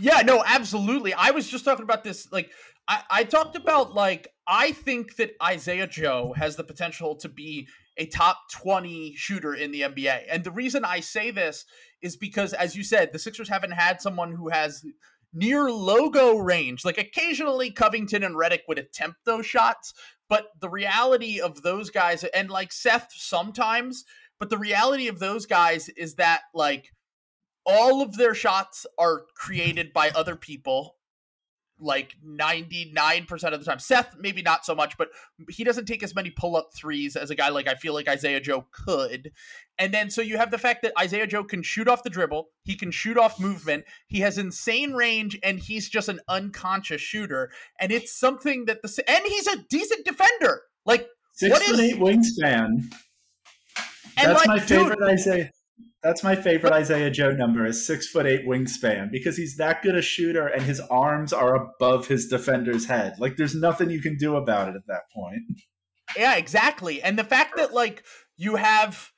Yeah, 0.00 0.22
no, 0.22 0.42
absolutely. 0.44 1.14
I 1.14 1.30
was 1.30 1.48
just 1.48 1.64
talking 1.64 1.82
about 1.82 2.04
this. 2.04 2.30
Like, 2.30 2.50
I, 2.88 3.02
I 3.10 3.24
talked 3.24 3.56
about, 3.56 3.94
like, 3.94 4.28
I 4.46 4.72
think 4.72 5.16
that 5.16 5.32
Isaiah 5.42 5.86
Joe 5.86 6.34
has 6.36 6.56
the 6.56 6.64
potential 6.64 7.16
to 7.16 7.28
be 7.28 7.68
a 7.96 8.06
top 8.06 8.38
20 8.52 9.14
shooter 9.16 9.54
in 9.54 9.72
the 9.72 9.82
NBA. 9.82 10.24
And 10.30 10.44
the 10.44 10.50
reason 10.50 10.84
I 10.84 11.00
say 11.00 11.30
this 11.30 11.64
is 12.02 12.16
because, 12.16 12.52
as 12.52 12.76
you 12.76 12.84
said, 12.84 13.12
the 13.12 13.18
Sixers 13.18 13.48
haven't 13.48 13.72
had 13.72 14.00
someone 14.00 14.32
who 14.32 14.48
has 14.50 14.84
near 15.32 15.70
logo 15.70 16.36
range. 16.36 16.84
Like, 16.84 16.98
occasionally 16.98 17.70
Covington 17.70 18.22
and 18.22 18.36
Redick 18.36 18.60
would 18.68 18.78
attempt 18.78 19.18
those 19.24 19.46
shots, 19.46 19.94
but 20.28 20.48
the 20.60 20.68
reality 20.68 21.40
of 21.40 21.62
those 21.62 21.90
guys, 21.90 22.24
and 22.24 22.50
like 22.50 22.72
Seth 22.72 23.08
sometimes, 23.12 24.04
but 24.38 24.50
the 24.50 24.58
reality 24.58 25.08
of 25.08 25.18
those 25.18 25.46
guys 25.46 25.88
is 25.90 26.16
that, 26.16 26.42
like, 26.54 26.92
all 27.66 28.02
of 28.02 28.16
their 28.16 28.34
shots 28.34 28.86
are 28.98 29.24
created 29.34 29.92
by 29.92 30.10
other 30.10 30.36
people 30.36 30.96
like 31.78 32.14
99% 32.26 33.28
of 33.52 33.60
the 33.60 33.66
time. 33.66 33.78
Seth, 33.78 34.16
maybe 34.18 34.40
not 34.40 34.64
so 34.64 34.74
much, 34.74 34.96
but 34.96 35.08
he 35.50 35.62
doesn't 35.62 35.84
take 35.84 36.02
as 36.02 36.14
many 36.14 36.30
pull 36.30 36.56
up 36.56 36.70
threes 36.74 37.16
as 37.16 37.30
a 37.30 37.34
guy 37.34 37.50
like 37.50 37.68
I 37.68 37.74
feel 37.74 37.92
like 37.92 38.08
Isaiah 38.08 38.40
Joe 38.40 38.66
could. 38.72 39.32
And 39.78 39.92
then 39.92 40.08
so 40.08 40.22
you 40.22 40.38
have 40.38 40.50
the 40.50 40.58
fact 40.58 40.82
that 40.82 40.94
Isaiah 40.98 41.26
Joe 41.26 41.44
can 41.44 41.62
shoot 41.62 41.86
off 41.86 42.02
the 42.02 42.08
dribble, 42.08 42.48
he 42.62 42.76
can 42.76 42.90
shoot 42.90 43.18
off 43.18 43.38
movement, 43.38 43.84
he 44.06 44.20
has 44.20 44.38
insane 44.38 44.94
range, 44.94 45.38
and 45.42 45.58
he's 45.58 45.88
just 45.90 46.08
an 46.08 46.20
unconscious 46.28 47.02
shooter. 47.02 47.50
And 47.78 47.92
it's 47.92 48.18
something 48.18 48.64
that 48.64 48.80
the 48.80 49.04
and 49.06 49.26
he's 49.26 49.46
a 49.46 49.58
decent 49.68 50.06
defender. 50.06 50.62
Like 50.86 51.06
Six 51.34 51.52
What 51.52 51.62
is- 51.68 51.78
eight 51.80 51.96
wingspan. 51.96 52.84
That's 54.16 54.46
like, 54.46 54.46
my 54.46 54.58
dude, 54.60 54.68
favorite 54.68 55.02
Isaiah. 55.02 55.50
That's 56.06 56.22
my 56.22 56.36
favorite 56.36 56.72
Isaiah 56.72 57.10
Joe 57.10 57.32
number 57.32 57.66
is 57.66 57.84
six 57.84 58.06
foot 58.06 58.26
eight 58.26 58.46
wingspan 58.46 59.10
because 59.10 59.36
he's 59.36 59.56
that 59.56 59.82
good 59.82 59.96
a 59.96 60.02
shooter 60.02 60.46
and 60.46 60.62
his 60.62 60.78
arms 60.78 61.32
are 61.32 61.56
above 61.56 62.06
his 62.06 62.28
defender's 62.28 62.86
head. 62.86 63.14
Like 63.18 63.36
there's 63.36 63.56
nothing 63.56 63.90
you 63.90 64.00
can 64.00 64.16
do 64.16 64.36
about 64.36 64.68
it 64.68 64.76
at 64.76 64.86
that 64.86 65.10
point. 65.12 65.62
Yeah, 66.16 66.36
exactly. 66.36 67.02
And 67.02 67.18
the 67.18 67.24
fact 67.24 67.56
that 67.56 67.74
like 67.74 68.04
you 68.36 68.54
have 68.54 69.10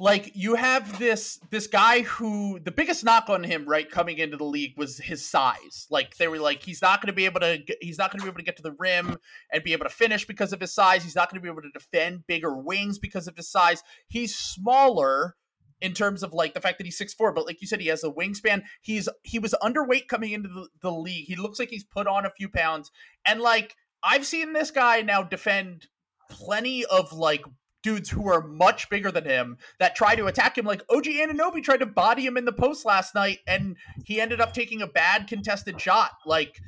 like 0.00 0.32
you 0.34 0.56
have 0.56 0.98
this 0.98 1.38
this 1.50 1.68
guy 1.68 2.02
who 2.02 2.58
the 2.58 2.72
biggest 2.72 3.04
knock 3.04 3.30
on 3.30 3.44
him 3.44 3.64
right 3.64 3.88
coming 3.88 4.18
into 4.18 4.36
the 4.36 4.42
league 4.42 4.76
was 4.76 4.98
his 4.98 5.24
size. 5.24 5.86
Like 5.90 6.16
they 6.16 6.26
were 6.26 6.40
like 6.40 6.64
he's 6.64 6.82
not 6.82 7.00
going 7.00 7.06
to 7.06 7.12
be 7.12 7.24
able 7.24 7.38
to 7.38 7.62
he's 7.80 7.98
not 7.98 8.10
going 8.10 8.18
to 8.18 8.24
be 8.24 8.30
able 8.30 8.38
to 8.38 8.44
get 8.44 8.56
to 8.56 8.64
the 8.64 8.74
rim 8.80 9.16
and 9.52 9.62
be 9.62 9.74
able 9.74 9.84
to 9.84 9.94
finish 9.94 10.26
because 10.26 10.52
of 10.52 10.60
his 10.60 10.74
size. 10.74 11.04
He's 11.04 11.14
not 11.14 11.30
going 11.30 11.40
to 11.40 11.42
be 11.42 11.48
able 11.48 11.62
to 11.62 11.70
defend 11.70 12.26
bigger 12.26 12.56
wings 12.58 12.98
because 12.98 13.28
of 13.28 13.36
his 13.36 13.48
size. 13.48 13.84
He's 14.08 14.34
smaller 14.34 15.36
in 15.82 15.92
terms 15.92 16.22
of 16.22 16.32
like 16.32 16.54
the 16.54 16.60
fact 16.60 16.78
that 16.78 16.86
he's 16.86 16.98
6'4 16.98 17.34
but 17.34 17.46
like 17.46 17.60
you 17.60 17.66
said 17.66 17.80
he 17.80 17.88
has 17.88 18.04
a 18.04 18.10
wingspan. 18.10 18.62
He's 18.80 19.08
he 19.22 19.38
was 19.38 19.54
underweight 19.62 20.08
coming 20.08 20.32
into 20.32 20.48
the, 20.48 20.68
the 20.80 20.92
league. 20.92 21.26
He 21.26 21.36
looks 21.36 21.58
like 21.58 21.70
he's 21.70 21.84
put 21.84 22.06
on 22.06 22.24
a 22.24 22.30
few 22.30 22.48
pounds. 22.48 22.90
And 23.26 23.40
like 23.40 23.76
i've 24.04 24.26
seen 24.26 24.52
this 24.52 24.70
guy 24.70 25.02
now 25.02 25.22
defend 25.22 25.86
plenty 26.30 26.84
of 26.86 27.12
like 27.12 27.44
dudes 27.82 28.08
who 28.08 28.28
are 28.28 28.46
much 28.46 28.88
bigger 28.88 29.10
than 29.10 29.24
him 29.24 29.58
that 29.80 29.96
try 29.96 30.14
to 30.14 30.26
attack 30.26 30.56
him. 30.56 30.64
Like 30.64 30.82
OG 30.88 31.04
Anunoby 31.04 31.62
tried 31.62 31.80
to 31.80 31.86
body 31.86 32.24
him 32.24 32.36
in 32.36 32.44
the 32.44 32.52
post 32.52 32.84
last 32.84 33.14
night 33.14 33.38
and 33.46 33.76
he 34.04 34.20
ended 34.20 34.40
up 34.40 34.52
taking 34.52 34.82
a 34.82 34.86
bad 34.86 35.26
contested 35.26 35.80
shot. 35.80 36.12
Like 36.24 36.60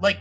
like 0.00 0.18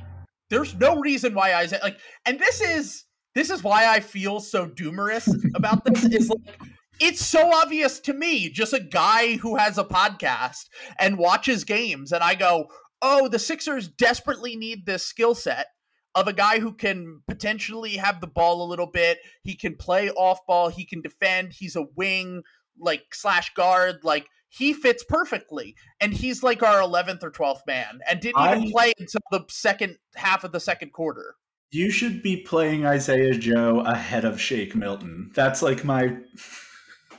there's 0.49 0.75
no 0.75 0.99
reason 0.99 1.33
why 1.33 1.53
isaiah 1.53 1.79
like 1.83 1.99
and 2.25 2.39
this 2.39 2.61
is 2.61 3.05
this 3.35 3.49
is 3.49 3.63
why 3.63 3.87
i 3.87 3.99
feel 3.99 4.39
so 4.39 4.65
doomerous 4.65 5.27
about 5.55 5.83
this 5.85 6.05
is 6.05 6.29
like 6.29 6.59
it's 6.99 7.25
so 7.25 7.53
obvious 7.53 7.99
to 8.01 8.13
me, 8.13 8.49
just 8.49 8.73
a 8.73 8.79
guy 8.79 9.37
who 9.37 9.55
has 9.55 9.77
a 9.77 9.83
podcast 9.83 10.65
and 10.99 11.17
watches 11.17 11.63
games, 11.63 12.11
and 12.11 12.23
I 12.23 12.35
go, 12.35 12.67
oh, 13.01 13.27
the 13.27 13.39
Sixers 13.39 13.87
desperately 13.87 14.55
need 14.55 14.85
this 14.85 15.05
skill 15.05 15.35
set 15.35 15.67
of 16.15 16.27
a 16.27 16.33
guy 16.33 16.59
who 16.59 16.73
can 16.73 17.21
potentially 17.27 17.97
have 17.97 18.21
the 18.21 18.27
ball 18.27 18.63
a 18.63 18.69
little 18.69 18.87
bit. 18.87 19.19
He 19.43 19.55
can 19.55 19.75
play 19.75 20.09
off 20.09 20.39
ball, 20.47 20.69
he 20.69 20.85
can 20.85 21.01
defend, 21.01 21.53
he's 21.53 21.75
a 21.75 21.85
wing, 21.95 22.41
like 22.79 23.13
slash 23.13 23.53
guard, 23.53 23.97
like 24.03 24.27
he 24.49 24.73
fits 24.73 25.03
perfectly. 25.07 25.75
And 26.01 26.13
he's 26.13 26.41
like 26.41 26.63
our 26.63 26.81
11th 26.81 27.23
or 27.23 27.31
12th 27.31 27.67
man 27.67 27.99
and 28.09 28.19
didn't 28.19 28.41
even 28.43 28.63
I- 28.63 28.71
play 28.71 28.93
until 28.97 29.21
the 29.31 29.45
second 29.49 29.97
half 30.15 30.43
of 30.43 30.51
the 30.51 30.59
second 30.59 30.91
quarter. 30.91 31.35
You 31.69 31.91
should 31.91 32.23
be 32.23 32.37
playing 32.37 32.85
Isaiah 32.85 33.37
Joe 33.37 33.81
ahead 33.81 34.23
of 34.23 34.39
Shake 34.39 34.73
Milton. 34.73 35.31
That's 35.35 35.61
like 35.61 35.83
my 35.83 36.15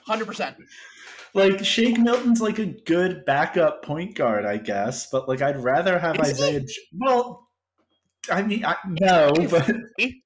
100%. 0.08 0.56
like 1.34 1.64
Shake 1.64 1.98
Milton's 1.98 2.40
like 2.40 2.58
a 2.58 2.66
good 2.66 3.24
backup 3.24 3.84
point 3.84 4.14
guard, 4.14 4.44
I 4.44 4.56
guess, 4.56 5.08
but 5.10 5.28
like 5.28 5.42
I'd 5.42 5.62
rather 5.62 5.98
have 5.98 6.18
Is? 6.20 6.32
Isaiah. 6.32 6.60
Jo- 6.60 6.82
well, 7.00 7.48
I 8.30 8.42
mean, 8.42 8.64
I, 8.64 8.76
no, 8.86 9.32
but 9.50 9.70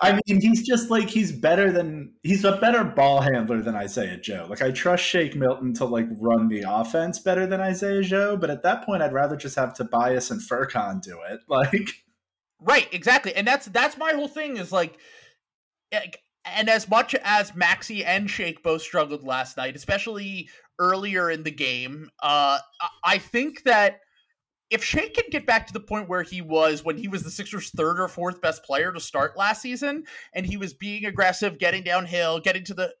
I 0.00 0.18
mean, 0.26 0.40
he's 0.40 0.66
just 0.66 0.90
like 0.90 1.08
he's 1.08 1.30
better 1.30 1.70
than 1.70 2.12
he's 2.22 2.44
a 2.44 2.56
better 2.56 2.82
ball 2.82 3.20
handler 3.20 3.62
than 3.62 3.76
Isaiah 3.76 4.16
Joe. 4.16 4.46
Like 4.50 4.60
I 4.60 4.72
trust 4.72 5.04
Shake 5.04 5.36
Milton 5.36 5.72
to 5.74 5.84
like 5.84 6.08
run 6.18 6.48
the 6.48 6.64
offense 6.68 7.20
better 7.20 7.46
than 7.46 7.60
Isaiah 7.60 8.02
Joe, 8.02 8.36
but 8.36 8.50
at 8.50 8.64
that 8.64 8.84
point, 8.84 9.02
I'd 9.02 9.12
rather 9.12 9.36
just 9.36 9.54
have 9.56 9.74
Tobias 9.74 10.30
and 10.30 10.40
Furkan 10.40 11.00
do 11.02 11.18
it. 11.30 11.40
Like, 11.48 11.90
Right, 12.64 12.88
exactly. 12.92 13.34
And 13.34 13.46
that's 13.46 13.66
that's 13.66 13.96
my 13.96 14.12
whole 14.12 14.28
thing 14.28 14.56
is 14.56 14.72
like 14.72 14.98
like, 15.92 16.22
and 16.44 16.68
as 16.68 16.88
much 16.88 17.14
as 17.22 17.54
Maxey 17.54 18.04
and 18.04 18.30
Shake 18.30 18.62
both 18.62 18.82
struggled 18.82 19.24
last 19.24 19.56
night, 19.56 19.76
especially 19.76 20.48
earlier 20.78 21.30
in 21.30 21.42
the 21.42 21.50
game, 21.50 22.08
uh 22.22 22.58
I- 23.04 23.18
think 23.18 23.62
that 23.64 24.00
if 24.70 24.82
Shake 24.82 25.14
can 25.14 25.24
get 25.30 25.46
back 25.46 25.66
to 25.66 25.72
the 25.72 25.80
point 25.80 26.08
where 26.08 26.22
he 26.22 26.40
was 26.40 26.82
when 26.82 26.96
he 26.96 27.06
was 27.06 27.22
the 27.22 27.30
Sixers' 27.30 27.70
third 27.70 28.00
or 28.00 28.08
fourth 28.08 28.40
best 28.40 28.64
player 28.64 28.90
to 28.90 29.00
start 29.00 29.36
last 29.36 29.60
season, 29.60 30.04
and 30.34 30.46
he 30.46 30.56
was 30.56 30.72
being 30.72 31.04
aggressive, 31.04 31.58
getting 31.58 31.82
downhill, 31.82 32.40
getting 32.40 32.64
to 32.64 32.74
the 32.74 32.94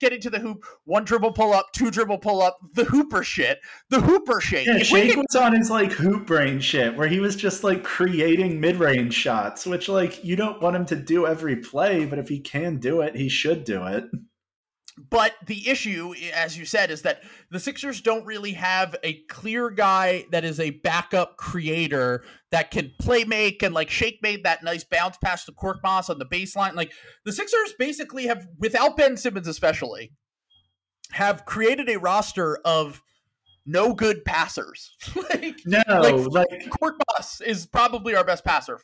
getting 0.00 0.20
to 0.20 0.30
the 0.30 0.38
hoop, 0.38 0.64
one 0.84 1.04
dribble 1.04 1.32
pull 1.32 1.52
up, 1.52 1.66
two 1.72 1.90
dribble 1.90 2.18
pull 2.18 2.42
up, 2.42 2.58
the 2.74 2.84
hooper 2.84 3.22
shit, 3.22 3.58
the 3.90 4.00
hooper 4.00 4.40
shake. 4.40 4.66
yeah, 4.66 4.76
If 4.76 4.86
Shake 4.88 5.10
can- 5.12 5.20
was 5.20 5.36
on 5.36 5.54
his 5.54 5.70
like 5.70 5.92
hoop 5.92 6.26
brain 6.26 6.60
shit, 6.60 6.96
where 6.96 7.08
he 7.08 7.20
was 7.20 7.36
just 7.36 7.64
like 7.64 7.82
creating 7.84 8.60
mid 8.60 8.76
range 8.76 9.14
shots, 9.14 9.66
which 9.66 9.88
like 9.88 10.22
you 10.24 10.36
don't 10.36 10.60
want 10.60 10.76
him 10.76 10.86
to 10.86 10.96
do 10.96 11.26
every 11.26 11.56
play, 11.56 12.04
but 12.04 12.18
if 12.18 12.28
he 12.28 12.40
can 12.40 12.78
do 12.78 13.00
it, 13.00 13.16
he 13.16 13.28
should 13.28 13.64
do 13.64 13.86
it. 13.86 14.04
But 14.96 15.34
the 15.46 15.68
issue, 15.68 16.14
as 16.32 16.56
you 16.56 16.64
said, 16.64 16.92
is 16.92 17.02
that 17.02 17.22
the 17.50 17.58
Sixers 17.58 18.00
don't 18.00 18.24
really 18.24 18.52
have 18.52 18.94
a 19.02 19.22
clear 19.24 19.68
guy 19.70 20.24
that 20.30 20.44
is 20.44 20.60
a 20.60 20.70
backup 20.70 21.36
creator 21.36 22.22
that 22.52 22.70
can 22.70 22.92
play 23.00 23.24
make 23.24 23.64
and 23.64 23.74
like 23.74 23.90
Shake 23.90 24.20
made 24.22 24.44
that 24.44 24.62
nice 24.62 24.84
bounce 24.84 25.16
pass 25.16 25.44
to 25.46 25.52
Korkmaz 25.52 26.10
on 26.10 26.20
the 26.20 26.26
baseline. 26.26 26.74
Like 26.74 26.92
the 27.24 27.32
Sixers 27.32 27.74
basically 27.76 28.26
have, 28.28 28.46
without 28.58 28.96
Ben 28.96 29.16
Simmons 29.16 29.48
especially, 29.48 30.12
have 31.10 31.44
created 31.44 31.88
a 31.90 31.98
roster 31.98 32.58
of 32.64 33.02
no 33.66 33.94
good 33.94 34.24
passers. 34.24 34.92
like 35.16 35.56
No, 35.66 35.80
Like- 35.88 36.50
like 36.50 36.70
Korkmaz 36.70 37.42
is 37.44 37.66
probably 37.66 38.14
our 38.14 38.24
best 38.24 38.44
passer. 38.44 38.78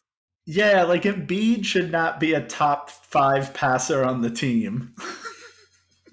Yeah, 0.44 0.82
like 0.82 1.02
Embiid 1.02 1.64
should 1.64 1.92
not 1.92 2.18
be 2.18 2.32
a 2.34 2.40
top 2.44 2.90
five 2.90 3.54
passer 3.54 4.02
on 4.02 4.22
the 4.22 4.30
team. 4.30 4.94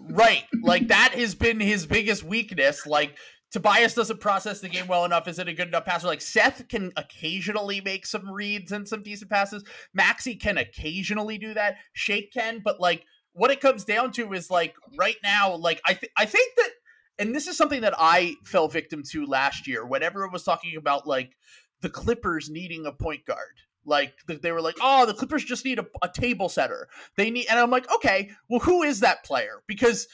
Right. 0.10 0.44
Like 0.62 0.88
that 0.88 1.14
has 1.16 1.36
been 1.36 1.60
his 1.60 1.86
biggest 1.86 2.24
weakness. 2.24 2.86
Like 2.86 3.18
Tobias 3.52 3.94
doesn't 3.94 4.20
process 4.20 4.60
the 4.60 4.70
game 4.70 4.88
well 4.88 5.06
enough. 5.06 5.28
Isn't 5.28 5.48
a 5.48 5.54
good 5.54 5.70
enough 5.70 5.86
passer. 5.86 6.08
Like 6.08 6.22
Seth 6.22 6.68
can 6.68 6.92
occasionally 6.98 7.82
make 7.82 8.06
some 8.06 8.30
reads 8.30 8.72
and 8.72 8.88
some 8.88 9.04
decent 9.04 9.32
passes. 9.32 9.64
Maxey 9.94 10.36
can 10.36 10.58
occasionally 10.58 11.38
do 11.38 11.54
that. 11.54 11.78
Shake 11.94 12.34
can, 12.34 12.62
but 12.64 12.80
like 12.80 13.04
what 13.34 13.52
it 13.52 13.62
comes 13.62 13.86
down 13.86 14.12
to 14.14 14.34
is 14.34 14.50
like 14.50 14.76
right 14.98 15.18
now, 15.24 15.56
like 15.56 15.82
I 15.88 15.94
th- 15.94 16.12
I 16.18 16.26
think 16.26 16.56
that 16.58 16.70
and 17.20 17.34
this 17.34 17.48
is 17.48 17.58
something 17.58 17.82
that 17.82 17.96
I 17.98 18.36
fell 18.44 18.68
victim 18.68 19.04
to 19.12 19.26
last 19.26 19.68
year 19.68 19.86
whenever 19.86 20.24
it 20.26 20.32
was 20.32 20.44
talking 20.44 20.76
about 20.78 21.08
like 21.08 21.36
the 21.82 21.90
Clippers 21.90 22.50
needing 22.50 22.86
a 22.86 22.92
point 22.92 23.26
guard. 23.26 23.62
Like 23.88 24.14
they 24.28 24.52
were 24.52 24.62
like, 24.62 24.76
oh, 24.82 25.06
the 25.06 25.14
Clippers 25.14 25.44
just 25.44 25.66
need 25.66 25.80
a, 25.80 25.86
a 26.04 26.10
table 26.10 26.50
setter. 26.50 26.88
They 27.16 27.32
need, 27.32 27.48
and 27.50 27.60
I'm 27.60 27.72
like, 27.72 27.92
okay, 27.96 28.30
well, 28.50 28.60
who 28.60 28.84
is 28.84 29.00
that 29.00 29.24
player? 29.24 29.64
Because, 29.66 30.08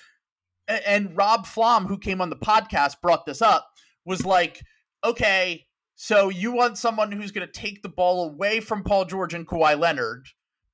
and 0.68 1.18
Rob 1.18 1.46
Flom, 1.46 1.88
who 1.88 1.98
came 1.98 2.22
on 2.22 2.30
the 2.30 2.36
podcast, 2.36 3.02
brought 3.02 3.26
this 3.26 3.42
up, 3.42 3.68
was 4.06 4.26
like, 4.26 4.62
okay, 5.04 5.66
so 5.96 6.30
you 6.30 6.52
want 6.52 6.78
someone 6.78 7.12
who's 7.12 7.32
going 7.32 7.48
to 7.48 7.52
take 7.52 7.82
the 7.82 7.90
ball 7.90 8.30
away 8.30 8.60
from 8.60 8.84
Paul 8.84 9.06
George 9.06 9.34
and 9.34 9.48
Kawhi 9.48 9.78
Leonard, 9.80 10.28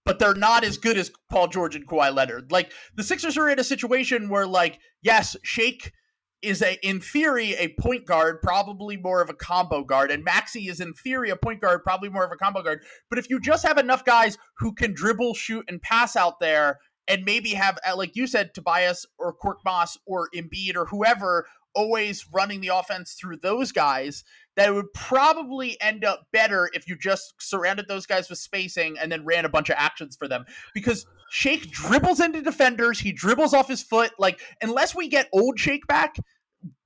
but 0.06 0.20
they're 0.20 0.34
not 0.34 0.64
as 0.64 0.78
good 0.78 0.98
as 0.98 1.12
Paul 1.30 1.48
George 1.48 1.76
and 1.76 1.88
Kawhi 1.88 2.14
Leonard. 2.14 2.52
Like 2.52 2.72
the 2.96 3.04
Sixers 3.04 3.38
are 3.38 3.50
in 3.50 3.60
a 3.60 3.64
situation 3.64 4.30
where, 4.30 4.48
like, 4.48 4.80
yes, 5.02 5.36
Shake 5.44 5.92
is 6.42 6.62
a 6.62 6.78
in 6.88 7.02
theory 7.02 7.54
a 7.56 7.70
point 7.80 8.06
guard, 8.06 8.42
probably 8.42 8.98
more 8.98 9.22
of 9.22 9.30
a 9.30 9.34
combo 9.34 9.84
guard, 9.84 10.12
and 10.12 10.24
Maxey 10.24 10.68
is 10.68 10.80
in 10.80 10.94
theory 10.94 11.30
a 11.30 11.36
point 11.36 11.62
guard, 11.62 11.84
probably 11.84 12.10
more 12.10 12.24
of 12.24 12.32
a 12.32 12.38
combo 12.38 12.62
guard. 12.62 12.84
But 13.10 13.20
if 13.20 13.30
you 13.30 13.40
just 13.40 13.66
have 13.66 13.78
enough 13.78 14.06
guys 14.06 14.38
who 14.58 14.74
can 14.74 14.94
dribble, 14.94 15.34
shoot, 15.36 15.66
and 15.68 15.82
pass 15.82 16.16
out 16.16 16.40
there, 16.40 16.80
and 17.10 17.26
maybe 17.26 17.50
have, 17.50 17.80
uh, 17.86 17.98
like 17.98 18.16
you 18.16 18.28
said, 18.28 18.54
Tobias 18.54 19.06
or 19.18 19.36
Korkmaz 19.36 19.98
or 20.06 20.30
Embiid 20.36 20.76
or 20.76 20.86
whoever 20.86 21.48
always 21.80 22.26
running 22.34 22.60
the 22.60 22.68
offense 22.68 23.14
through 23.14 23.38
those 23.38 23.72
guys, 23.72 24.26
that 24.58 24.74
would 24.74 24.92
probably 24.94 25.80
end 25.80 26.04
up 26.04 26.28
better 26.34 26.70
if 26.74 26.90
you 26.90 26.98
just 26.98 27.34
surrounded 27.40 27.88
those 27.88 28.06
guys 28.06 28.30
with 28.30 28.38
spacing 28.38 29.00
and 29.00 29.10
then 29.10 29.24
ran 29.24 29.46
a 29.46 29.50
bunch 29.50 29.70
of 29.70 29.78
actions 29.80 30.18
for 30.18 30.28
them. 30.28 30.44
Because 30.74 31.06
Shake 31.32 31.72
dribbles 31.72 32.20
into 32.20 32.42
defenders, 32.42 33.00
he 33.00 33.14
dribbles 33.14 33.54
off 33.54 33.70
his 33.70 33.82
foot. 33.82 34.12
Like, 34.20 34.42
unless 34.62 34.94
we 34.94 35.08
get 35.08 35.30
old 35.32 35.58
Shake 35.58 35.88
back, 35.88 36.18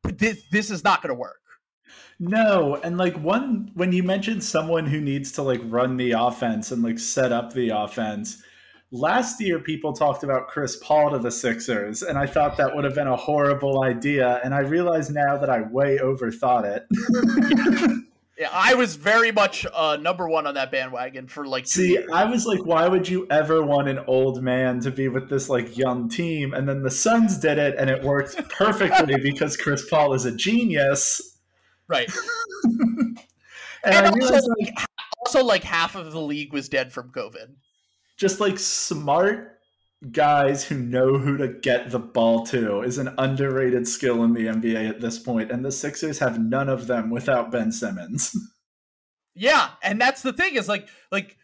this, 0.03 0.43
this 0.51 0.69
is 0.69 0.84
not 0.84 1.01
going 1.01 1.10
to 1.15 1.19
work. 1.19 1.39
No, 2.19 2.75
and 2.84 2.97
like 2.97 3.15
one 3.17 3.71
when 3.73 3.91
you 3.91 4.03
mentioned 4.03 4.43
someone 4.43 4.86
who 4.86 5.01
needs 5.01 5.32
to 5.34 5.41
like 5.41 5.62
run 5.63 5.97
the 5.97 6.12
offense 6.12 6.71
and 6.71 6.84
like 6.84 6.99
set 6.99 7.32
up 7.32 7.53
the 7.53 7.69
offense. 7.69 8.44
Last 8.96 9.41
year 9.41 9.58
people 9.58 9.91
talked 9.91 10.23
about 10.23 10.48
Chris 10.50 10.75
Paul 10.75 11.10
to 11.10 11.17
the 11.17 11.31
Sixers 11.31 12.04
and 12.04 12.15
I 12.15 12.27
thought 12.27 12.58
that 12.58 12.75
would 12.75 12.83
have 12.83 12.94
been 12.94 13.08
a 13.08 13.15
horrible 13.15 13.83
idea 13.83 14.39
and 14.44 14.54
I 14.54 14.60
realize 14.60 15.10
now 15.10 15.35
that 15.35 15.50
I 15.50 15.62
way 15.63 15.98
overthought 15.98 16.63
it. 16.65 16.85
Yeah, 18.35 18.50
I 18.52 18.73
was 18.73 18.96
very 18.96 19.31
much 19.31 19.63
uh, 19.71 19.96
number 20.02 20.27
one 20.27 20.48
on 20.48 20.56
that 20.56 20.71
bandwagon 20.71 21.27
for 21.27 21.46
like 21.46 21.67
See, 21.67 21.91
years. 21.91 22.10
I 22.12 22.25
was 22.25 22.48
like 22.48 22.65
why 22.65 22.87
would 22.87 23.08
you 23.08 23.27
ever 23.29 23.63
want 23.63 23.87
an 23.87 24.00
old 24.08 24.41
man 24.41 24.79
to 24.81 24.91
be 24.91 25.08
with 25.08 25.29
this 25.29 25.50
like 25.50 25.77
young 25.77 26.10
team 26.10 26.52
and 26.54 26.67
then 26.67 26.81
the 26.81 26.89
Suns 26.89 27.37
did 27.37 27.60
it 27.60 27.75
and 27.77 27.91
it 27.91 28.02
worked 28.04 28.35
perfectly 28.50 29.17
because 29.21 29.56
Chris 29.56 29.87
Paul 29.87 30.13
is 30.13 30.25
a 30.25 30.31
genius. 30.35 31.37
right. 31.87 32.12
And, 33.85 33.96
And 33.96 34.06
I 34.06 34.10
also, 34.10 34.17
realized 34.17 34.50
like, 34.60 34.73
also, 35.19 35.44
like 35.44 35.63
half 35.63 35.96
of 35.96 36.13
the 36.13 36.21
league 36.21 36.54
was 36.54 36.69
dead 36.69 36.94
from 36.94 37.12
COVID. 37.12 37.50
Just 38.24 38.40
like 38.40 38.58
smart 38.58 39.60
guys 40.13 40.63
who 40.63 40.78
know 40.78 41.17
who 41.17 41.36
to 41.36 41.50
get 41.50 41.92
the 41.92 42.00
ball 42.00 42.46
to 42.46 42.82
is 42.82 42.98
an 42.98 43.13
underrated 43.17 43.86
skill 43.86 44.24
in 44.24 44.34
the 44.34 44.46
NBA 44.46 44.88
at 44.88 45.02
this 45.02 45.19
point, 45.19 45.52
and 45.52 45.63
the 45.63 45.74
Sixers 45.74 46.19
have 46.19 46.40
none 46.40 46.69
of 46.69 46.88
them 46.88 47.10
without 47.10 47.52
Ben 47.52 47.71
Simmons. 47.71 48.34
Yeah, 49.36 49.69
and 49.82 50.00
that's 50.00 50.21
the 50.21 50.32
thing 50.32 50.58
is 50.58 50.67
like 50.67 50.88
like 51.12 51.38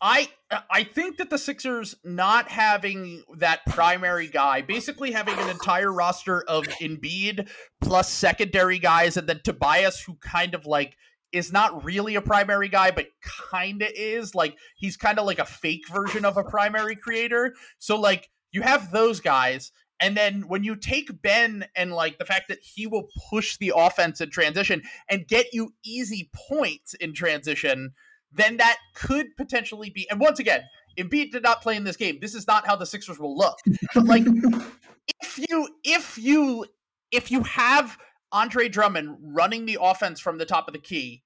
I 0.00 0.30
I 0.70 0.82
think 0.82 1.18
that 1.18 1.28
the 1.28 1.36
Sixers 1.36 1.94
not 2.04 2.48
having 2.48 3.22
that 3.36 3.66
primary 3.66 4.28
guy, 4.28 4.62
basically 4.62 5.12
having 5.12 5.38
an 5.38 5.50
entire 5.50 5.92
roster 5.92 6.40
of 6.44 6.64
Embiid 6.80 7.50
plus 7.82 8.10
secondary 8.10 8.78
guys, 8.78 9.18
and 9.18 9.28
then 9.28 9.42
Tobias, 9.44 10.00
who 10.00 10.14
kind 10.22 10.54
of 10.54 10.64
like 10.64 10.96
is 11.32 11.52
not 11.52 11.84
really 11.84 12.14
a 12.14 12.20
primary 12.20 12.68
guy, 12.68 12.90
but 12.90 13.06
kind 13.50 13.82
of 13.82 13.90
is. 13.94 14.34
Like 14.34 14.56
he's 14.76 14.96
kind 14.96 15.18
of 15.18 15.26
like 15.26 15.38
a 15.38 15.44
fake 15.44 15.88
version 15.88 16.24
of 16.24 16.36
a 16.36 16.44
primary 16.44 16.96
creator. 16.96 17.54
So 17.78 17.98
like 17.98 18.28
you 18.52 18.62
have 18.62 18.90
those 18.90 19.20
guys, 19.20 19.72
and 20.00 20.16
then 20.16 20.42
when 20.48 20.62
you 20.62 20.76
take 20.76 21.22
Ben 21.22 21.66
and 21.74 21.92
like 21.92 22.18
the 22.18 22.24
fact 22.24 22.48
that 22.48 22.58
he 22.62 22.86
will 22.86 23.08
push 23.30 23.56
the 23.56 23.72
offense 23.74 24.20
in 24.20 24.30
transition 24.30 24.82
and 25.08 25.26
get 25.26 25.52
you 25.52 25.72
easy 25.84 26.30
points 26.48 26.94
in 26.94 27.14
transition, 27.14 27.92
then 28.32 28.58
that 28.58 28.76
could 28.94 29.36
potentially 29.36 29.90
be. 29.90 30.08
And 30.10 30.20
once 30.20 30.38
again, 30.38 30.62
Embiid 30.98 31.30
did 31.30 31.42
not 31.42 31.62
play 31.62 31.76
in 31.76 31.84
this 31.84 31.96
game. 31.96 32.18
This 32.20 32.34
is 32.34 32.46
not 32.46 32.66
how 32.66 32.76
the 32.76 32.86
Sixers 32.86 33.18
will 33.18 33.36
look. 33.36 33.58
But 33.94 34.04
like, 34.04 34.24
if 35.22 35.38
you 35.48 35.68
if 35.84 36.18
you 36.18 36.66
if 37.10 37.30
you 37.30 37.42
have 37.44 37.96
Andre 38.32 38.68
Drummond 38.68 39.16
running 39.20 39.66
the 39.66 39.78
offense 39.80 40.20
from 40.20 40.38
the 40.38 40.46
top 40.46 40.68
of 40.68 40.74
the 40.74 40.80
key, 40.80 41.22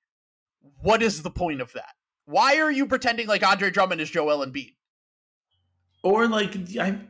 what 0.81 1.03
is 1.03 1.23
the 1.23 1.31
point 1.31 1.61
of 1.61 1.73
that? 1.73 1.95
Why 2.25 2.59
are 2.59 2.71
you 2.71 2.87
pretending 2.87 3.27
like 3.27 3.47
Andre 3.47 3.71
Drummond 3.71 4.01
is 4.01 4.11
Joel 4.11 4.45
Embiid? 4.45 4.75
Or 6.03 6.29
like 6.29 6.55
I 6.79 7.01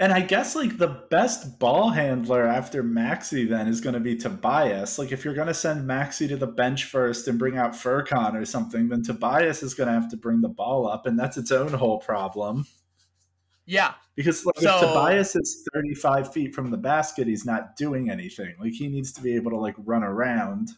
and 0.00 0.12
I 0.12 0.20
guess 0.20 0.54
like 0.54 0.78
the 0.78 1.04
best 1.10 1.58
ball 1.58 1.90
handler 1.90 2.46
after 2.46 2.82
Maxey 2.82 3.44
then 3.44 3.66
is 3.66 3.80
going 3.80 3.94
to 3.94 4.00
be 4.00 4.16
Tobias. 4.16 4.98
Like 4.98 5.10
if 5.10 5.24
you're 5.24 5.34
going 5.34 5.48
to 5.48 5.54
send 5.54 5.86
Maxey 5.86 6.28
to 6.28 6.36
the 6.36 6.46
bench 6.46 6.84
first 6.84 7.26
and 7.26 7.38
bring 7.38 7.56
out 7.56 7.72
Furkan 7.72 8.34
or 8.34 8.44
something, 8.44 8.88
then 8.88 9.02
Tobias 9.02 9.62
is 9.62 9.74
going 9.74 9.88
to 9.88 9.92
have 9.92 10.08
to 10.10 10.16
bring 10.16 10.40
the 10.40 10.48
ball 10.48 10.88
up, 10.88 11.06
and 11.06 11.18
that's 11.18 11.36
its 11.36 11.50
own 11.50 11.72
whole 11.72 11.98
problem. 11.98 12.66
Yeah, 13.68 13.92
because 14.16 14.46
like, 14.46 14.58
so, 14.60 14.76
if 14.76 14.80
Tobias 14.80 15.36
is 15.36 15.62
35 15.74 16.32
feet 16.32 16.54
from 16.54 16.70
the 16.70 16.78
basket, 16.78 17.26
he's 17.26 17.44
not 17.44 17.76
doing 17.76 18.10
anything. 18.10 18.54
Like 18.58 18.72
he 18.72 18.88
needs 18.88 19.12
to 19.12 19.20
be 19.20 19.36
able 19.36 19.50
to 19.50 19.58
like 19.58 19.74
run 19.84 20.02
around. 20.02 20.70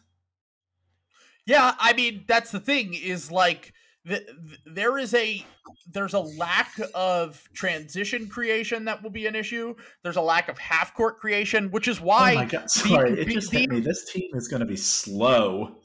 Yeah, 1.45 1.73
I 1.79 1.93
mean 1.93 2.25
that's 2.27 2.51
the 2.51 2.59
thing 2.59 2.93
is 2.93 3.31
like 3.31 3.71
the, 4.03 4.25
there 4.65 4.97
is 4.97 5.13
a 5.13 5.45
there's 5.89 6.13
a 6.15 6.19
lack 6.19 6.73
of 6.93 7.41
transition 7.53 8.27
creation 8.27 8.83
that 8.83 9.01
will 9.01 9.09
be 9.09 9.25
an 9.25 9.35
issue. 9.35 9.73
There's 10.03 10.17
a 10.17 10.21
lack 10.21 10.49
of 10.49 10.57
half 10.57 10.93
court 10.93 11.17
creation, 11.17 11.71
which 11.71 11.87
is 11.87 12.01
why. 12.01 12.33
Oh 12.33 12.35
my 12.35 12.45
god! 12.45 12.69
Sorry, 12.69 13.11
the, 13.11 13.21
it 13.21 13.27
just 13.29 13.51
the, 13.51 13.59
hit 13.59 13.69
me. 13.69 13.79
This 13.79 14.11
team 14.11 14.31
is 14.33 14.49
going 14.49 14.59
to 14.59 14.65
be 14.65 14.75
slow. 14.75 15.77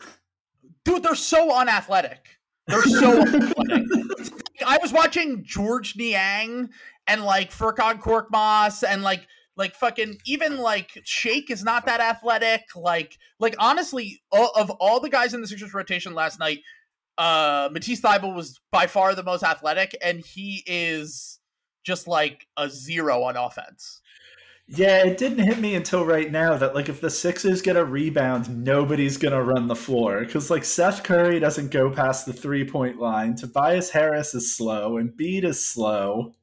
Dude, 0.85 1.05
they're 1.05 1.15
so 1.15 1.55
unathletic. 1.55 2.27
They're 2.67 2.83
so 2.83 3.21
unathletic. 3.21 3.87
I 4.67 4.79
was 4.83 4.93
watching 4.93 5.45
Georges 5.45 5.97
Niang 5.97 6.71
and 7.07 7.25
like 7.25 7.51
Furkan 7.51 8.01
Korkmaz 8.01 8.85
and 8.87 9.03
like 9.03 9.27
like 9.57 9.75
fucking 9.75 10.19
even 10.27 10.59
like 10.59 10.91
Shake 11.05 11.51
is 11.51 11.65
not 11.65 11.87
that 11.87 12.01
athletic. 12.01 12.63
Like 12.75 13.17
like 13.39 13.57
honestly, 13.59 14.21
of 14.33 14.71
all 14.81 15.01
the 15.01 15.11
guys 15.11 15.35
in 15.35 15.41
the 15.41 15.47
Sixers 15.47 15.75
rotation 15.75 16.15
last 16.15 16.39
night, 16.39 16.61
uh 17.19 17.69
Matisse 17.73 18.01
Thybulle 18.01 18.35
was 18.35 18.61
by 18.71 18.87
far 18.87 19.15
the 19.15 19.23
most 19.23 19.43
athletic, 19.43 19.97
and 20.03 20.21
he 20.21 20.63
is 20.67 21.39
just 21.85 22.07
like 22.07 22.47
a 22.57 22.69
zero 22.69 23.23
on 23.23 23.37
offense. 23.37 24.03
Yeah, 24.69 25.07
it 25.07 25.17
didn't 25.17 25.47
hit 25.47 25.61
me 25.61 25.77
until 25.77 26.05
right 26.05 26.31
now 26.31 26.57
that 26.57 26.75
like 26.75 26.89
if 26.89 27.01
the 27.01 27.09
Sixers 27.09 27.63
get 27.63 27.77
a 27.77 27.85
rebound, 27.85 28.65
nobody's 28.65 29.17
gonna 29.17 29.43
run 29.43 29.69
the 29.69 29.77
floor 29.77 30.25
because 30.25 30.51
like 30.51 30.65
Seth 30.65 31.05
Curry 31.05 31.39
doesn't 31.39 31.71
go 31.71 31.89
past 31.89 32.27
the 32.27 32.33
three 32.33 32.69
point 32.69 32.99
line. 32.99 33.37
Tobias 33.37 33.91
Harris 33.91 34.35
is 34.35 34.57
slow, 34.57 34.97
and 34.97 35.13
Embiid 35.13 35.45
is 35.45 35.65
slow. 35.65 36.35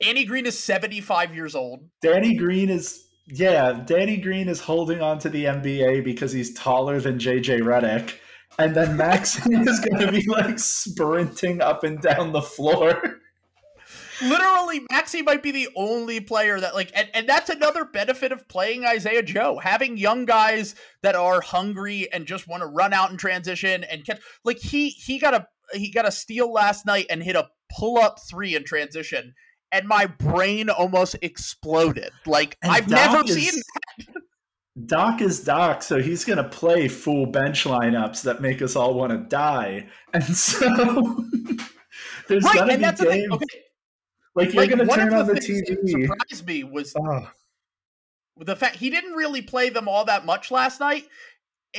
Danny 0.00 0.24
Green 0.24 0.46
is 0.46 0.58
seventy 0.58 1.00
five 1.00 1.34
years 1.34 1.54
old. 1.54 1.88
Danny 2.00 2.34
Green 2.34 2.70
is 2.70 3.06
yeah, 3.26 3.72
Danny 3.84 4.16
Green 4.16 4.48
is 4.48 4.60
holding 4.60 5.00
on 5.00 5.18
to 5.20 5.28
the 5.28 5.44
NBA 5.44 6.04
because 6.04 6.32
he's 6.32 6.54
taller 6.54 7.00
than 7.00 7.18
JJ 7.18 7.60
Redick 7.60 8.14
and 8.58 8.74
then 8.74 8.96
Max 8.96 9.36
is 9.46 9.80
going 9.80 10.06
to 10.06 10.12
be 10.12 10.26
like 10.28 10.58
sprinting 10.58 11.60
up 11.60 11.84
and 11.84 12.00
down 12.00 12.32
the 12.32 12.42
floor. 12.42 13.20
Literally, 14.20 14.82
Maxey 14.90 15.22
might 15.22 15.42
be 15.42 15.50
the 15.50 15.68
only 15.74 16.20
player 16.20 16.60
that 16.60 16.74
like, 16.74 16.92
and, 16.94 17.08
and 17.12 17.28
that's 17.28 17.50
another 17.50 17.84
benefit 17.84 18.30
of 18.30 18.46
playing 18.46 18.84
Isaiah 18.84 19.22
Joe, 19.22 19.58
having 19.60 19.96
young 19.96 20.26
guys 20.26 20.76
that 21.02 21.16
are 21.16 21.40
hungry 21.40 22.12
and 22.12 22.26
just 22.26 22.46
want 22.46 22.62
to 22.62 22.68
run 22.68 22.92
out 22.92 23.10
in 23.10 23.16
transition 23.16 23.82
and 23.84 24.04
catch. 24.04 24.20
Like 24.44 24.58
he 24.58 24.90
he 24.90 25.18
got 25.18 25.34
a 25.34 25.46
he 25.74 25.90
got 25.90 26.06
a 26.06 26.12
steal 26.12 26.52
last 26.52 26.86
night 26.86 27.06
and 27.10 27.22
hit 27.22 27.34
a 27.34 27.48
pull 27.76 27.98
up 27.98 28.18
three 28.30 28.54
in 28.54 28.64
transition, 28.64 29.34
and 29.72 29.88
my 29.88 30.06
brain 30.06 30.70
almost 30.70 31.16
exploded. 31.22 32.10
Like 32.26 32.56
and 32.62 32.70
I've 32.70 32.88
never 32.88 33.24
is, 33.24 33.34
seen 33.34 33.62
that. 33.98 34.22
Doc 34.86 35.20
is 35.20 35.40
Doc, 35.40 35.82
so 35.82 36.00
he's 36.00 36.24
going 36.24 36.38
to 36.38 36.48
play 36.48 36.88
full 36.88 37.26
bench 37.26 37.64
lineups 37.64 38.22
that 38.22 38.40
make 38.40 38.62
us 38.62 38.76
all 38.76 38.94
want 38.94 39.12
to 39.12 39.18
die. 39.18 39.86
And 40.14 40.24
so 40.36 41.24
there's 42.28 42.44
right, 42.44 42.58
to 42.58 43.04
be 43.04 43.10
games. 43.10 43.32
Okay. 43.32 43.46
Like 44.34 44.54
you're 44.54 44.66
like, 44.66 44.70
to 44.70 44.86
turn 44.86 45.12
on 45.12 45.26
the, 45.26 45.34
the 45.34 45.40
TV. 45.40 45.90
surprised 45.90 46.46
me 46.46 46.64
was 46.64 46.94
oh. 46.96 47.28
the 48.38 48.56
fact 48.56 48.76
he 48.76 48.88
didn't 48.88 49.12
really 49.12 49.42
play 49.42 49.68
them 49.68 49.88
all 49.88 50.06
that 50.06 50.24
much 50.24 50.50
last 50.50 50.80
night 50.80 51.06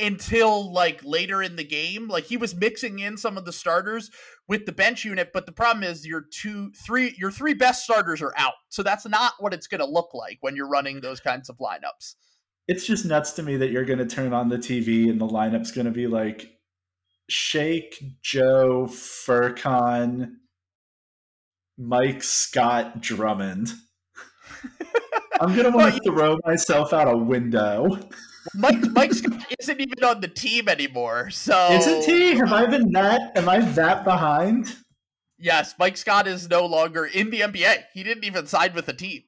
until 0.00 0.72
like 0.72 1.00
later 1.04 1.42
in 1.42 1.56
the 1.56 1.64
game. 1.64 2.08
Like 2.08 2.24
he 2.24 2.36
was 2.36 2.54
mixing 2.54 2.98
in 2.98 3.16
some 3.16 3.36
of 3.38 3.44
the 3.44 3.52
starters 3.52 4.10
with 4.48 4.66
the 4.66 4.72
bench 4.72 5.04
unit, 5.04 5.30
but 5.32 5.46
the 5.46 5.52
problem 5.52 5.84
is 5.84 6.06
your 6.06 6.22
two, 6.22 6.72
three, 6.72 7.14
your 7.18 7.30
three 7.30 7.54
best 7.54 7.84
starters 7.84 8.20
are 8.22 8.34
out. 8.36 8.54
So 8.68 8.82
that's 8.82 9.06
not 9.06 9.34
what 9.38 9.54
it's 9.54 9.66
going 9.66 9.80
to 9.80 9.86
look 9.86 10.14
like 10.14 10.38
when 10.40 10.56
you're 10.56 10.68
running 10.68 11.00
those 11.00 11.20
kinds 11.20 11.48
of 11.48 11.58
lineups 11.58 12.14
it's 12.66 12.86
just 12.86 13.04
nuts 13.04 13.32
to 13.32 13.42
me 13.42 13.58
that 13.58 13.70
you're 13.70 13.84
going 13.84 13.98
to 13.98 14.06
turn 14.06 14.32
on 14.32 14.48
the 14.48 14.56
TV 14.56 15.10
and 15.10 15.20
the 15.20 15.26
lineup's 15.26 15.70
going 15.70 15.84
to 15.84 15.90
be 15.90 16.06
like 16.06 16.54
Shake, 17.28 18.02
Joe, 18.22 18.86
Furkan, 18.88 20.34
Mike 21.78 22.22
Scott, 22.22 23.00
Drummond. 23.00 23.72
I'm 25.40 25.56
gonna 25.56 25.76
want 25.76 25.94
to 25.94 26.00
throw 26.04 26.38
myself 26.44 26.92
out 26.92 27.12
a 27.12 27.16
window. 27.16 27.98
Mike 28.54 28.82
Mike 28.92 29.12
Scott 29.12 29.44
isn't 29.58 29.80
even 29.80 30.04
on 30.04 30.20
the 30.20 30.28
team 30.28 30.68
anymore. 30.68 31.30
So 31.30 31.72
isn't 31.72 32.04
he? 32.04 32.34
Have 32.36 32.52
I 32.52 32.66
been 32.66 32.90
that? 32.92 33.36
Am 33.36 33.48
I 33.48 33.60
that 33.60 34.04
behind? 34.04 34.76
Yes, 35.38 35.74
Mike 35.78 35.96
Scott 35.96 36.26
is 36.26 36.48
no 36.48 36.66
longer 36.66 37.04
in 37.04 37.30
the 37.30 37.40
NBA. 37.40 37.84
He 37.92 38.02
didn't 38.02 38.24
even 38.24 38.46
sign 38.46 38.74
with 38.74 38.86
the 38.86 38.92
team. 38.92 39.22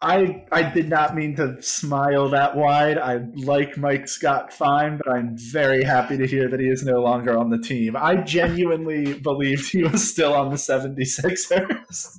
I 0.00 0.44
I 0.52 0.62
did 0.62 0.88
not 0.88 1.14
mean 1.14 1.34
to 1.36 1.60
smile 1.62 2.28
that 2.30 2.56
wide. 2.56 2.98
I 2.98 3.20
like 3.34 3.78
Mike 3.78 4.06
Scott 4.06 4.52
fine, 4.52 4.98
but 4.98 5.10
I'm 5.10 5.36
very 5.38 5.82
happy 5.82 6.18
to 6.18 6.26
hear 6.26 6.48
that 6.48 6.60
he 6.60 6.66
is 6.66 6.84
no 6.84 7.00
longer 7.00 7.38
on 7.38 7.48
the 7.48 7.58
team. 7.58 7.96
I 7.96 8.16
genuinely 8.16 9.18
believed 9.22 9.70
he 9.70 9.82
was 9.82 10.10
still 10.10 10.34
on 10.34 10.50
the 10.50 10.56
76ers. 10.56 12.18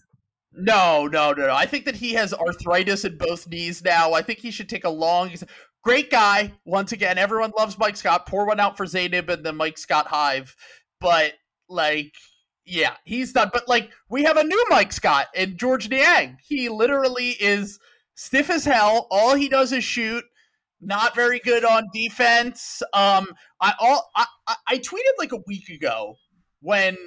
No, 0.57 1.07
no, 1.07 1.33
no, 1.33 1.47
no. 1.47 1.53
I 1.53 1.65
think 1.65 1.85
that 1.85 1.95
he 1.95 2.13
has 2.13 2.33
arthritis 2.33 3.03
in 3.03 3.17
both 3.17 3.47
knees 3.47 3.83
now. 3.83 4.13
I 4.13 4.21
think 4.21 4.39
he 4.39 4.51
should 4.51 4.69
take 4.69 4.85
a 4.85 4.89
long. 4.89 5.31
Great 5.85 6.09
guy. 6.09 6.51
Once 6.65 6.91
again, 6.91 7.17
everyone 7.17 7.53
loves 7.57 7.77
Mike 7.77 7.95
Scott. 7.95 8.25
Pour 8.25 8.45
one 8.45 8.59
out 8.59 8.75
for 8.75 8.85
Zaynib 8.85 9.29
and 9.29 9.45
the 9.45 9.53
Mike 9.53 9.77
Scott 9.77 10.07
Hive. 10.07 10.55
But 10.99 11.33
like 11.69 12.11
yeah, 12.65 12.95
he's 13.03 13.31
done. 13.31 13.51
But 13.53 13.67
like, 13.67 13.91
we 14.09 14.23
have 14.23 14.37
a 14.37 14.43
new 14.43 14.65
Mike 14.69 14.91
Scott 14.91 15.27
and 15.35 15.57
Georges 15.57 15.89
Niang. 15.89 16.37
He 16.43 16.67
literally 16.67 17.31
is 17.39 17.79
stiff 18.15 18.49
as 18.49 18.65
hell. 18.65 19.07
All 19.11 19.35
he 19.35 19.47
does 19.47 19.71
is 19.71 19.83
shoot. 19.83 20.23
Not 20.81 21.15
very 21.15 21.39
good 21.39 21.63
on 21.63 21.87
defense. 21.93 22.81
Um, 22.93 23.27
I 23.61 23.73
all 23.79 24.09
I, 24.15 24.25
I, 24.47 24.55
I 24.67 24.77
tweeted 24.79 25.17
like 25.17 25.31
a 25.31 25.41
week 25.47 25.69
ago 25.69 26.15
when 26.61 26.97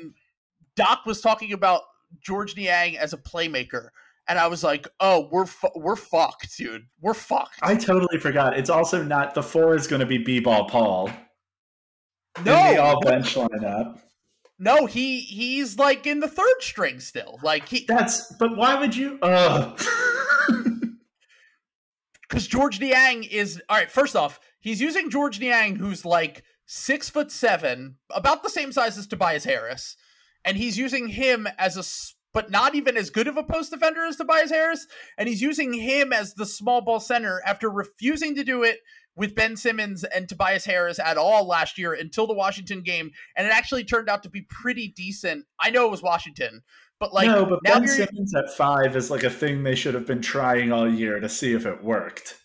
Doc 0.75 1.01
was 1.07 1.21
talking 1.21 1.53
about 1.53 1.83
Georges 2.25 2.57
Niang 2.57 2.97
as 2.97 3.13
a 3.13 3.19
playmaker, 3.19 3.89
and 4.29 4.39
I 4.39 4.47
was 4.47 4.63
like, 4.63 4.87
"Oh, 5.01 5.29
we're 5.33 5.47
fu- 5.47 5.69
we're 5.75 5.97
fucked, 5.97 6.57
dude. 6.57 6.83
We're 7.01 7.15
fucked." 7.15 7.59
I 7.63 7.75
totally 7.75 8.19
forgot. 8.21 8.59
It's 8.59 8.71
also 8.71 9.03
not 9.03 9.35
the 9.35 9.43
four 9.43 9.75
is 9.75 9.87
going 9.87 10.01
to 10.01 10.07
be 10.07 10.19
B-ball 10.19 10.69
Paul. 10.69 11.11
No, 12.45 12.69
in 12.69 12.75
the 12.77 12.83
all 12.83 13.01
bench 13.01 13.35
lineup. 13.35 14.01
No, 14.59 14.87
he 14.87 15.21
he's 15.21 15.79
like 15.79 16.07
in 16.07 16.21
the 16.21 16.29
third 16.29 16.61
string 16.61 17.01
still. 17.01 17.39
Like 17.43 17.69
he 17.69 17.85
That's 17.89 18.33
but 18.35 18.57
why 18.57 18.75
would 18.79 18.95
you 18.97 19.19
uh 19.23 19.77
Because 22.29 22.47
Georges 22.47 22.81
Niang 22.81 23.25
is 23.25 23.61
all 23.69 23.79
right, 23.79 23.91
first 23.91 24.15
off, 24.15 24.39
he's 24.61 24.81
using 24.81 25.11
Georges 25.11 25.41
Niang, 25.41 25.77
who's 25.77 26.05
like 26.05 26.43
six 26.67 27.09
foot 27.09 27.33
seven, 27.33 27.97
about 28.11 28.43
the 28.43 28.51
same 28.51 28.71
size 28.73 28.99
as 28.99 29.07
Tobias 29.07 29.45
Harris. 29.45 29.97
and 30.45 30.57
he's 30.59 30.77
using 30.77 31.09
him 31.09 31.49
as 31.59 31.77
a 31.77 31.83
but 32.33 32.51
not 32.51 32.75
even 32.75 32.97
as 32.97 33.11
good 33.11 33.29
of 33.29 33.37
a 33.37 33.43
post 33.43 33.71
defender 33.71 34.05
as 34.05 34.17
Tobias 34.17 34.51
Harris, 34.51 34.87
and 35.17 35.29
he's 35.29 35.43
using 35.43 35.73
him 35.73 36.13
as 36.13 36.35
the 36.35 36.47
small 36.47 36.81
ball 36.81 37.01
center 37.01 37.41
after 37.47 37.71
refusing 37.71 38.35
to 38.35 38.45
do 38.45 38.63
it 38.63 38.81
with 39.17 39.35
Ben 39.35 39.57
Simmons 39.57 40.05
and 40.05 40.29
Tobias 40.29 40.65
Harris 40.65 41.01
at 41.01 41.19
all 41.19 41.47
last 41.47 41.77
year 41.77 41.93
until 41.93 42.27
the 42.27 42.35
Washington 42.35 42.83
game, 42.83 43.11
and 43.37 43.47
it 43.47 43.53
actually 43.53 43.85
turned 43.85 44.09
out 44.09 44.23
to 44.23 44.31
be 44.31 44.43
pretty 44.43 44.89
decent. 44.89 45.45
I 45.59 45.71
know 45.71 45.87
it 45.87 45.91
was 45.91 46.03
Washington, 46.03 46.63
but 47.01 47.13
like 47.13 47.27
no, 47.27 47.45
but 47.45 47.63
Ben 47.63 47.87
Simmons 47.87 48.35
at 48.35 48.55
five 48.55 48.95
is 48.95 49.11
like 49.11 49.25
a 49.25 49.31
thing 49.31 49.63
they 49.63 49.75
should 49.75 49.95
have 49.95 50.07
been 50.07 50.23
trying 50.23 50.73
all 50.73 50.89
year 50.89 51.19
to 51.19 51.29
see 51.29 51.53
if 51.53 51.67
it 51.67 51.83
worked. 51.83 52.37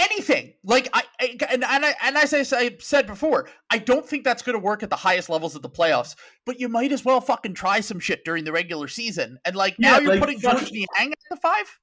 Anything. 0.00 0.54
Like 0.64 0.88
I, 0.94 1.02
I 1.20 1.36
and 1.50 1.62
and 1.62 1.84
I, 1.84 1.94
and 2.02 2.16
as 2.16 2.32
I 2.32 2.70
said 2.78 3.06
before, 3.06 3.48
I 3.68 3.76
don't 3.76 4.06
think 4.06 4.24
that's 4.24 4.42
going 4.42 4.58
to 4.58 4.64
work 4.64 4.82
at 4.82 4.88
the 4.88 4.96
highest 4.96 5.28
levels 5.28 5.54
of 5.54 5.60
the 5.60 5.68
playoffs. 5.68 6.16
But 6.46 6.58
you 6.58 6.70
might 6.70 6.90
as 6.90 7.04
well 7.04 7.20
fucking 7.20 7.52
try 7.52 7.80
some 7.80 8.00
shit 8.00 8.24
during 8.24 8.44
the 8.44 8.52
regular 8.52 8.88
season. 8.88 9.38
And 9.44 9.54
like 9.54 9.78
now 9.78 9.98
you're 9.98 10.12
like, 10.12 10.20
putting 10.20 10.40
Georges 10.40 10.72
Niang 10.72 10.88
at 10.98 11.18
the 11.28 11.36
five? 11.36 11.78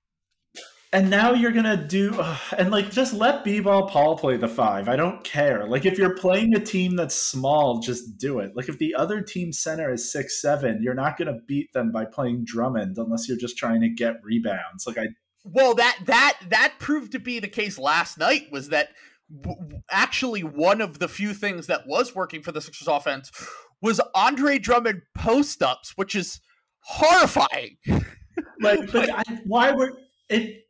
And 0.94 1.10
now 1.10 1.34
you're 1.34 1.52
gonna 1.52 1.86
do 1.86 2.16
uh, 2.18 2.38
and 2.58 2.72
like 2.72 2.90
just 2.90 3.14
let 3.14 3.44
b-ball 3.44 3.90
paul 3.90 4.18
play 4.18 4.38
the 4.38 4.48
five. 4.48 4.88
I 4.88 4.96
don't 4.96 5.22
care. 5.24 5.68
Like 5.68 5.86
if 5.86 5.98
you're 5.98 6.16
playing 6.16 6.56
a 6.56 6.60
team 6.60 6.96
that's 6.96 7.14
small 7.16 7.80
just 7.82 8.18
do 8.18 8.40
it. 8.40 8.56
Like 8.56 8.70
if 8.70 8.80
the 8.80 8.96
other 8.96 9.22
team 9.22 9.52
center 9.52 9.92
is 9.92 10.12
six 10.12 10.42
seven 10.42 10.82
you're 10.82 10.96
not 10.96 11.18
gonna 11.18 11.40
beat 11.46 11.74
them 11.74 11.92
by 11.92 12.06
playing 12.06 12.46
drummond 12.46 12.98
unless 12.98 13.28
you're 13.28 13.38
just 13.38 13.58
trying 13.58 13.82
to 13.82 13.90
get 13.90 14.24
rebounds. 14.24 14.88
Like 14.88 14.98
i 14.98 15.08
well 15.54 15.74
that 15.74 15.98
that 16.06 16.38
that 16.50 16.74
proved 16.80 17.12
to 17.12 17.20
be 17.20 17.40
the 17.40 17.48
case 17.48 17.78
last 17.78 18.18
night 18.18 18.44
was 18.52 18.70
that 18.70 18.90
w- 19.42 19.82
actually 19.90 20.42
one 20.42 20.82
of 20.82 21.00
the 21.00 21.08
few 21.08 21.34
things 21.34 21.68
that 21.68 21.88
was 21.88 22.16
working 22.16 22.42
for 22.42 22.52
the 22.52 22.62
sixers 22.62 22.88
offense 22.88 23.32
was 23.82 24.02
andre 24.16 24.58
drummond 24.58 25.02
post-ups 25.16 25.94
which 25.96 26.16
is 26.16 26.42
horrifying 26.82 27.78
like, 28.62 28.94
like 28.94 29.10
I, 29.10 29.24
why 29.46 29.72
were 29.72 29.94
it 30.30 30.68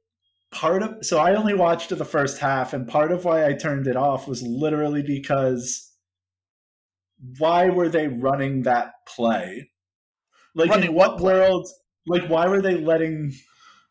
part 0.52 0.84
of 0.84 1.06
so 1.06 1.20
I 1.20 1.36
only 1.36 1.54
watched 1.54 1.90
the 1.90 2.06
first 2.06 2.40
half, 2.40 2.74
and 2.74 2.88
part 2.88 3.12
of 3.12 3.26
why 3.26 3.46
I 3.46 3.54
turned 3.54 3.88
it 3.88 3.96
off 3.96 4.28
was 4.28 4.42
literally 4.42 5.04
because 5.04 5.92
why 7.38 7.70
were 7.70 7.90
they 7.90 8.08
running 8.08 8.64
that 8.64 8.94
play? 9.08 9.70
Like 10.56 10.70
running 10.70 10.90
in 10.90 10.96
what, 10.96 11.14
what 11.16 11.22
world? 11.22 11.68
Like 12.06 12.28
why 12.28 12.48
were 12.48 12.62
they 12.62 12.78
letting 12.78 13.34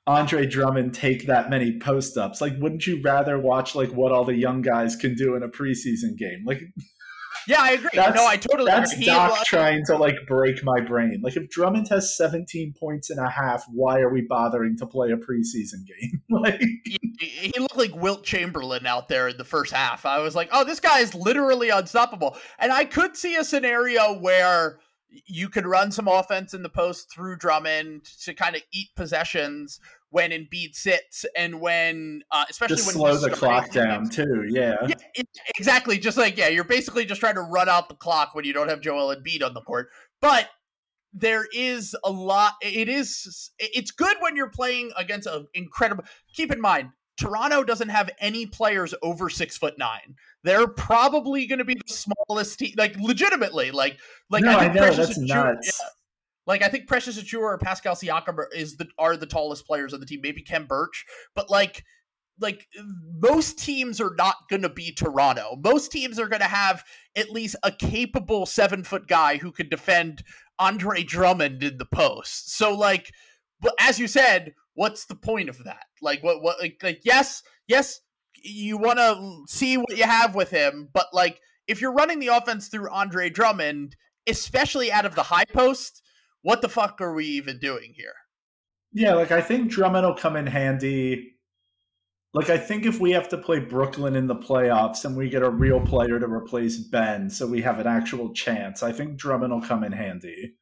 Andre 0.07 0.47
Drummond 0.47 0.95
take 0.95 1.27
that 1.27 1.51
many 1.51 1.79
post 1.79 2.17
ups? 2.17 2.41
Like, 2.41 2.55
wouldn't 2.59 2.87
you 2.87 3.01
rather 3.03 3.39
watch 3.39 3.75
like 3.75 3.91
what 3.91 4.13
all 4.13 4.25
the 4.25 4.37
young 4.37 4.63
guys 4.63 4.95
can 4.95 5.15
do 5.15 5.35
in 5.35 5.43
a 5.43 5.49
preseason 5.49 6.17
game? 6.17 6.45
Like, 6.45 6.61
yeah, 7.49 7.61
I 7.61 7.71
agree. 7.73 7.91
That's, 7.93 8.17
no, 8.17 8.25
I 8.25 8.37
totally 8.37 8.71
that's 8.71 8.93
agree. 8.93 9.07
Doc 9.07 9.45
trying 9.47 9.85
to 9.87 9.97
like 9.97 10.17
break 10.29 10.63
my 10.63 10.81
brain. 10.81 11.21
Like 11.23 11.37
if 11.37 11.51
Drummond 11.51 11.89
has 11.89 12.17
17 12.17 12.75
points 12.79 13.11
and 13.11 13.19
a 13.19 13.29
half, 13.29 13.65
why 13.73 13.99
are 13.99 14.13
we 14.13 14.23
bothering 14.23 14.77
to 14.79 14.87
play 14.87 15.11
a 15.11 15.17
preseason 15.17 15.85
game? 15.87 16.23
like 16.31 16.61
he, 16.85 16.99
he, 17.21 17.59
looked 17.59 17.77
like 17.77 17.95
Wilt 17.97 18.25
Chamberlain 18.25 18.87
out 18.87 19.09
there 19.09 19.29
in 19.29 19.37
the 19.37 19.45
first 19.45 19.73
half. 19.73 20.07
I 20.07 20.21
was 20.21 20.37
like, 20.37 20.49
oh, 20.53 20.63
this 20.63 20.79
guy 20.79 21.01
is 21.01 21.15
literally 21.15 21.71
unstoppable. 21.71 22.37
And 22.61 22.73
I 22.73 22.85
could 22.85 23.17
see 23.17 23.35
a 23.35 23.45
scenario 23.45 24.17
where 24.19 24.79
you 25.27 25.49
could 25.49 25.67
run 25.67 25.91
some 25.91 26.09
offense 26.09 26.53
in 26.53 26.63
the 26.63 26.69
post 26.69 27.11
through 27.11 27.37
Drummond 27.37 28.05
to 28.23 28.35
kind 28.35 28.57
of 28.57 28.63
eat 28.73 28.89
possessions 28.97 29.81
when 30.17 30.31
Embiid 30.31 30.75
sits 30.75 31.27
and 31.37 31.61
when, 31.61 32.23
uh, 32.31 32.47
especially 32.49 32.77
just 32.77 32.87
when 32.87 32.95
slow 32.95 33.19
the 33.19 33.29
clock 33.29 33.71
down 33.71 34.09
too. 34.09 34.47
Yeah. 34.49 34.77
yeah 34.89 34.95
it, 35.15 35.29
exactly. 35.59 35.99
Just 35.99 36.17
like 36.17 36.39
yeah, 36.39 36.49
you're 36.49 36.65
basically 36.65 37.05
just 37.05 37.21
trying 37.21 37.35
to 37.35 37.43
run 37.43 37.69
out 37.69 37.91
the 37.91 37.97
clock 37.97 38.35
when 38.35 38.47
you 38.47 38.55
don't 38.55 38.71
have 38.71 38.81
Joel 38.81 39.11
and 39.11 39.23
Embiid 39.23 39.45
on 39.45 39.53
the 39.53 39.61
court. 39.61 39.91
But 40.23 40.49
there 41.13 41.47
is 41.53 41.95
a 42.03 42.11
lot. 42.11 42.55
It 42.63 42.89
is. 42.89 43.51
It's 43.59 43.91
good 43.91 44.17
when 44.21 44.37
you're 44.37 44.49
playing 44.49 44.91
against 44.97 45.27
an 45.27 45.49
incredible. 45.53 46.05
Keep 46.33 46.51
in 46.51 46.63
mind, 46.63 46.93
Toronto 47.19 47.63
doesn't 47.63 47.91
have 47.91 48.09
any 48.19 48.47
players 48.47 48.95
over 49.03 49.29
six 49.29 49.59
foot 49.59 49.77
nine. 49.77 50.15
They're 50.45 50.67
probably 50.67 51.47
going 51.47 51.59
to 51.59 51.67
be 51.67 51.75
the 51.75 51.93
smallest 51.93 52.59
team, 52.59 52.73
like 52.79 52.97
legitimately, 52.99 53.71
like 53.71 53.99
like 54.31 54.45
no, 54.45 54.53
I, 54.53 54.65
I 54.65 54.73
know 54.73 54.91
that's 54.93 55.19
nuts. 55.19 55.79
Yeah, 55.79 55.89
like 56.47 56.63
I 56.63 56.69
think 56.69 56.87
Precious 56.87 57.21
Achiuwa 57.21 57.41
or 57.41 57.59
Pascal 57.59 57.95
Siakam 57.95 58.39
is 58.55 58.77
the 58.77 58.87
are 58.99 59.17
the 59.17 59.27
tallest 59.27 59.67
players 59.67 59.93
on 59.93 60.01
the 60.01 60.07
team. 60.07 60.21
Maybe 60.23 60.43
Khem 60.43 60.67
Birch, 60.67 61.05
but 61.35 61.51
like 61.51 61.85
like 62.41 62.67
most 63.21 63.59
teams 63.59 64.01
are 64.01 64.15
not 64.17 64.37
going 64.51 64.63
to 64.63 64.69
be 64.69 64.93
Toronto. 64.93 65.59
Most 65.63 65.91
teams 65.91 66.19
are 66.19 66.29
going 66.29 66.43
to 66.43 66.47
have 66.47 66.85
at 67.17 67.31
least 67.31 67.57
a 67.63 67.73
capable 67.73 68.47
seven 68.47 68.85
foot 68.85 69.09
guy 69.09 69.39
who 69.39 69.51
can 69.51 69.69
defend 69.69 70.23
Andre 70.59 71.03
Drummond 71.03 71.63
in 71.63 71.79
the 71.79 71.87
post. 71.87 72.55
So 72.57 72.75
like, 72.75 73.11
but 73.61 73.75
as 73.81 73.99
you 73.99 74.07
said, 74.07 74.55
what's 74.75 75.07
the 75.07 75.15
point 75.15 75.49
of 75.49 75.65
that? 75.65 75.87
Like 76.03 76.23
what 76.23 76.43
what 76.43 76.61
like 76.61 76.79
like 76.83 77.01
yes 77.05 77.43
yes 77.67 78.01
you 78.43 78.77
want 78.77 78.99
to 78.99 79.43
see 79.49 79.77
what 79.77 79.97
you 79.97 80.05
have 80.05 80.35
with 80.35 80.51
him, 80.51 80.89
but 80.93 81.07
like 81.13 81.41
if 81.67 81.81
you're 81.81 81.93
running 81.93 82.21
the 82.21 82.29
offense 82.29 82.69
through 82.69 82.91
Andre 82.91 83.29
Drummond, 83.31 83.97
especially 84.27 84.93
out 84.93 85.07
of 85.07 85.17
the 85.17 85.25
high 85.25 85.47
post 85.47 86.03
what 86.47 86.63
the 86.63 86.69
fuck 86.69 87.01
are 87.01 87.13
we 87.13 87.27
even 87.27 87.59
doing 87.59 87.93
here? 87.97 88.15
Yeah, 88.93 89.15
like 89.15 89.33
I 89.33 89.41
think 89.41 89.69
Drummond 89.69 90.07
will 90.07 90.15
come 90.15 90.37
in 90.37 90.47
handy. 90.47 91.33
Like 92.35 92.51
I 92.51 92.57
think 92.57 92.87
if 92.87 93.01
we 93.01 93.11
have 93.11 93.29
to 93.31 93.39
play 93.39 93.59
Brooklyn 93.59 94.15
in 94.15 94.29
the 94.29 94.37
playoffs 94.37 95.05
and 95.05 95.17
we 95.17 95.29
get 95.29 95.43
a 95.43 95.51
real 95.51 95.81
player 95.81 96.21
to 96.21 96.27
replace 96.29 96.79
Ben, 96.79 97.31
so 97.31 97.49
we 97.49 97.63
have 97.63 97.81
an 97.81 97.89
actual 97.89 98.33
chance, 98.33 98.85
I 98.85 98.93
think 98.93 99.17
Drummond 99.17 99.53
will 99.53 99.61
come 99.61 99.83
in 99.83 99.91
handy. 99.91 100.55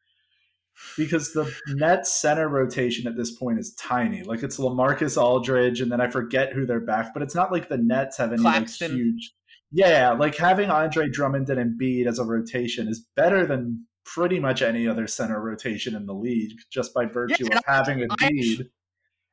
Because 0.96 1.34
the 1.34 1.54
net 1.74 2.06
center 2.06 2.48
rotation 2.48 3.06
at 3.06 3.18
this 3.18 3.36
point 3.36 3.58
is 3.58 3.74
tiny. 3.74 4.22
Like 4.22 4.42
it's 4.42 4.56
LaMarcus 4.56 5.20
Aldridge, 5.20 5.82
and 5.82 5.92
then 5.92 6.00
I 6.00 6.08
forget 6.08 6.54
who 6.54 6.64
they're 6.64 6.80
back, 6.80 7.12
but 7.12 7.22
it's 7.22 7.34
not 7.34 7.52
like 7.52 7.68
the 7.68 7.76
Nets 7.76 8.16
have 8.16 8.32
any 8.32 8.40
like, 8.40 8.70
huge. 8.70 9.34
Yeah, 9.70 10.12
like 10.12 10.34
having 10.34 10.70
Andre 10.70 11.10
Drummond 11.10 11.50
and 11.50 11.78
Embiid 11.78 12.06
as 12.06 12.18
a 12.18 12.24
rotation 12.24 12.88
is 12.88 13.06
better 13.14 13.44
than 13.44 13.84
pretty 14.04 14.38
much 14.38 14.62
any 14.62 14.86
other 14.86 15.06
center 15.06 15.40
rotation 15.40 15.94
in 15.94 16.06
the 16.06 16.14
league 16.14 16.52
just 16.70 16.94
by 16.94 17.06
virtue 17.06 17.46
yeah, 17.50 17.58
of 17.58 17.64
having 17.66 18.02
a 18.02 18.06
lead. 18.22 18.68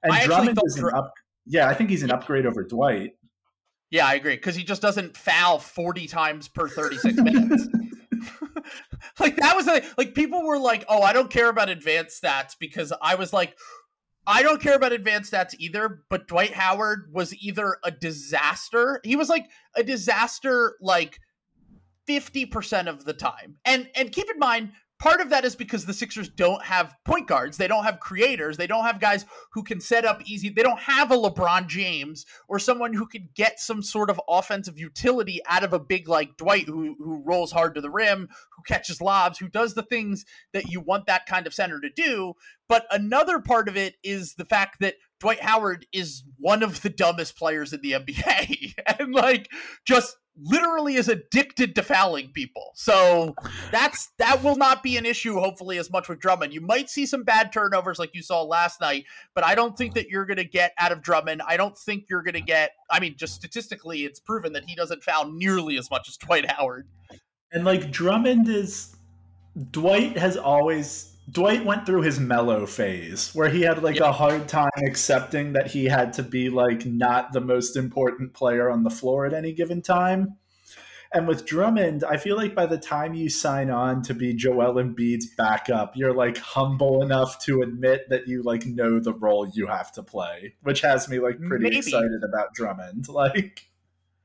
And 0.03 0.13
I 0.13 0.25
Drummond 0.25 0.59
is 0.65 0.77
an 0.77 0.89
up. 0.93 1.13
Yeah, 1.45 1.67
I 1.67 1.73
think 1.73 1.89
he's 1.89 2.03
an 2.03 2.11
upgrade 2.11 2.45
over 2.45 2.63
Dwight. 2.63 3.11
Yeah, 3.89 4.07
I 4.07 4.15
agree 4.15 4.35
because 4.35 4.55
he 4.55 4.63
just 4.63 4.81
doesn't 4.81 5.17
foul 5.17 5.59
forty 5.59 6.07
times 6.07 6.47
per 6.47 6.67
thirty-six 6.67 7.17
minutes. 7.17 7.67
like 9.19 9.35
that 9.35 9.55
was 9.55 9.67
a, 9.67 9.83
like 9.97 10.15
people 10.15 10.43
were 10.43 10.59
like, 10.59 10.85
"Oh, 10.87 11.01
I 11.01 11.13
don't 11.13 11.29
care 11.29 11.49
about 11.49 11.69
advanced 11.69 12.23
stats," 12.23 12.55
because 12.57 12.93
I 13.01 13.15
was 13.15 13.33
like, 13.33 13.55
I 14.25 14.43
don't 14.43 14.61
care 14.61 14.75
about 14.75 14.93
advanced 14.93 15.33
stats 15.33 15.55
either, 15.57 16.03
but 16.09 16.27
Dwight 16.27 16.53
Howard 16.53 17.09
was 17.11 17.33
either 17.35 17.77
a 17.83 17.91
disaster. 17.91 19.01
He 19.03 19.15
was 19.15 19.29
like 19.29 19.47
a 19.75 19.83
disaster, 19.83 20.75
like 20.79 21.19
50% 22.19 22.87
of 22.87 23.05
the 23.05 23.13
time. 23.13 23.57
And 23.65 23.89
and 23.95 24.11
keep 24.11 24.29
in 24.29 24.39
mind, 24.39 24.71
part 25.01 25.19
of 25.19 25.31
that 25.31 25.43
is 25.43 25.55
because 25.55 25.85
the 25.85 25.93
Sixers 25.93 26.29
don't 26.29 26.63
have 26.63 26.95
point 27.05 27.27
guards. 27.27 27.57
They 27.57 27.67
don't 27.67 27.83
have 27.83 27.99
creators. 27.99 28.55
They 28.55 28.67
don't 28.67 28.85
have 28.85 28.99
guys 28.99 29.25
who 29.53 29.63
can 29.63 29.81
set 29.81 30.05
up 30.05 30.21
easy. 30.25 30.49
They 30.49 30.61
don't 30.61 30.79
have 30.79 31.09
a 31.09 31.17
LeBron 31.17 31.67
James 31.67 32.25
or 32.47 32.59
someone 32.59 32.93
who 32.93 33.07
can 33.07 33.27
get 33.33 33.59
some 33.59 33.81
sort 33.81 34.11
of 34.11 34.21
offensive 34.29 34.77
utility 34.77 35.41
out 35.49 35.63
of 35.63 35.73
a 35.73 35.79
big 35.79 36.07
like 36.07 36.37
Dwight 36.37 36.67
who 36.67 36.95
who 36.99 37.23
rolls 37.25 37.51
hard 37.51 37.73
to 37.75 37.81
the 37.81 37.89
rim, 37.89 38.29
who 38.55 38.63
catches 38.67 39.01
lobs, 39.01 39.39
who 39.39 39.49
does 39.49 39.73
the 39.73 39.83
things 39.83 40.23
that 40.53 40.67
you 40.67 40.79
want 40.79 41.07
that 41.07 41.25
kind 41.25 41.47
of 41.47 41.53
center 41.53 41.81
to 41.81 41.89
do. 41.89 42.33
But 42.69 42.85
another 42.91 43.39
part 43.39 43.67
of 43.67 43.75
it 43.75 43.95
is 44.03 44.35
the 44.35 44.45
fact 44.45 44.77
that 44.81 44.95
Dwight 45.19 45.41
Howard 45.41 45.85
is 45.91 46.23
one 46.37 46.63
of 46.63 46.81
the 46.81 46.89
dumbest 46.89 47.35
players 47.37 47.73
in 47.73 47.81
the 47.81 47.93
NBA 47.93 48.75
and 48.99 49.13
like 49.13 49.49
just 49.85 50.15
literally 50.43 50.95
is 50.95 51.07
addicted 51.07 51.75
to 51.75 51.83
fouling 51.83 52.31
people. 52.33 52.71
So 52.75 53.35
that's 53.71 54.09
that 54.17 54.43
will 54.43 54.55
not 54.55 54.83
be 54.83 54.97
an 54.97 55.05
issue 55.05 55.39
hopefully 55.39 55.77
as 55.77 55.91
much 55.91 56.09
with 56.09 56.19
Drummond. 56.19 56.53
You 56.53 56.61
might 56.61 56.89
see 56.89 57.05
some 57.05 57.23
bad 57.23 57.51
turnovers 57.51 57.99
like 57.99 58.13
you 58.13 58.21
saw 58.21 58.41
last 58.41 58.81
night, 58.81 59.05
but 59.33 59.45
I 59.45 59.55
don't 59.55 59.77
think 59.77 59.93
that 59.95 60.09
you're 60.09 60.25
going 60.25 60.37
to 60.37 60.45
get 60.45 60.73
out 60.77 60.91
of 60.91 61.01
Drummond. 61.01 61.41
I 61.47 61.57
don't 61.57 61.77
think 61.77 62.05
you're 62.09 62.23
going 62.23 62.33
to 62.33 62.41
get 62.41 62.71
I 62.89 62.99
mean 62.99 63.15
just 63.17 63.35
statistically 63.35 64.05
it's 64.05 64.19
proven 64.19 64.53
that 64.53 64.65
he 64.65 64.75
doesn't 64.75 65.03
foul 65.03 65.31
nearly 65.31 65.77
as 65.77 65.89
much 65.91 66.07
as 66.09 66.17
Dwight 66.17 66.49
Howard. 66.49 66.87
And 67.51 67.63
like 67.63 67.91
Drummond 67.91 68.47
is 68.47 68.95
Dwight 69.71 70.17
has 70.17 70.37
always 70.37 71.10
Dwight 71.29 71.65
went 71.65 71.85
through 71.85 72.01
his 72.01 72.19
mellow 72.19 72.65
phase 72.65 73.33
where 73.33 73.49
he 73.49 73.61
had 73.61 73.83
like 73.83 73.99
a 73.99 74.11
hard 74.11 74.47
time 74.47 74.69
accepting 74.85 75.53
that 75.53 75.67
he 75.67 75.85
had 75.85 76.13
to 76.13 76.23
be 76.23 76.49
like 76.49 76.85
not 76.85 77.31
the 77.31 77.41
most 77.41 77.77
important 77.77 78.33
player 78.33 78.69
on 78.69 78.83
the 78.83 78.89
floor 78.89 79.25
at 79.25 79.33
any 79.33 79.53
given 79.53 79.81
time. 79.81 80.37
And 81.13 81.27
with 81.27 81.45
Drummond, 81.45 82.05
I 82.05 82.15
feel 82.15 82.37
like 82.37 82.55
by 82.55 82.65
the 82.65 82.77
time 82.77 83.13
you 83.13 83.27
sign 83.29 83.69
on 83.69 84.01
to 84.03 84.13
be 84.13 84.33
Joel 84.33 84.75
Embiid's 84.75 85.27
backup, 85.37 85.97
you're 85.97 86.13
like 86.13 86.37
humble 86.37 87.03
enough 87.03 87.37
to 87.45 87.61
admit 87.61 88.07
that 88.09 88.29
you 88.29 88.43
like 88.43 88.65
know 88.65 88.99
the 88.99 89.13
role 89.13 89.45
you 89.53 89.67
have 89.67 89.91
to 89.93 90.03
play, 90.03 90.55
which 90.61 90.79
has 90.81 91.09
me 91.09 91.19
like 91.19 91.37
pretty 91.41 91.65
Maybe. 91.65 91.77
excited 91.77 92.23
about 92.23 92.53
Drummond. 92.53 93.07
Like 93.21 93.67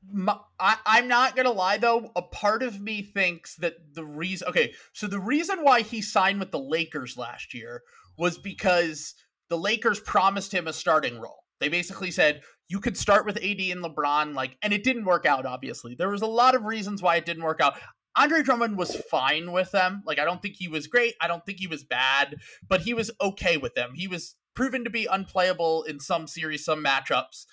My, 0.09 0.37
I, 0.59 0.77
I'm 0.85 1.07
not 1.07 1.35
gonna 1.35 1.51
lie 1.51 1.77
though. 1.77 2.11
A 2.15 2.21
part 2.21 2.63
of 2.63 2.79
me 2.79 3.01
thinks 3.01 3.55
that 3.57 3.73
the 3.93 4.05
reason, 4.05 4.47
okay, 4.47 4.73
so 4.93 5.07
the 5.07 5.19
reason 5.19 5.59
why 5.63 5.81
he 5.81 6.01
signed 6.01 6.39
with 6.39 6.51
the 6.51 6.59
Lakers 6.59 7.17
last 7.17 7.53
year 7.53 7.81
was 8.17 8.37
because 8.37 9.13
the 9.49 9.57
Lakers 9.57 9.99
promised 9.99 10.53
him 10.53 10.67
a 10.67 10.73
starting 10.73 11.19
role. 11.19 11.43
They 11.59 11.69
basically 11.69 12.11
said 12.11 12.41
you 12.69 12.79
could 12.79 12.97
start 12.97 13.25
with 13.25 13.37
AD 13.37 13.43
and 13.43 13.83
LeBron, 13.83 14.33
like, 14.35 14.57
and 14.61 14.73
it 14.73 14.83
didn't 14.83 15.05
work 15.05 15.25
out. 15.25 15.45
Obviously, 15.45 15.95
there 15.95 16.09
was 16.09 16.21
a 16.21 16.27
lot 16.27 16.55
of 16.55 16.65
reasons 16.65 17.01
why 17.01 17.15
it 17.15 17.25
didn't 17.25 17.43
work 17.43 17.61
out. 17.61 17.75
Andre 18.15 18.41
Drummond 18.41 18.77
was 18.77 18.95
fine 18.95 19.51
with 19.51 19.71
them. 19.71 20.01
Like, 20.05 20.19
I 20.19 20.25
don't 20.25 20.41
think 20.41 20.55
he 20.57 20.67
was 20.67 20.87
great. 20.87 21.13
I 21.21 21.27
don't 21.27 21.45
think 21.45 21.59
he 21.59 21.67
was 21.67 21.83
bad, 21.83 22.37
but 22.67 22.81
he 22.81 22.93
was 22.93 23.11
okay 23.21 23.57
with 23.57 23.75
them. 23.75 23.91
He 23.95 24.07
was 24.07 24.35
proven 24.55 24.83
to 24.83 24.89
be 24.89 25.05
unplayable 25.05 25.83
in 25.83 25.99
some 25.99 26.27
series, 26.27 26.65
some 26.65 26.83
matchups. 26.83 27.45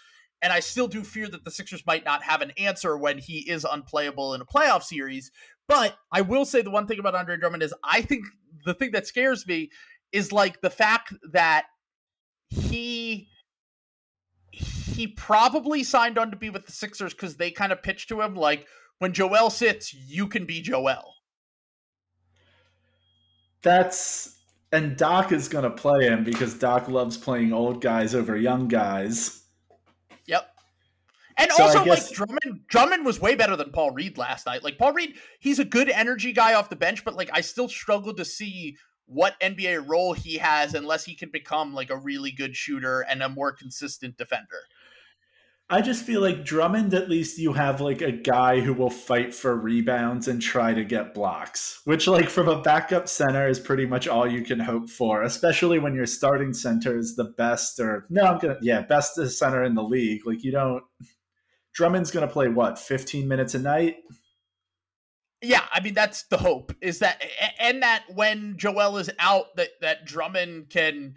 And 0.45 0.53
I 0.53 0.61
still 0.61 0.87
do 0.87 1.03
fear 1.03 1.27
that 1.29 1.43
the 1.43 1.51
Sixers 1.51 1.83
might 1.87 2.05
not 2.05 2.23
have 2.23 2.43
an 2.43 2.53
answer 2.59 2.99
when 2.99 3.17
he 3.17 3.39
is 3.51 3.65
unplayable 3.65 4.35
in 4.35 4.43
a 4.43 4.45
playoff 4.45 4.83
series. 4.83 5.33
But 5.67 5.97
I 6.13 6.21
will 6.21 6.45
say 6.45 6.61
the 6.61 6.71
one 6.71 6.87
thing 6.87 6.99
about 6.99 7.15
Andre 7.15 7.39
Drummond 7.39 7.63
is 7.63 7.73
I 7.83 8.03
think 8.03 8.27
the 8.67 8.75
thing 8.75 8.91
that 8.93 9.07
scares 9.07 9.47
me 9.47 9.71
is 10.13 10.33
like 10.33 10.61
the 10.61 10.69
fact 10.69 11.15
that 11.33 11.65
he 12.51 13.29
he 14.53 15.09
probably 15.09 15.83
signed 15.83 16.19
on 16.19 16.31
to 16.31 16.37
be 16.37 16.51
with 16.51 16.67
the 16.67 16.73
Sixers 16.73 17.15
because 17.15 17.37
they 17.37 17.51
kind 17.51 17.73
of 17.73 17.83
pitched 17.83 18.11
to 18.11 18.21
him 18.21 18.35
like 18.35 18.67
when 18.99 19.15
Joel 19.15 19.49
sits, 19.49 19.95
you 19.95 20.29
can 20.29 20.45
be 20.45 20.61
Joel. 20.61 21.15
That's 23.63 24.43
and 24.73 24.97
Doc 24.97 25.33
is 25.33 25.49
going 25.49 25.65
to 25.65 25.71
play 25.71 26.05
him 26.05 26.23
because 26.23 26.55
Doc 26.55 26.89
loves 26.89 27.17
playing 27.17 27.53
old 27.53 27.81
guys 27.81 28.15
over 28.15 28.37
young 28.37 28.69
guys. 28.69 29.44
And 31.37 31.51
so 31.53 31.65
also, 31.65 31.85
guess... 31.85 32.09
like 32.09 32.17
Drummond, 32.17 32.67
Drummond 32.69 33.05
was 33.05 33.21
way 33.21 33.35
better 33.35 33.57
than 33.57 33.71
Paul 33.71 33.91
Reed 33.91 34.19
last 34.19 34.47
night. 34.47 34.63
Like 34.63 34.79
Paul 34.79 34.93
Reed, 34.93 35.15
he's 35.41 35.59
a 35.59 35.65
good 35.65 35.89
energy 35.89 36.33
guy 36.33 36.55
off 36.55 36.71
the 36.71 36.77
bench, 36.77 37.05
but 37.05 37.15
like 37.15 37.31
I 37.33 37.41
still 37.41 37.69
struggle 37.69 38.15
to 38.15 38.25
see 38.25 38.77
what 39.07 39.39
NBA 39.41 39.89
role 39.89 40.13
he 40.13 40.39
has 40.39 40.75
unless 40.75 41.05
he 41.05 41.15
can 41.15 41.31
become 41.31 41.75
like 41.75 41.91
a 41.91 41.97
really 41.97 42.31
good 42.31 42.57
shooter 42.57 43.01
and 43.01 43.23
a 43.23 43.29
more 43.29 43.53
consistent 43.53 44.17
defender. 44.17 44.63
I 45.71 45.81
just 45.81 46.05
feel 46.05 46.21
like 46.21 46.45
Drummond, 46.45 46.93
at 46.93 47.09
least 47.09 47.39
you 47.39 47.55
have 47.55 47.81
like 47.81 48.03
a 48.03 48.13
guy 48.13 48.61
who 48.61 48.75
will 48.75 48.91
fight 48.91 49.35
for 49.35 49.57
rebounds 49.57 50.29
and 50.29 50.41
try 50.41 50.75
to 50.75 50.85
get 50.85 51.15
blocks, 51.15 51.81
which, 51.85 52.07
like, 52.07 52.29
from 52.29 52.49
a 52.49 52.61
backup 52.61 53.09
center 53.09 53.49
is 53.49 53.59
pretty 53.59 53.87
much 53.87 54.07
all 54.07 54.31
you 54.31 54.43
can 54.43 54.61
hope 54.61 54.91
for, 54.91 55.23
especially 55.23 55.79
when 55.79 55.95
your 55.95 56.05
starting 56.05 56.53
center 56.53 56.99
is 56.99 57.17
the 57.17 57.33
best 57.39 57.81
or 57.81 58.07
no, 58.11 58.25
I'm 58.25 58.39
gonna, 58.39 58.59
yeah, 58.61 58.83
best 58.83 59.15
center 59.15 59.65
in 59.65 59.75
the 59.75 59.83
league. 59.83 60.27
Like, 60.27 60.45
you 60.45 60.53
don't, 60.53 60.83
Drummond's 61.75 62.11
gonna 62.11 62.29
play 62.29 62.49
what, 62.49 62.79
15 62.79 63.27
minutes 63.29 63.55
a 63.55 63.59
night? 63.59 63.97
Yeah, 65.43 65.65
I 65.73 65.81
mean 65.81 65.95
that's 65.95 66.25
the 66.25 66.39
hope 66.39 66.75
is 66.81 67.01
that 67.01 67.23
and 67.59 67.83
that 67.83 68.05
when 68.15 68.57
Joel 68.57 68.97
is 68.97 69.11
out 69.19 69.57
that 69.57 69.71
that 69.83 70.07
Drummond 70.07 70.71
can 70.71 71.15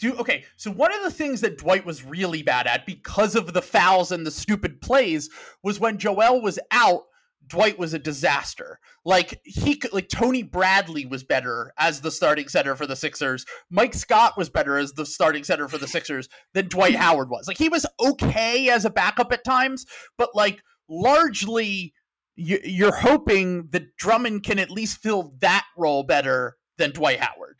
do 0.00 0.14
okay. 0.16 0.44
So 0.56 0.70
one 0.70 0.92
of 0.92 1.02
the 1.02 1.10
things 1.10 1.42
that 1.42 1.58
Dwight 1.58 1.84
was 1.84 2.04
really 2.04 2.42
bad 2.42 2.66
at 2.66 2.86
because 2.86 3.36
of 3.36 3.52
the 3.52 3.62
fouls 3.62 4.10
and 4.10 4.26
the 4.26 4.30
stupid 4.30 4.80
plays 4.80 5.28
was 5.62 5.78
when 5.78 5.98
Joel 5.98 6.40
was 6.40 6.58
out, 6.70 7.02
Dwight 7.46 7.78
was 7.78 7.94
a 7.94 7.98
disaster. 7.98 8.78
Like 9.04 9.40
he 9.44 9.76
could 9.76 9.92
like 9.92 10.08
Tony 10.08 10.42
Bradley 10.42 11.06
was 11.06 11.24
better 11.24 11.72
as 11.78 12.00
the 12.00 12.10
starting 12.10 12.48
center 12.48 12.76
for 12.76 12.86
the 12.86 12.96
Sixers. 12.96 13.44
Mike 13.70 13.94
Scott 13.94 14.36
was 14.36 14.48
better 14.48 14.78
as 14.78 14.92
the 14.92 15.06
starting 15.06 15.44
center 15.44 15.68
for 15.68 15.78
the 15.78 15.88
Sixers 15.88 16.28
than 16.54 16.68
Dwight 16.68 16.94
Howard 16.94 17.30
was. 17.30 17.48
Like 17.48 17.58
he 17.58 17.68
was 17.68 17.86
okay 18.00 18.68
as 18.68 18.84
a 18.84 18.90
backup 18.90 19.32
at 19.32 19.44
times, 19.44 19.86
but 20.16 20.30
like 20.34 20.62
largely 20.88 21.92
you're 22.34 22.94
hoping 22.94 23.68
that 23.70 23.96
Drummond 23.96 24.42
can 24.42 24.58
at 24.58 24.70
least 24.70 25.02
fill 25.02 25.34
that 25.40 25.66
role 25.76 26.02
better 26.02 26.56
than 26.78 26.92
Dwight 26.92 27.20
Howard. 27.20 27.56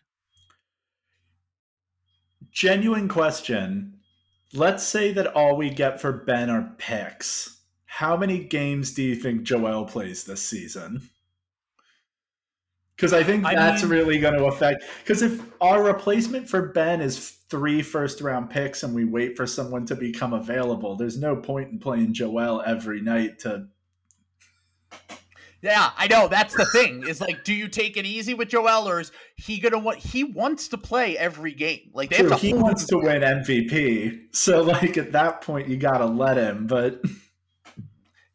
Genuine 2.51 3.09
question. 3.09 3.99
Let's 4.55 4.83
say 4.83 5.13
that 5.13 5.35
all 5.35 5.57
we 5.57 5.71
get 5.71 6.01
for 6.01 6.13
Ben 6.13 6.51
are 6.51 6.75
picks. 6.79 7.62
How 7.93 8.17
many 8.17 8.39
games 8.39 8.93
do 8.93 9.03
you 9.03 9.15
think 9.15 9.43
Joel 9.43 9.85
plays 9.85 10.25
this 10.25 10.43
season? 10.43 11.11
Because 12.97 13.13
I 13.13 13.23
think 13.23 13.45
I 13.45 13.55
that's 13.55 13.83
mean, 13.83 13.93
really 13.93 14.19
going 14.19 14.33
to 14.33 14.47
affect. 14.47 14.85
Because 15.01 15.21
if 15.21 15.43
our 15.61 15.85
replacement 15.85 16.49
for 16.49 16.69
Ben 16.69 17.03
is 17.03 17.37
three 17.51 17.83
first 17.83 18.23
round 18.23 18.49
picks 18.49 18.83
and 18.83 18.95
we 18.95 19.05
wait 19.05 19.37
for 19.37 19.47
someone 19.47 19.85
to 19.85 19.95
become 19.95 20.33
available, 20.33 20.97
there's 20.97 21.19
no 21.19 21.37
point 21.37 21.71
in 21.71 21.79
playing 21.79 22.15
Joel 22.15 22.63
every 22.65 23.03
night 23.03 23.41
to 23.41 23.67
yeah, 25.61 25.91
I 25.97 26.09
know. 26.09 26.29
That's 26.29 26.57
the 26.57 26.65
thing. 26.73 27.07
Is 27.07 27.21
like, 27.21 27.45
do 27.45 27.53
you 27.53 27.69
take 27.69 27.99
it 27.99 28.07
easy 28.07 28.33
with 28.33 28.49
Joel, 28.49 28.89
or 28.89 29.01
is 29.01 29.13
he 29.37 29.61
gonna 29.61 29.79
want? 29.79 29.99
He 29.99 30.25
wants 30.25 30.69
to 30.69 30.79
play 30.79 31.17
every 31.19 31.53
game. 31.53 31.91
Like 31.93 32.09
they 32.11 32.17
True, 32.17 32.37
he 32.37 32.55
wants 32.55 32.87
to 32.87 32.99
win 32.99 33.21
MVP. 33.21 34.35
So 34.35 34.63
like 34.63 34.97
at 34.97 35.13
that 35.13 35.43
point, 35.43 35.69
you 35.69 35.77
gotta 35.77 36.07
let 36.07 36.39
him. 36.39 36.67
But 36.67 37.03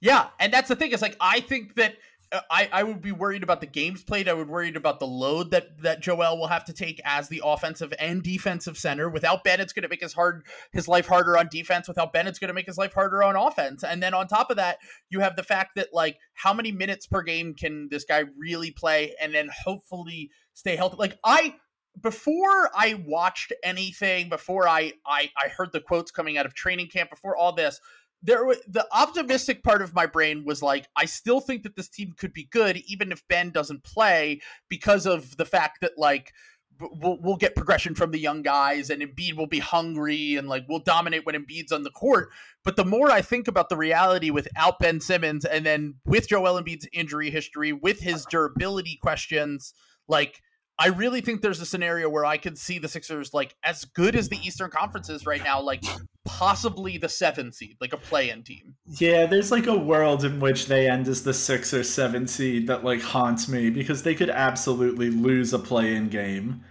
yeah, 0.01 0.27
and 0.39 0.53
that's 0.53 0.69
the 0.69 0.75
thing. 0.75 0.91
Is 0.91 1.01
like 1.01 1.17
I 1.19 1.39
think 1.39 1.75
that 1.75 1.95
uh, 2.31 2.41
I, 2.51 2.69
I 2.71 2.83
would 2.83 3.01
be 3.01 3.11
worried 3.11 3.43
about 3.43 3.61
the 3.61 3.67
games 3.67 4.03
played. 4.03 4.27
I 4.27 4.33
would 4.33 4.49
worried 4.49 4.75
about 4.75 4.99
the 4.99 5.07
load 5.07 5.51
that 5.51 5.81
that 5.81 6.01
Joel 6.01 6.37
will 6.37 6.47
have 6.47 6.65
to 6.65 6.73
take 6.73 6.99
as 7.05 7.29
the 7.29 7.41
offensive 7.43 7.93
and 7.99 8.21
defensive 8.21 8.77
center. 8.77 9.09
Without 9.09 9.43
Ben, 9.43 9.59
it's 9.59 9.73
going 9.73 9.83
to 9.83 9.89
make 9.89 10.01
his 10.01 10.13
hard 10.13 10.43
his 10.71 10.87
life 10.87 11.07
harder 11.07 11.37
on 11.37 11.47
defense. 11.49 11.87
Without 11.87 12.13
Ben, 12.13 12.27
it's 12.27 12.39
going 12.39 12.49
to 12.49 12.53
make 12.53 12.65
his 12.65 12.77
life 12.77 12.93
harder 12.93 13.23
on 13.23 13.35
offense. 13.35 13.83
And 13.83 14.03
then 14.03 14.13
on 14.13 14.27
top 14.27 14.49
of 14.49 14.57
that, 14.57 14.77
you 15.09 15.21
have 15.21 15.35
the 15.35 15.43
fact 15.43 15.75
that 15.75 15.93
like 15.93 16.17
how 16.33 16.53
many 16.53 16.71
minutes 16.71 17.07
per 17.07 17.21
game 17.21 17.53
can 17.53 17.87
this 17.89 18.03
guy 18.03 18.23
really 18.37 18.71
play, 18.71 19.15
and 19.21 19.33
then 19.33 19.49
hopefully 19.63 20.31
stay 20.53 20.75
healthy. 20.75 20.97
Like 20.99 21.17
I 21.23 21.55
before 22.01 22.69
I 22.75 23.01
watched 23.07 23.53
anything, 23.63 24.29
before 24.29 24.67
I 24.67 24.93
I 25.05 25.31
I 25.41 25.47
heard 25.47 25.71
the 25.71 25.81
quotes 25.81 26.11
coming 26.11 26.37
out 26.37 26.45
of 26.45 26.53
training 26.53 26.87
camp, 26.87 27.09
before 27.09 27.37
all 27.37 27.53
this 27.53 27.79
there 28.27 28.45
the 28.67 28.85
optimistic 28.91 29.63
part 29.63 29.81
of 29.81 29.95
my 29.95 30.05
brain 30.05 30.43
was 30.45 30.61
like 30.61 30.87
I 30.95 31.05
still 31.05 31.39
think 31.39 31.63
that 31.63 31.75
this 31.75 31.87
team 31.87 32.13
could 32.17 32.33
be 32.33 32.43
good 32.51 32.77
even 32.85 33.11
if 33.11 33.27
Ben 33.29 33.51
doesn't 33.51 33.83
play 33.83 34.41
because 34.69 35.05
of 35.07 35.37
the 35.37 35.45
fact 35.45 35.79
that 35.81 35.93
like 35.97 36.33
we'll, 36.79 37.17
we'll 37.21 37.37
get 37.37 37.55
progression 37.55 37.95
from 37.95 38.11
the 38.11 38.19
young 38.19 38.41
guys 38.41 38.89
and 38.89 39.01
Embiid 39.01 39.37
will 39.37 39.47
be 39.47 39.59
hungry 39.59 40.35
and 40.35 40.49
like 40.49 40.65
we'll 40.67 40.79
dominate 40.79 41.25
when 41.25 41.35
Embiid's 41.35 41.71
on 41.71 41.83
the 41.83 41.89
court. 41.89 42.29
But 42.65 42.75
the 42.75 42.85
more 42.85 43.09
I 43.09 43.21
think 43.21 43.47
about 43.47 43.69
the 43.69 43.77
reality 43.77 44.29
without 44.29 44.77
Ben 44.77 44.99
Simmons 44.99 45.45
and 45.45 45.65
then 45.65 45.95
with 46.05 46.27
Joel 46.27 46.61
Embiid's 46.61 46.87
injury 46.91 47.31
history 47.31 47.71
with 47.71 48.01
his 48.01 48.25
durability 48.25 48.99
questions 49.01 49.73
like 50.09 50.41
I 50.79 50.89
really 50.89 51.21
think 51.21 51.41
there's 51.41 51.61
a 51.61 51.65
scenario 51.65 52.07
where 52.07 52.25
I 52.25 52.37
could 52.37 52.57
see 52.57 52.77
the 52.77 52.87
Sixers 52.87 53.33
like 53.33 53.55
as 53.63 53.85
good 53.85 54.15
as 54.15 54.29
the 54.29 54.37
Eastern 54.45 54.69
Conference 54.69 55.09
is 55.09 55.25
right 55.25 55.43
now, 55.43 55.59
like 55.59 55.83
possibly 56.27 56.97
the 56.97 57.09
seven 57.09 57.51
seed, 57.51 57.77
like 57.81 57.93
a 57.93 57.97
play-in 57.97 58.43
team. 58.43 58.75
Yeah, 58.99 59.25
there's 59.25 59.51
like 59.51 59.65
a 59.65 59.75
world 59.75 60.23
in 60.23 60.39
which 60.39 60.67
they 60.67 60.89
end 60.89 61.07
as 61.07 61.23
the 61.23 61.33
six 61.33 61.73
or 61.73 61.83
seven 61.83 62.27
seed 62.27 62.67
that 62.67 62.83
like 62.83 63.01
haunts 63.01 63.47
me 63.47 63.69
because 63.69 64.03
they 64.03 64.13
could 64.13 64.29
absolutely 64.29 65.09
lose 65.09 65.53
a 65.53 65.59
play-in 65.59 66.09
game. 66.09 66.63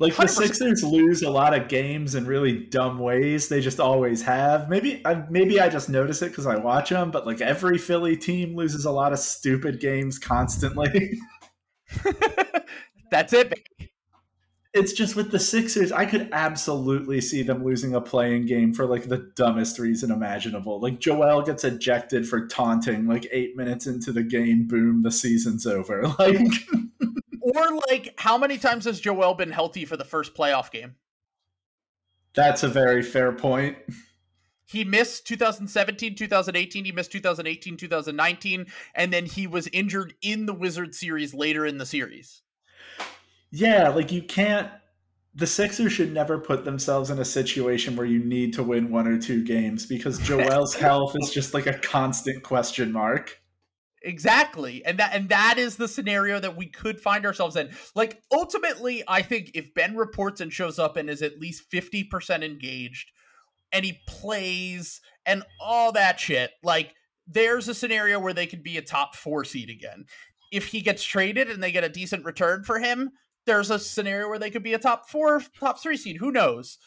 Like 0.00 0.14
100%. 0.14 0.16
the 0.16 0.28
Sixers 0.28 0.84
lose 0.84 1.22
a 1.22 1.30
lot 1.30 1.58
of 1.58 1.68
games 1.68 2.14
in 2.14 2.24
really 2.24 2.66
dumb 2.66 3.00
ways. 3.00 3.48
They 3.48 3.60
just 3.60 3.80
always 3.80 4.22
have. 4.22 4.68
Maybe 4.68 5.02
I 5.04 5.24
maybe 5.28 5.60
I 5.60 5.68
just 5.68 5.88
notice 5.88 6.22
it 6.22 6.28
because 6.28 6.46
I 6.46 6.56
watch 6.56 6.90
them, 6.90 7.10
but 7.10 7.26
like 7.26 7.40
every 7.40 7.78
Philly 7.78 8.16
team 8.16 8.54
loses 8.54 8.84
a 8.84 8.92
lot 8.92 9.12
of 9.12 9.18
stupid 9.18 9.80
games 9.80 10.18
constantly. 10.18 11.18
That's 13.10 13.32
it. 13.32 13.52
It's 14.74 14.92
just 14.92 15.16
with 15.16 15.30
the 15.30 15.38
Sixers, 15.38 15.92
I 15.92 16.04
could 16.04 16.28
absolutely 16.32 17.22
see 17.22 17.42
them 17.42 17.64
losing 17.64 17.94
a 17.94 18.00
play-in 18.00 18.44
game 18.44 18.74
for 18.74 18.86
like 18.86 19.08
the 19.08 19.30
dumbest 19.34 19.78
reason 19.78 20.10
imaginable. 20.10 20.78
Like 20.78 21.00
Joel 21.00 21.42
gets 21.42 21.64
ejected 21.64 22.28
for 22.28 22.46
taunting 22.46 23.06
like 23.06 23.26
eight 23.32 23.56
minutes 23.56 23.86
into 23.86 24.12
the 24.12 24.22
game, 24.22 24.68
boom, 24.68 25.02
the 25.02 25.10
season's 25.10 25.66
over. 25.66 26.02
Like 26.18 26.52
Or 27.40 27.80
like 27.88 28.14
how 28.18 28.36
many 28.36 28.58
times 28.58 28.84
has 28.84 29.00
Joel 29.00 29.34
been 29.34 29.52
healthy 29.52 29.86
for 29.86 29.96
the 29.96 30.04
first 30.04 30.34
playoff 30.34 30.70
game? 30.70 30.96
That's 32.34 32.62
a 32.62 32.68
very 32.68 33.02
fair 33.02 33.32
point. 33.32 33.78
He 34.66 34.84
missed 34.84 35.26
2017, 35.26 36.14
2018. 36.14 36.84
He 36.84 36.92
missed 36.92 37.10
2018, 37.10 37.78
2019. 37.78 38.66
And 38.94 39.12
then 39.12 39.24
he 39.24 39.46
was 39.46 39.66
injured 39.68 40.14
in 40.20 40.44
the 40.44 40.52
Wizard 40.52 40.94
series 40.94 41.32
later 41.32 41.64
in 41.64 41.78
the 41.78 41.86
series. 41.86 42.42
Yeah, 43.50 43.88
like 43.88 44.12
you 44.12 44.22
can't. 44.22 44.70
The 45.34 45.46
Sixers 45.46 45.92
should 45.92 46.12
never 46.12 46.38
put 46.38 46.64
themselves 46.64 47.10
in 47.10 47.18
a 47.18 47.24
situation 47.24 47.94
where 47.94 48.06
you 48.06 48.18
need 48.18 48.54
to 48.54 48.62
win 48.62 48.90
one 48.90 49.06
or 49.06 49.18
two 49.18 49.44
games 49.44 49.86
because 49.86 50.18
Joel's 50.26 50.74
health 50.74 51.14
is 51.20 51.30
just 51.30 51.54
like 51.54 51.66
a 51.66 51.78
constant 51.78 52.42
question 52.42 52.92
mark. 52.92 53.40
Exactly. 54.02 54.84
And 54.84 54.98
that 54.98 55.12
and 55.12 55.28
that 55.28 55.58
is 55.58 55.76
the 55.76 55.88
scenario 55.88 56.38
that 56.40 56.56
we 56.56 56.66
could 56.66 57.00
find 57.00 57.26
ourselves 57.26 57.56
in. 57.56 57.70
Like 57.94 58.22
ultimately, 58.32 59.02
I 59.08 59.22
think 59.22 59.52
if 59.54 59.74
Ben 59.74 59.96
reports 59.96 60.40
and 60.40 60.52
shows 60.52 60.78
up 60.78 60.96
and 60.96 61.10
is 61.10 61.22
at 61.22 61.40
least 61.40 61.70
50% 61.70 62.44
engaged 62.44 63.10
and 63.72 63.84
he 63.84 64.00
plays 64.06 65.00
and 65.26 65.42
all 65.60 65.92
that 65.92 66.20
shit, 66.20 66.52
like 66.62 66.94
there's 67.26 67.68
a 67.68 67.74
scenario 67.74 68.20
where 68.20 68.32
they 68.32 68.46
could 68.46 68.62
be 68.62 68.78
a 68.78 68.82
top 68.82 69.16
four 69.16 69.44
seed 69.44 69.68
again. 69.68 70.04
If 70.52 70.66
he 70.66 70.80
gets 70.80 71.02
traded 71.02 71.50
and 71.50 71.62
they 71.62 71.72
get 71.72 71.84
a 71.84 71.88
decent 71.88 72.24
return 72.24 72.64
for 72.64 72.78
him, 72.78 73.10
there's 73.48 73.70
a 73.70 73.78
scenario 73.78 74.28
where 74.28 74.38
they 74.38 74.50
could 74.50 74.62
be 74.62 74.74
a 74.74 74.78
top 74.78 75.08
four, 75.08 75.42
top 75.58 75.80
three 75.80 75.96
seed. 75.96 76.18
Who 76.18 76.30
knows? 76.30 76.78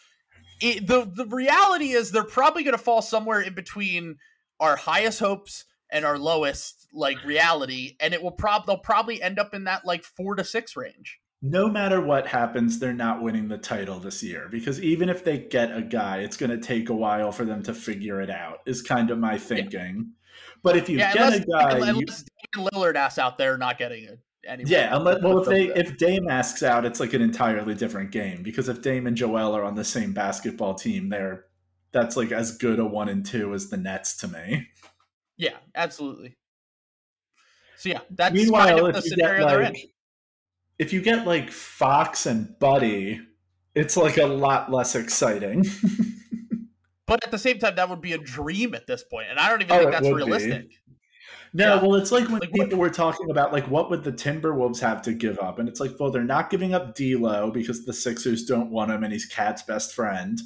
It, 0.62 0.88
the 0.88 1.12
the 1.12 1.26
reality 1.26 1.90
is 1.90 2.12
they're 2.12 2.24
probably 2.24 2.64
going 2.64 2.78
to 2.78 2.84
fall 2.84 3.02
somewhere 3.02 3.42
in 3.42 3.56
between 3.56 4.18
our 4.60 4.76
highest 4.76 5.20
hopes 5.20 5.66
and 5.92 6.06
our 6.06 6.20
lowest 6.20 6.88
like 6.94 7.24
reality, 7.26 7.96
and 8.00 8.14
it 8.14 8.22
will 8.22 8.32
prob 8.32 8.68
they'll 8.68 8.78
probably 8.78 9.22
end 9.22 9.40
up 9.40 9.54
in 9.54 9.64
that 9.66 9.86
like 9.86 10.04
four 10.04 10.36
to 10.36 10.44
six 10.44 10.78
range. 10.78 11.20
No 11.42 11.68
matter 11.68 12.00
what 12.00 12.28
happens, 12.28 12.78
they're 12.78 12.94
not 12.94 13.24
winning 13.24 13.48
the 13.48 13.58
title 13.58 14.00
this 14.00 14.22
year 14.22 14.48
because 14.52 14.80
even 14.80 15.10
if 15.10 15.24
they 15.24 15.40
get 15.40 15.76
a 15.76 15.82
guy, 15.82 16.20
it's 16.20 16.38
going 16.38 16.52
to 16.52 16.60
take 16.60 16.90
a 16.90 16.94
while 16.94 17.32
for 17.32 17.44
them 17.44 17.64
to 17.64 17.74
figure 17.74 18.22
it 18.22 18.30
out. 18.30 18.60
Is 18.68 18.84
kind 18.84 19.10
of 19.10 19.18
my 19.18 19.40
thinking. 19.40 19.96
Yeah. 19.98 20.52
But 20.62 20.78
if 20.78 20.88
you 20.88 21.00
yeah, 21.00 21.12
get 21.12 21.34
unless, 21.34 21.40
a 21.40 21.46
guy, 21.46 21.90
unless 21.90 22.24
you, 22.56 22.62
Lillard 22.62 22.96
ass 22.96 23.18
out 23.18 23.40
there 23.40 23.58
not 23.58 23.80
getting 23.80 24.04
it. 24.04 24.20
Anyway, 24.48 24.72
yeah, 24.72 24.96
unless, 24.96 25.22
well, 25.22 25.40
if 25.40 25.48
they 25.48 25.68
if 25.68 25.98
Dame 25.98 26.28
asks 26.28 26.64
out, 26.64 26.84
it's 26.84 27.00
like 27.00 27.14
an 27.14 27.22
entirely 27.22 27.76
different 27.76 28.12
game 28.12 28.42
because 28.42 28.70
if 28.70 28.82
Dame 28.82 29.06
and 29.06 29.16
Joel 29.16 29.56
are 29.56 29.64
on 29.64 29.76
the 29.76 29.86
same 29.86 30.14
basketball 30.14 30.74
team, 30.74 31.10
they're 31.10 31.46
that's 31.92 32.18
like 32.18 32.32
as 32.32 32.58
good 32.58 32.80
a 32.80 32.86
one 32.86 33.10
and 33.10 33.26
two 33.26 33.54
as 33.54 33.70
the 33.70 33.78
Nets 33.78 34.18
to 34.18 34.28
me. 34.28 34.68
Yeah, 35.38 35.58
absolutely. 35.76 36.38
So 37.78 37.90
yeah, 37.90 38.00
that's 38.10 38.34
Meanwhile, 38.34 38.78
kind 38.78 38.88
of 38.88 38.94
the 38.96 39.02
scenario 39.02 39.46
like, 39.46 39.52
they're 39.52 39.62
in. 39.62 39.76
If 40.80 40.94
you 40.94 41.02
get 41.02 41.28
like 41.28 41.52
Fox 41.52 42.26
and 42.26 42.58
Buddy, 42.60 43.22
it's 43.76 43.96
like 43.96 44.18
a 44.18 44.26
lot 44.26 44.72
less 44.72 44.96
exciting. 44.96 45.66
but 47.06 47.24
at 47.24 47.32
the 47.32 47.38
same 47.38 47.60
time, 47.60 47.76
that 47.76 47.90
would 47.90 48.02
be 48.02 48.14
a 48.14 48.18
dream 48.18 48.74
at 48.74 48.88
this 48.88 49.04
point, 49.04 49.28
and 49.30 49.40
I 49.40 49.50
don't 49.50 49.62
even 49.62 49.76
oh, 49.76 49.80
think 49.80 49.92
that's 49.92 50.10
realistic. 50.10 50.70
Be. 50.70 50.78
No, 51.54 51.76
yeah. 51.76 51.82
well, 51.82 51.96
it's 51.96 52.12
like 52.12 52.28
when 52.30 52.40
like, 52.40 52.54
people 52.54 52.80
were 52.80 52.90
talking 52.90 53.30
about 53.30 53.52
like 53.52 53.68
what 53.70 53.90
would 53.90 54.04
the 54.04 54.12
Timberwolves 54.12 54.80
have 54.80 55.02
to 55.04 55.14
give 55.14 55.38
up, 55.40 55.60
and 55.60 55.68
it's 55.68 55.80
like, 55.80 56.00
well, 56.00 56.12
they're 56.12 56.24
not 56.24 56.50
giving 56.50 56.74
up 56.74 56.96
D'Lo 56.96 57.52
because 57.52 57.86
the 57.86 57.94
Sixers 57.94 58.46
don't 58.46 58.72
want 58.72 58.92
him, 58.92 59.04
and 59.04 59.12
he's 59.12 59.26
KAT's 59.26 59.64
best 59.64 59.94
friend. 59.94 60.40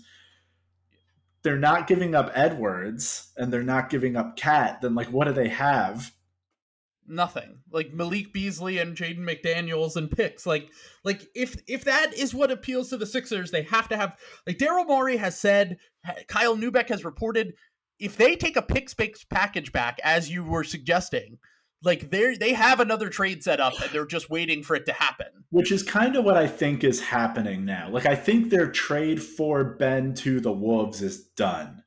They're 1.43 1.57
not 1.57 1.85
giving 1.85 2.15
up 2.15 2.31
Edwards, 2.33 3.31
and 3.37 3.53
they're 3.53 3.61
not 3.61 3.91
giving 3.91 4.15
up 4.15 4.35
KAT. 4.35 4.81
Then, 4.81 4.95
like, 4.95 5.11
what 5.11 5.27
do 5.27 5.33
they 5.33 5.49
have? 5.49 6.11
Nothing. 7.07 7.59
Like 7.71 7.93
Malik 7.93 8.33
Beasley 8.33 8.79
and 8.79 8.97
Jaden 8.97 9.19
McDaniels 9.19 9.95
and 9.95 10.09
picks. 10.09 10.47
Like, 10.47 10.71
like 11.03 11.27
if 11.35 11.55
if 11.67 11.83
that 11.83 12.15
is 12.15 12.33
what 12.33 12.49
appeals 12.49 12.89
to 12.89 12.97
the 12.97 13.05
Sixers, 13.05 13.51
they 13.51 13.61
have 13.63 13.87
to 13.89 13.97
have. 13.97 14.17
Like 14.47 14.57
Daryl 14.57 14.87
Morey 14.87 15.17
has 15.17 15.39
said, 15.39 15.77
Kyle 16.27 16.57
Neubeck 16.57 16.89
has 16.89 17.05
reported 17.05 17.53
if 17.99 18.17
they 18.17 18.35
take 18.35 18.57
a 18.57 18.61
pick 18.61 18.89
space 18.89 19.25
package 19.29 19.71
back, 19.71 19.99
as 20.03 20.29
you 20.29 20.43
were 20.43 20.63
suggesting, 20.63 21.37
like 21.83 22.09
they 22.09 22.35
they 22.35 22.53
have 22.53 22.79
another 22.79 23.09
trade 23.09 23.43
set 23.43 23.59
up 23.59 23.73
and 23.81 23.91
they're 23.91 24.05
just 24.05 24.29
waiting 24.29 24.63
for 24.63 24.75
it 24.75 24.85
to 24.87 24.93
happen. 24.93 25.27
Which 25.51 25.71
is 25.71 25.83
kind 25.83 26.15
of 26.15 26.25
what 26.25 26.37
I 26.37 26.47
think 26.47 26.83
is 26.83 26.99
happening 26.99 27.63
now. 27.63 27.89
Like 27.89 28.05
I 28.05 28.15
think 28.15 28.49
their 28.49 28.69
trade 28.69 29.21
for 29.21 29.63
Ben 29.63 30.13
to 30.15 30.39
the 30.39 30.51
Wolves 30.51 31.01
is 31.01 31.23
done. 31.23 31.83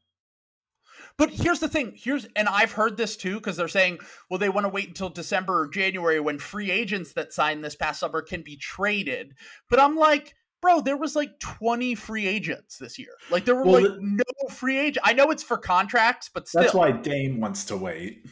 But 1.16 1.30
here's 1.30 1.58
the 1.58 1.68
thing. 1.68 1.94
Here's 1.96 2.26
and 2.36 2.48
I've 2.48 2.72
heard 2.72 2.96
this 2.96 3.16
too 3.16 3.34
because 3.34 3.56
they're 3.56 3.66
saying, 3.66 3.98
well, 4.30 4.38
they 4.38 4.48
want 4.48 4.64
to 4.66 4.70
wait 4.70 4.86
until 4.86 5.08
December 5.08 5.62
or 5.62 5.68
January 5.68 6.20
when 6.20 6.38
free 6.38 6.70
agents 6.70 7.12
that 7.14 7.32
signed 7.32 7.64
this 7.64 7.74
past 7.74 7.98
summer 8.00 8.22
can 8.22 8.42
be 8.42 8.56
traded. 8.56 9.34
But 9.68 9.80
I'm 9.80 9.96
like, 9.96 10.36
bro, 10.60 10.80
there 10.80 10.96
was 10.96 11.16
like 11.16 11.38
20 11.40 11.94
free 11.94 12.26
agents 12.26 12.78
this 12.78 12.98
year. 12.98 13.12
Like 13.30 13.44
there 13.44 13.54
were 13.54 13.64
well, 13.64 13.82
like 13.82 14.00
no 14.00 14.48
free 14.50 14.78
agent. 14.78 15.06
I 15.06 15.12
know 15.12 15.30
it's 15.30 15.42
for 15.42 15.58
contracts, 15.58 16.30
but 16.32 16.48
still. 16.48 16.62
That's 16.62 16.74
why 16.74 16.92
Dame 16.92 17.40
wants 17.40 17.64
to 17.66 17.76
wait. 17.76 18.26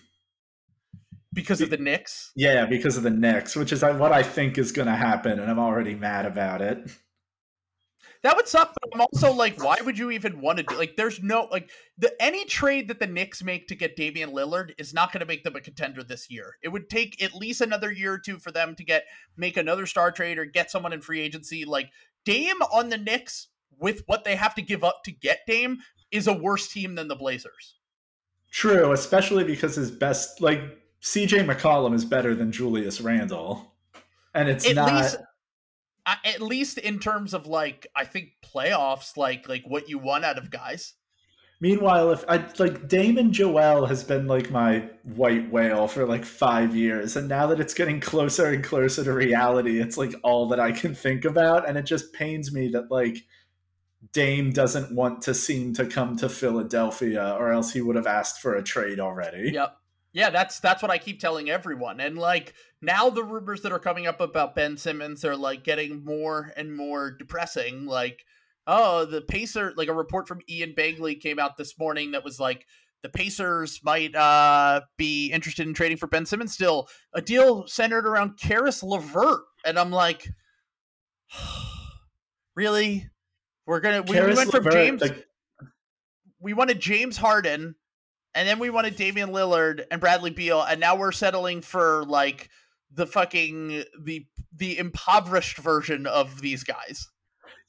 Because 1.33 1.61
of 1.61 1.69
the 1.69 1.77
Knicks? 1.77 2.33
Yeah, 2.35 2.65
because 2.65 2.97
of 2.97 3.03
the 3.03 3.11
Knicks, 3.11 3.55
which 3.55 3.71
is 3.71 3.83
uh, 3.83 3.93
what 3.95 4.11
I 4.11 4.23
think 4.23 4.57
is 4.57 4.73
going 4.73 4.87
to 4.87 4.97
happen, 4.97 5.39
and 5.39 5.51
I'm 5.51 5.59
already 5.59 5.95
mad 5.95 6.25
about 6.25 6.63
it. 6.63 6.89
That 8.23 8.37
would 8.37 8.49
suck, 8.49 8.75
but 8.75 8.91
I'm 8.93 9.01
also 9.03 9.33
like, 9.33 9.63
why 9.63 9.77
would 9.85 9.99
you 9.99 10.11
even 10.11 10.41
want 10.41 10.59
to 10.59 10.65
do 10.65 10.77
like 10.77 10.97
there's 10.97 11.23
no 11.23 11.47
like 11.53 11.71
the 11.97 12.11
any 12.21 12.45
trade 12.45 12.89
that 12.89 12.99
the 12.99 13.07
Knicks 13.07 13.41
make 13.43 13.69
to 13.69 13.77
get 13.77 13.95
Damian 13.95 14.31
Lillard 14.31 14.73
is 14.79 14.93
not 14.93 15.13
going 15.13 15.21
to 15.21 15.27
make 15.27 15.45
them 15.45 15.55
a 15.55 15.61
contender 15.61 16.03
this 16.03 16.31
year. 16.31 16.57
It 16.63 16.71
would 16.71 16.89
take 16.89 17.23
at 17.23 17.35
least 17.35 17.61
another 17.61 17.93
year 17.93 18.15
or 18.15 18.19
two 18.19 18.39
for 18.39 18.51
them 18.51 18.75
to 18.77 18.85
get 18.85 19.05
make 19.37 19.57
another 19.57 19.87
star 19.87 20.11
trade 20.11 20.39
or 20.39 20.45
get 20.45 20.73
someone 20.73 20.93
in 20.93 21.03
free 21.03 21.21
agency. 21.21 21.65
Like 21.65 21.91
Dame 22.27 22.61
on 22.71 22.91
the 22.91 22.99
Knicks 22.99 23.49
with 23.79 24.03
what 24.05 24.25
they 24.25 24.37
have 24.37 24.55
to 24.57 24.63
give 24.63 24.85
up 24.85 25.03
to 25.05 25.13
get 25.13 25.41
Dame 25.47 25.79
is 26.11 26.27
a 26.27 26.33
worse 26.35 26.69
team 26.69 26.95
than 26.95 27.09
the 27.09 27.17
Blazers. 27.17 27.77
True, 28.51 28.93
especially 28.93 29.45
because 29.45 29.77
his 29.77 29.91
best 29.91 30.41
like 30.43 30.61
CJ 31.03 31.47
McCollum 31.51 31.95
is 31.95 32.05
better 32.05 32.35
than 32.35 32.53
Julius 32.53 33.01
Randle. 33.01 33.73
And 34.35 34.49
it's 34.49 34.69
at 34.69 34.77
not 34.77 34.93
least, 34.93 35.17
at 36.07 36.43
least 36.43 36.79
in 36.79 36.99
terms 36.99 37.33
of 37.33 37.47
like 37.47 37.87
I 37.95 38.05
think 38.05 38.31
playoffs, 38.45 39.17
like 39.17 39.49
like 39.49 39.65
what 39.67 39.89
you 39.89 39.99
want 39.99 40.25
out 40.25 40.39
of 40.39 40.51
guys. 40.51 40.95
Meanwhile, 41.59 42.13
if 42.13 42.25
I 42.29 42.45
like 42.59 42.87
Damon 42.87 43.33
Joel 43.33 43.87
has 43.87 44.05
been 44.05 44.27
like 44.27 44.51
my 44.51 44.91
white 45.05 45.51
whale 45.51 45.89
for 45.89 46.07
like 46.07 46.25
five 46.25 46.77
years, 46.77 47.17
and 47.17 47.29
now 47.29 47.47
that 47.47 47.61
it's 47.61 47.73
getting 47.73 47.99
closer 47.99 48.47
and 48.47 48.63
closer 48.63 49.03
to 49.05 49.13
reality, 49.13 49.81
it's 49.81 49.97
like 49.97 50.15
all 50.23 50.49
that 50.49 50.61
I 50.61 50.73
can 50.73 50.95
think 50.95 51.25
about, 51.25 51.67
and 51.67 51.79
it 51.79 51.87
just 51.87 52.13
pains 52.13 52.53
me 52.53 52.69
that 52.69 52.91
like 52.91 53.25
Dame 54.13 54.53
doesn't 54.53 54.95
want 54.95 55.23
to 55.23 55.33
seem 55.33 55.73
to 55.75 55.87
come 55.87 56.17
to 56.19 56.29
Philadelphia, 56.29 57.35
or 57.39 57.53
else 57.53 57.73
he 57.73 57.81
would 57.81 57.97
have 57.97 58.07
asked 58.07 58.41
for 58.41 58.55
a 58.55 58.63
trade 58.63 59.01
already. 59.01 59.53
Yep. 59.53 59.79
Yeah, 60.13 60.31
that's 60.31 60.61
that's 60.61 60.81
what 60.81 60.91
I 60.91 60.99
keep 60.99 61.21
telling 61.21 61.51
everyone. 61.51 62.01
And 62.01 62.17
like 62.17 62.55
now 62.81 63.11
the 63.11 63.25
rumors 63.25 63.63
that 63.63 63.73
are 63.73 63.79
coming 63.79 64.07
up 64.07 64.21
about 64.21 64.55
Ben 64.55 64.77
Simmons 64.77 65.25
are 65.25 65.37
like 65.37 65.65
getting 65.65 66.05
more 66.05 66.53
and 66.57 66.75
more 66.75 67.11
depressing. 67.11 67.87
Like, 67.87 68.25
oh, 68.67 69.05
the 69.05 69.21
Pacer 69.21 69.73
like 69.77 69.89
a 69.89 69.95
report 69.95 70.29
from 70.29 70.41
Ian 70.49 70.75
Begley 70.77 71.21
came 71.21 71.39
out 71.39 71.57
this 71.57 71.79
morning 71.79 72.13
that 72.13 72.25
was 72.25 72.41
like 72.41 72.67
the 73.03 73.09
Pacers 73.09 73.81
might 73.85 74.15
uh, 74.15 74.81
be 74.97 75.29
interested 75.29 75.67
in 75.67 75.75
trading 75.75 75.97
for 75.97 76.07
Ben 76.07 76.27
Simmons 76.27 76.53
still. 76.53 76.89
A 77.15 77.23
deal 77.23 77.67
centered 77.67 78.07
around 78.07 78.39
Caris 78.39 78.83
LeVert. 78.83 79.43
And 79.65 79.79
I'm 79.79 79.91
like, 79.91 80.29
really? 82.57 83.09
We're 83.67 83.81
gonna 83.81 84.03
we, 84.03 84.21
we 84.21 84.35
went 84.35 84.51
from 84.51 84.71
James 84.71 85.03
we 86.41 86.53
wanted 86.53 86.79
James 86.81 87.17
Harden 87.17 87.75
and 88.37 88.47
then 88.47 88.59
we 88.59 88.69
wanted 88.69 88.97
Damian 88.97 89.31
Lillard 89.31 89.85
and 89.91 89.99
Bradley 89.99 90.31
Beal, 90.31 90.63
and 90.63 90.79
now 90.79 90.95
we're 90.95 91.11
settling 91.11 91.63
for 91.63 92.05
like 92.05 92.51
the 92.93 93.07
fucking 93.07 93.85
the 94.03 94.27
the 94.55 94.79
impoverished 94.79 95.57
version 95.57 96.07
of 96.07 96.43
these 96.43 96.63
guys. 96.63 97.09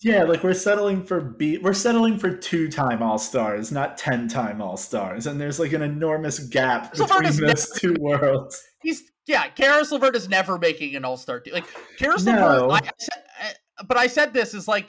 Yeah, 0.02 0.24
like 0.24 0.44
we're 0.44 0.54
settling 0.54 1.04
for 1.04 1.20
B 1.20 1.58
we're 1.58 1.74
settling 1.74 2.20
for 2.20 2.36
two 2.36 2.70
time 2.70 3.02
all 3.02 3.18
stars, 3.18 3.72
not 3.72 3.98
ten 3.98 4.28
time 4.28 4.62
all 4.62 4.78
stars. 4.78 5.26
And 5.26 5.42
there's 5.42 5.60
like 5.60 5.74
an 5.74 5.82
enormous 5.82 6.40
gap 6.40 6.92
between 6.92 7.24
those 7.24 7.40
never, 7.40 7.80
two 7.80 7.96
worlds. 8.00 8.64
He's 8.84 9.04
yeah, 9.26 9.50
Caris 9.50 9.92
LeVert 9.92 10.16
is 10.16 10.30
never 10.30 10.60
making 10.60 10.96
an 10.96 11.04
all 11.04 11.18
star 11.18 11.40
team. 11.40 11.54
Like 11.54 11.66
Caris 11.98 12.26
no. 12.26 12.34
LeVert, 12.34 12.72
I, 12.72 12.76
I 12.76 12.92
said, 13.00 13.24
I, 13.40 13.84
but 13.88 13.98
I 13.98 14.08
said 14.08 14.34
this 14.34 14.54
is 14.54 14.68
like 14.68 14.88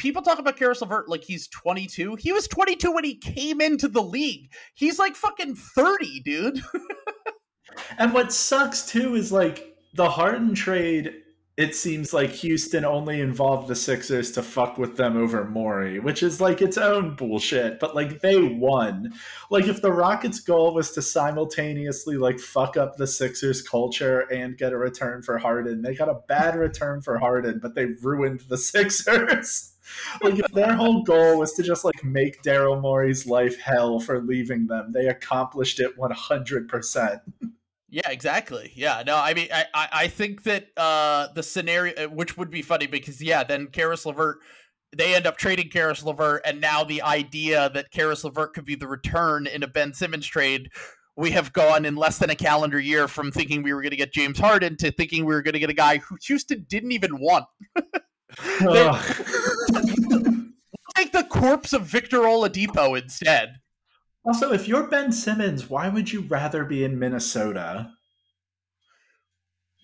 people 0.00 0.22
talk 0.22 0.38
about 0.38 0.56
Caris 0.56 0.80
LeVert 0.80 1.08
like 1.08 1.24
he's 1.24 1.48
22. 1.48 2.16
He 2.16 2.32
was 2.32 2.46
22 2.48 2.90
when 2.90 3.04
he 3.04 3.16
came 3.16 3.60
into 3.60 3.88
the 3.88 4.02
league. 4.02 4.50
He's 4.74 4.98
like 4.98 5.14
fucking 5.14 5.56
30, 5.56 6.20
dude. 6.20 6.62
and 7.98 8.12
what 8.14 8.32
sucks 8.32 8.86
too 8.86 9.14
is 9.14 9.32
like 9.32 9.76
the 9.94 10.08
Harden 10.08 10.54
trade. 10.54 11.14
It 11.56 11.74
seems 11.74 12.14
like 12.14 12.30
Houston 12.30 12.84
only 12.84 13.20
involved 13.20 13.68
the 13.68 13.76
Sixers 13.76 14.32
to 14.32 14.42
fuck 14.42 14.78
with 14.78 14.96
them 14.96 15.16
over 15.16 15.44
Morey, 15.44 15.98
which 15.98 16.22
is 16.22 16.40
like 16.40 16.62
its 16.62 16.78
own 16.78 17.16
bullshit. 17.16 17.78
But 17.78 17.94
like 17.94 18.20
they 18.20 18.42
won. 18.42 19.12
Like 19.50 19.66
if 19.66 19.82
the 19.82 19.92
Rockets' 19.92 20.40
goal 20.40 20.72
was 20.72 20.92
to 20.92 21.02
simultaneously 21.02 22.16
like 22.16 22.38
fuck 22.38 22.76
up 22.76 22.96
the 22.96 23.06
Sixers 23.06 23.60
culture 23.60 24.20
and 24.32 24.56
get 24.56 24.72
a 24.72 24.78
return 24.78 25.22
for 25.22 25.36
Harden, 25.38 25.82
they 25.82 25.94
got 25.94 26.08
a 26.08 26.20
bad 26.28 26.56
return 26.56 27.02
for 27.02 27.18
Harden, 27.18 27.58
but 27.60 27.74
they 27.74 27.86
ruined 28.00 28.40
the 28.48 28.58
Sixers 28.70 29.74
like 30.22 30.38
if 30.38 30.50
their 30.52 30.74
whole 30.74 31.02
goal 31.02 31.38
was 31.38 31.52
to 31.54 31.62
just 31.62 31.84
like 31.84 32.04
make 32.04 32.42
Daryl 32.42 32.80
Morey's 32.80 33.26
life 33.26 33.58
hell 33.60 34.00
for 34.00 34.20
leaving 34.20 34.66
them, 34.66 34.92
they 34.92 35.06
accomplished 35.06 35.80
it 35.80 35.96
one 35.98 36.10
hundred 36.10 36.68
percent. 36.68 37.20
Yeah, 37.90 38.08
exactly. 38.08 38.72
Yeah, 38.76 39.02
no, 39.04 39.16
I 39.16 39.34
mean, 39.34 39.48
I, 39.52 39.64
I 39.74 40.08
think 40.08 40.44
that 40.44 40.68
uh, 40.76 41.28
the 41.34 41.42
scenario, 41.42 41.92
uh, 41.96 42.08
which 42.08 42.38
would 42.38 42.50
be 42.50 42.62
funny 42.62 42.86
because 42.86 43.20
yeah, 43.20 43.42
then 43.42 43.66
Caris 43.66 44.06
LeVert, 44.06 44.38
they 44.96 45.14
end 45.14 45.26
up 45.26 45.36
trading 45.36 45.70
Caris 45.70 46.04
LeVert, 46.04 46.42
and 46.44 46.60
now 46.60 46.84
the 46.84 47.02
idea 47.02 47.68
that 47.70 47.90
Caris 47.90 48.22
LeVert 48.22 48.54
could 48.54 48.64
be 48.64 48.76
the 48.76 48.86
return 48.86 49.48
in 49.48 49.64
a 49.64 49.66
Ben 49.66 49.92
Simmons 49.92 50.26
trade, 50.26 50.70
we 51.16 51.32
have 51.32 51.52
gone 51.52 51.84
in 51.84 51.96
less 51.96 52.18
than 52.18 52.30
a 52.30 52.36
calendar 52.36 52.78
year 52.78 53.08
from 53.08 53.32
thinking 53.32 53.62
we 53.62 53.72
were 53.72 53.82
going 53.82 53.90
to 53.90 53.96
get 53.96 54.12
James 54.12 54.38
Harden 54.38 54.76
to 54.78 54.92
thinking 54.92 55.24
we 55.24 55.34
were 55.34 55.42
going 55.42 55.54
to 55.54 55.60
get 55.60 55.70
a 55.70 55.74
guy 55.74 55.98
who 55.98 56.16
Houston 56.26 56.66
didn't 56.68 56.92
even 56.92 57.18
want. 57.18 57.44
take 60.96 61.12
the 61.12 61.26
corpse 61.28 61.72
of 61.72 61.82
Victor 61.82 62.20
Oladipo 62.20 63.00
instead. 63.00 63.59
Also, 64.24 64.52
if 64.52 64.68
you're 64.68 64.86
Ben 64.86 65.12
Simmons, 65.12 65.70
why 65.70 65.88
would 65.88 66.12
you 66.12 66.22
rather 66.22 66.64
be 66.64 66.84
in 66.84 66.98
Minnesota? 66.98 67.90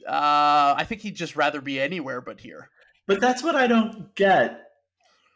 Uh, 0.07 0.75
I 0.77 0.85
think 0.87 1.01
he'd 1.01 1.17
just 1.17 1.37
rather 1.37 1.61
be 1.61 1.81
anywhere 1.81 2.21
but 2.21 2.41
here. 2.41 2.71
But 3.07 3.21
that's 3.21 3.43
what 3.43 3.57
I 3.57 3.67
don't 3.67 4.15
get. 4.15 4.63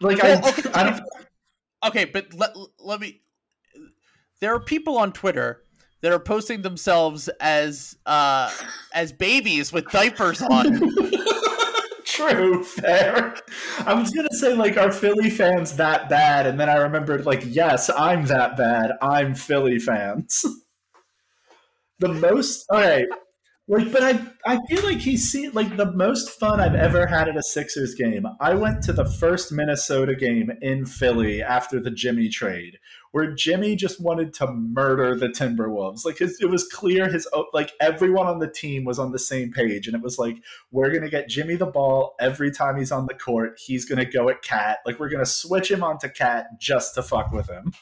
Like 0.01 0.23
Well, 0.23 0.45
I, 0.45 0.49
okay, 0.49 0.71
I 0.73 0.85
don't. 0.85 1.03
Okay, 1.87 2.05
but 2.05 2.33
let 2.35 2.55
let 2.79 3.01
me. 3.01 3.23
There 4.41 4.55
are 4.55 4.61
people 4.61 4.99
on 4.99 5.13
Twitter 5.13 5.63
that 6.03 6.13
are 6.13 6.19
posting 6.19 6.63
themselves 6.63 7.29
as 7.41 7.97
uh 8.07 8.51
as 8.95 9.13
babies 9.13 9.73
with 9.73 9.91
diapers 9.91 10.43
on. 10.43 10.81
True, 12.29 12.63
fair. 12.65 13.35
I 13.87 13.95
was 13.95 14.11
gonna 14.11 14.33
say 14.33 14.55
like, 14.55 14.77
are 14.77 14.93
Philly 14.93 15.31
fans 15.31 15.77
that 15.77 16.09
bad? 16.09 16.47
And 16.47 16.59
then 16.59 16.69
I 16.69 16.77
remembered 16.77 17.27
like, 17.27 17.43
yes, 17.47 17.91
I'm 17.97 18.27
that 18.27 18.57
bad. 18.57 18.93
I'm 19.03 19.35
Philly 19.35 19.79
fans. 19.79 20.45
the 21.99 22.09
most. 22.09 22.67
All 22.71 22.79
right. 22.81 23.07
Like, 23.69 23.93
but 23.93 24.03
I, 24.03 24.21
I 24.45 24.59
feel 24.69 24.83
like 24.83 24.99
he's 24.99 25.31
seen 25.31 25.53
like 25.53 25.77
the 25.77 25.93
most 25.93 26.31
fun 26.31 26.59
I've 26.59 26.75
ever 26.75 27.07
had 27.07 27.29
at 27.29 27.37
a 27.37 27.43
Sixers 27.43 27.95
game. 27.95 28.27
I 28.41 28.53
went 28.55 28.83
to 28.85 28.93
the 28.93 29.05
first 29.05 29.53
Minnesota 29.53 30.17
game 30.17 30.51
in 30.61 30.87
Philly 30.87 31.41
after 31.41 31.79
the 31.79 31.93
Jimmy 31.93 32.29
trade, 32.29 32.79
where 33.13 33.35
Jimmy 33.35 33.75
just 33.77 34.01
wanted 34.01 34.33
to 34.35 34.53
murder 34.53 35.17
the 35.17 35.29
Timberwolves. 35.29 36.05
Like 36.05 36.19
his, 36.19 36.39
it 36.41 36.47
was 36.47 36.69
clear 36.69 37.09
his 37.09 37.29
like 37.53 37.73
everyone 37.81 38.27
on 38.27 38.39
the 38.39 38.51
team 38.51 38.85
was 38.85 38.99
on 38.99 39.13
the 39.13 39.19
same 39.19 39.53
page, 39.53 39.87
and 39.87 39.97
it 39.97 40.03
was 40.03 40.19
like 40.19 40.37
we're 40.71 40.93
gonna 40.93 41.11
get 41.11 41.29
Jimmy 41.29 41.57
the 41.57 41.67
ball 41.67 42.15
every 42.21 42.51
time 42.51 42.77
he's 42.77 42.93
on 42.93 43.07
the 43.07 43.15
court. 43.15 43.59
He's 43.59 43.85
gonna 43.85 44.05
go 44.05 44.29
at 44.29 44.43
KAT. 44.43 44.79
Like 44.87 44.99
we're 44.99 45.11
gonna 45.11 45.27
switch 45.27 45.71
him 45.71 45.83
onto 45.83 46.09
KAT 46.09 46.59
just 46.59 46.95
to 46.95 47.03
fuck 47.03 47.33
with 47.33 47.49
him. 47.49 47.73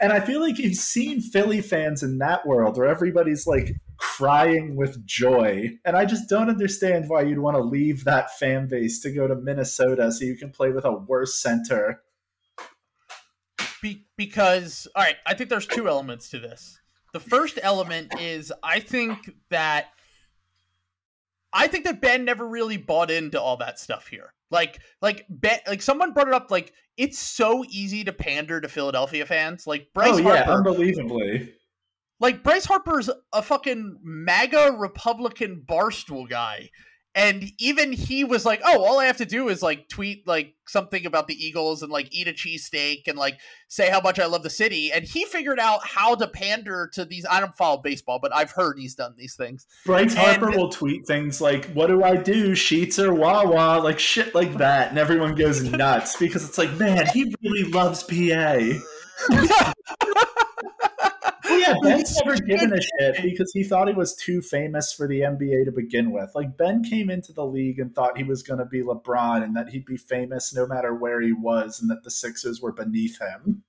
And 0.00 0.12
I 0.12 0.20
feel 0.20 0.40
like 0.40 0.58
you've 0.58 0.74
seen 0.74 1.20
Philly 1.20 1.60
fans 1.60 2.02
in 2.02 2.18
that 2.18 2.46
world 2.46 2.76
where 2.76 2.88
everybody's 2.88 3.46
like 3.46 3.76
crying 3.96 4.76
with 4.76 5.06
joy. 5.06 5.70
And 5.84 5.96
I 5.96 6.04
just 6.04 6.28
don't 6.28 6.50
understand 6.50 7.08
why 7.08 7.22
you'd 7.22 7.38
want 7.38 7.56
to 7.56 7.62
leave 7.62 8.04
that 8.04 8.36
fan 8.36 8.68
base 8.68 9.00
to 9.00 9.10
go 9.10 9.26
to 9.26 9.36
Minnesota 9.36 10.10
so 10.12 10.24
you 10.24 10.36
can 10.36 10.50
play 10.50 10.70
with 10.70 10.84
a 10.84 10.92
worse 10.92 11.40
center. 11.40 12.02
Be- 13.84 14.06
because 14.16 14.88
all 14.96 15.02
right, 15.02 15.16
I 15.26 15.34
think 15.34 15.50
there's 15.50 15.66
two 15.66 15.90
elements 15.90 16.30
to 16.30 16.38
this. 16.38 16.80
The 17.12 17.20
first 17.20 17.58
element 17.62 18.18
is 18.18 18.50
I 18.62 18.80
think 18.80 19.18
that 19.50 19.88
I 21.52 21.66
think 21.66 21.84
that 21.84 22.00
Ben 22.00 22.24
never 22.24 22.48
really 22.48 22.78
bought 22.78 23.10
into 23.10 23.38
all 23.38 23.58
that 23.58 23.78
stuff 23.78 24.06
here. 24.06 24.32
Like 24.50 24.80
like 25.02 25.26
Ben 25.28 25.58
like 25.66 25.82
someone 25.82 26.14
brought 26.14 26.28
it 26.28 26.34
up 26.34 26.50
like 26.50 26.72
it's 26.96 27.18
so 27.18 27.62
easy 27.68 28.04
to 28.04 28.12
pander 28.14 28.58
to 28.58 28.68
Philadelphia 28.68 29.26
fans. 29.26 29.66
Like 29.66 29.88
Bryce 29.92 30.14
oh 30.14 30.16
yeah, 30.16 30.44
Harper 30.44 30.70
unbelievably. 30.70 31.52
like 32.20 32.42
Bryce 32.42 32.64
Harper's 32.64 33.10
a 33.34 33.42
fucking 33.42 33.98
MAGA 34.02 34.76
Republican 34.78 35.62
barstool 35.68 36.26
guy. 36.26 36.70
And 37.16 37.44
even 37.58 37.92
he 37.92 38.24
was 38.24 38.44
like, 38.44 38.60
"Oh, 38.64 38.82
all 38.84 38.98
I 38.98 39.04
have 39.06 39.18
to 39.18 39.24
do 39.24 39.48
is 39.48 39.62
like 39.62 39.88
tweet 39.88 40.26
like 40.26 40.54
something 40.66 41.06
about 41.06 41.28
the 41.28 41.34
Eagles 41.34 41.82
and 41.82 41.92
like 41.92 42.08
eat 42.12 42.26
a 42.26 42.32
cheesesteak 42.32 43.06
and 43.06 43.16
like 43.16 43.38
say 43.68 43.88
how 43.88 44.00
much 44.00 44.18
I 44.18 44.26
love 44.26 44.42
the 44.42 44.50
city." 44.50 44.90
And 44.90 45.04
he 45.04 45.24
figured 45.24 45.60
out 45.60 45.86
how 45.86 46.16
to 46.16 46.26
pander 46.26 46.90
to 46.94 47.04
these. 47.04 47.24
I 47.30 47.38
don't 47.38 47.56
follow 47.56 47.80
baseball, 47.80 48.18
but 48.20 48.34
I've 48.34 48.50
heard 48.50 48.78
he's 48.78 48.96
done 48.96 49.14
these 49.16 49.36
things. 49.36 49.66
Bryce 49.86 50.14
Harper 50.14 50.48
And- 50.48 50.56
will 50.56 50.70
tweet 50.70 51.06
things 51.06 51.40
like, 51.40 51.66
What 51.66 51.86
do 51.86 52.02
I 52.02 52.16
do? 52.16 52.52
Sheetz 52.52 52.98
or 52.98 53.14
Wawa? 53.14 53.80
Like 53.80 53.98
shit 54.00 54.34
like 54.34 54.54
that. 54.54 54.90
And 54.90 54.98
everyone 54.98 55.36
goes 55.36 55.62
nuts 55.62 56.16
because 56.16 56.44
it's 56.48 56.58
like, 56.58 56.72
man, 56.78 57.06
he 57.06 57.32
really 57.42 57.70
loves 57.70 58.02
PA. 58.02 58.58
Yeah, 61.58 61.74
Ben's 61.82 62.20
never 62.24 62.40
given 62.40 62.72
a 62.72 62.80
shit 62.80 63.22
because 63.22 63.52
he 63.52 63.64
thought 63.64 63.88
he 63.88 63.94
was 63.94 64.14
too 64.14 64.40
famous 64.40 64.92
for 64.92 65.06
the 65.06 65.20
NBA 65.20 65.64
to 65.66 65.72
begin 65.72 66.12
with. 66.12 66.30
Like 66.34 66.56
Ben 66.56 66.82
came 66.82 67.10
into 67.10 67.32
the 67.32 67.46
league 67.46 67.78
and 67.78 67.94
thought 67.94 68.16
he 68.16 68.24
was 68.24 68.42
going 68.42 68.58
to 68.58 68.64
be 68.64 68.82
LeBron 68.82 69.42
and 69.42 69.56
that 69.56 69.68
he'd 69.68 69.84
be 69.84 69.96
famous 69.96 70.54
no 70.54 70.66
matter 70.66 70.94
where 70.94 71.20
he 71.20 71.32
was, 71.32 71.80
and 71.80 71.90
that 71.90 72.04
the 72.04 72.10
Sixers 72.10 72.60
were 72.60 72.72
beneath 72.72 73.20
him. 73.20 73.62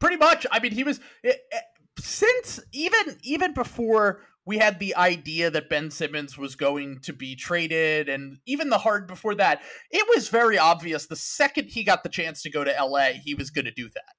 Pretty 0.00 0.16
much. 0.16 0.46
I 0.50 0.60
mean, 0.60 0.72
he 0.72 0.84
was 0.84 1.00
eh, 1.24 1.32
eh, 1.52 1.60
since 1.98 2.60
even 2.72 3.18
even 3.22 3.54
before 3.54 4.20
we 4.46 4.58
had 4.58 4.78
the 4.78 4.94
idea 4.96 5.50
that 5.50 5.70
Ben 5.70 5.90
Simmons 5.90 6.36
was 6.36 6.54
going 6.54 7.00
to 7.00 7.12
be 7.12 7.34
traded, 7.34 8.08
and 8.08 8.38
even 8.46 8.68
the 8.68 8.78
hard 8.78 9.06
before 9.06 9.34
that, 9.36 9.62
it 9.90 10.06
was 10.14 10.28
very 10.28 10.58
obvious. 10.58 11.06
The 11.06 11.16
second 11.16 11.68
he 11.68 11.84
got 11.84 12.02
the 12.02 12.10
chance 12.10 12.42
to 12.42 12.50
go 12.50 12.64
to 12.64 12.74
LA, 12.78 13.12
he 13.22 13.34
was 13.34 13.50
going 13.50 13.64
to 13.64 13.70
do 13.70 13.88
that. 13.88 14.14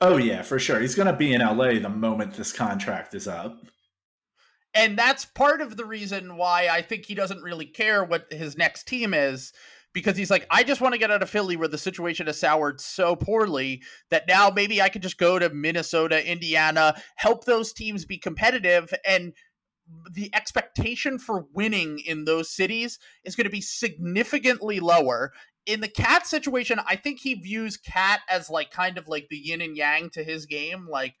Oh 0.00 0.16
yeah, 0.16 0.42
for 0.42 0.58
sure. 0.58 0.80
He's 0.80 0.94
going 0.94 1.06
to 1.06 1.16
be 1.16 1.34
in 1.34 1.40
LA 1.40 1.74
the 1.74 1.90
moment 1.90 2.34
this 2.34 2.52
contract 2.52 3.14
is 3.14 3.28
up. 3.28 3.60
And 4.72 4.96
that's 4.96 5.24
part 5.24 5.60
of 5.60 5.76
the 5.76 5.84
reason 5.84 6.36
why 6.36 6.68
I 6.70 6.80
think 6.80 7.04
he 7.04 7.14
doesn't 7.14 7.42
really 7.42 7.66
care 7.66 8.04
what 8.04 8.32
his 8.32 8.56
next 8.56 8.86
team 8.86 9.12
is 9.12 9.52
because 9.92 10.16
he's 10.16 10.30
like, 10.30 10.46
I 10.50 10.62
just 10.62 10.80
want 10.80 10.94
to 10.94 10.98
get 10.98 11.10
out 11.10 11.22
of 11.22 11.28
Philly 11.30 11.56
where 11.56 11.68
the 11.68 11.76
situation 11.76 12.26
has 12.26 12.38
soured 12.38 12.80
so 12.80 13.16
poorly 13.16 13.82
that 14.10 14.28
now 14.28 14.50
maybe 14.54 14.80
I 14.80 14.88
could 14.88 15.02
just 15.02 15.18
go 15.18 15.38
to 15.38 15.50
Minnesota, 15.50 16.24
Indiana, 16.24 16.94
help 17.16 17.44
those 17.44 17.72
teams 17.72 18.04
be 18.04 18.16
competitive. 18.16 18.94
And 19.04 19.32
the 20.12 20.32
expectation 20.34 21.18
for 21.18 21.46
winning 21.52 21.98
in 22.06 22.24
those 22.24 22.48
cities 22.48 23.00
is 23.24 23.34
going 23.34 23.46
to 23.46 23.50
be 23.50 23.60
significantly 23.60 24.78
lower. 24.78 25.32
In 25.66 25.80
the 25.80 25.88
KAT 25.88 26.26
situation, 26.26 26.80
I 26.86 26.96
think 26.96 27.20
he 27.20 27.34
views 27.34 27.76
KAT 27.76 28.20
as 28.28 28.50
like 28.50 28.70
kind 28.70 28.98
of 28.98 29.08
like 29.08 29.28
the 29.28 29.36
yin 29.36 29.60
and 29.60 29.76
yang 29.76 30.10
to 30.10 30.24
his 30.24 30.46
game. 30.46 30.88
Like, 30.90 31.14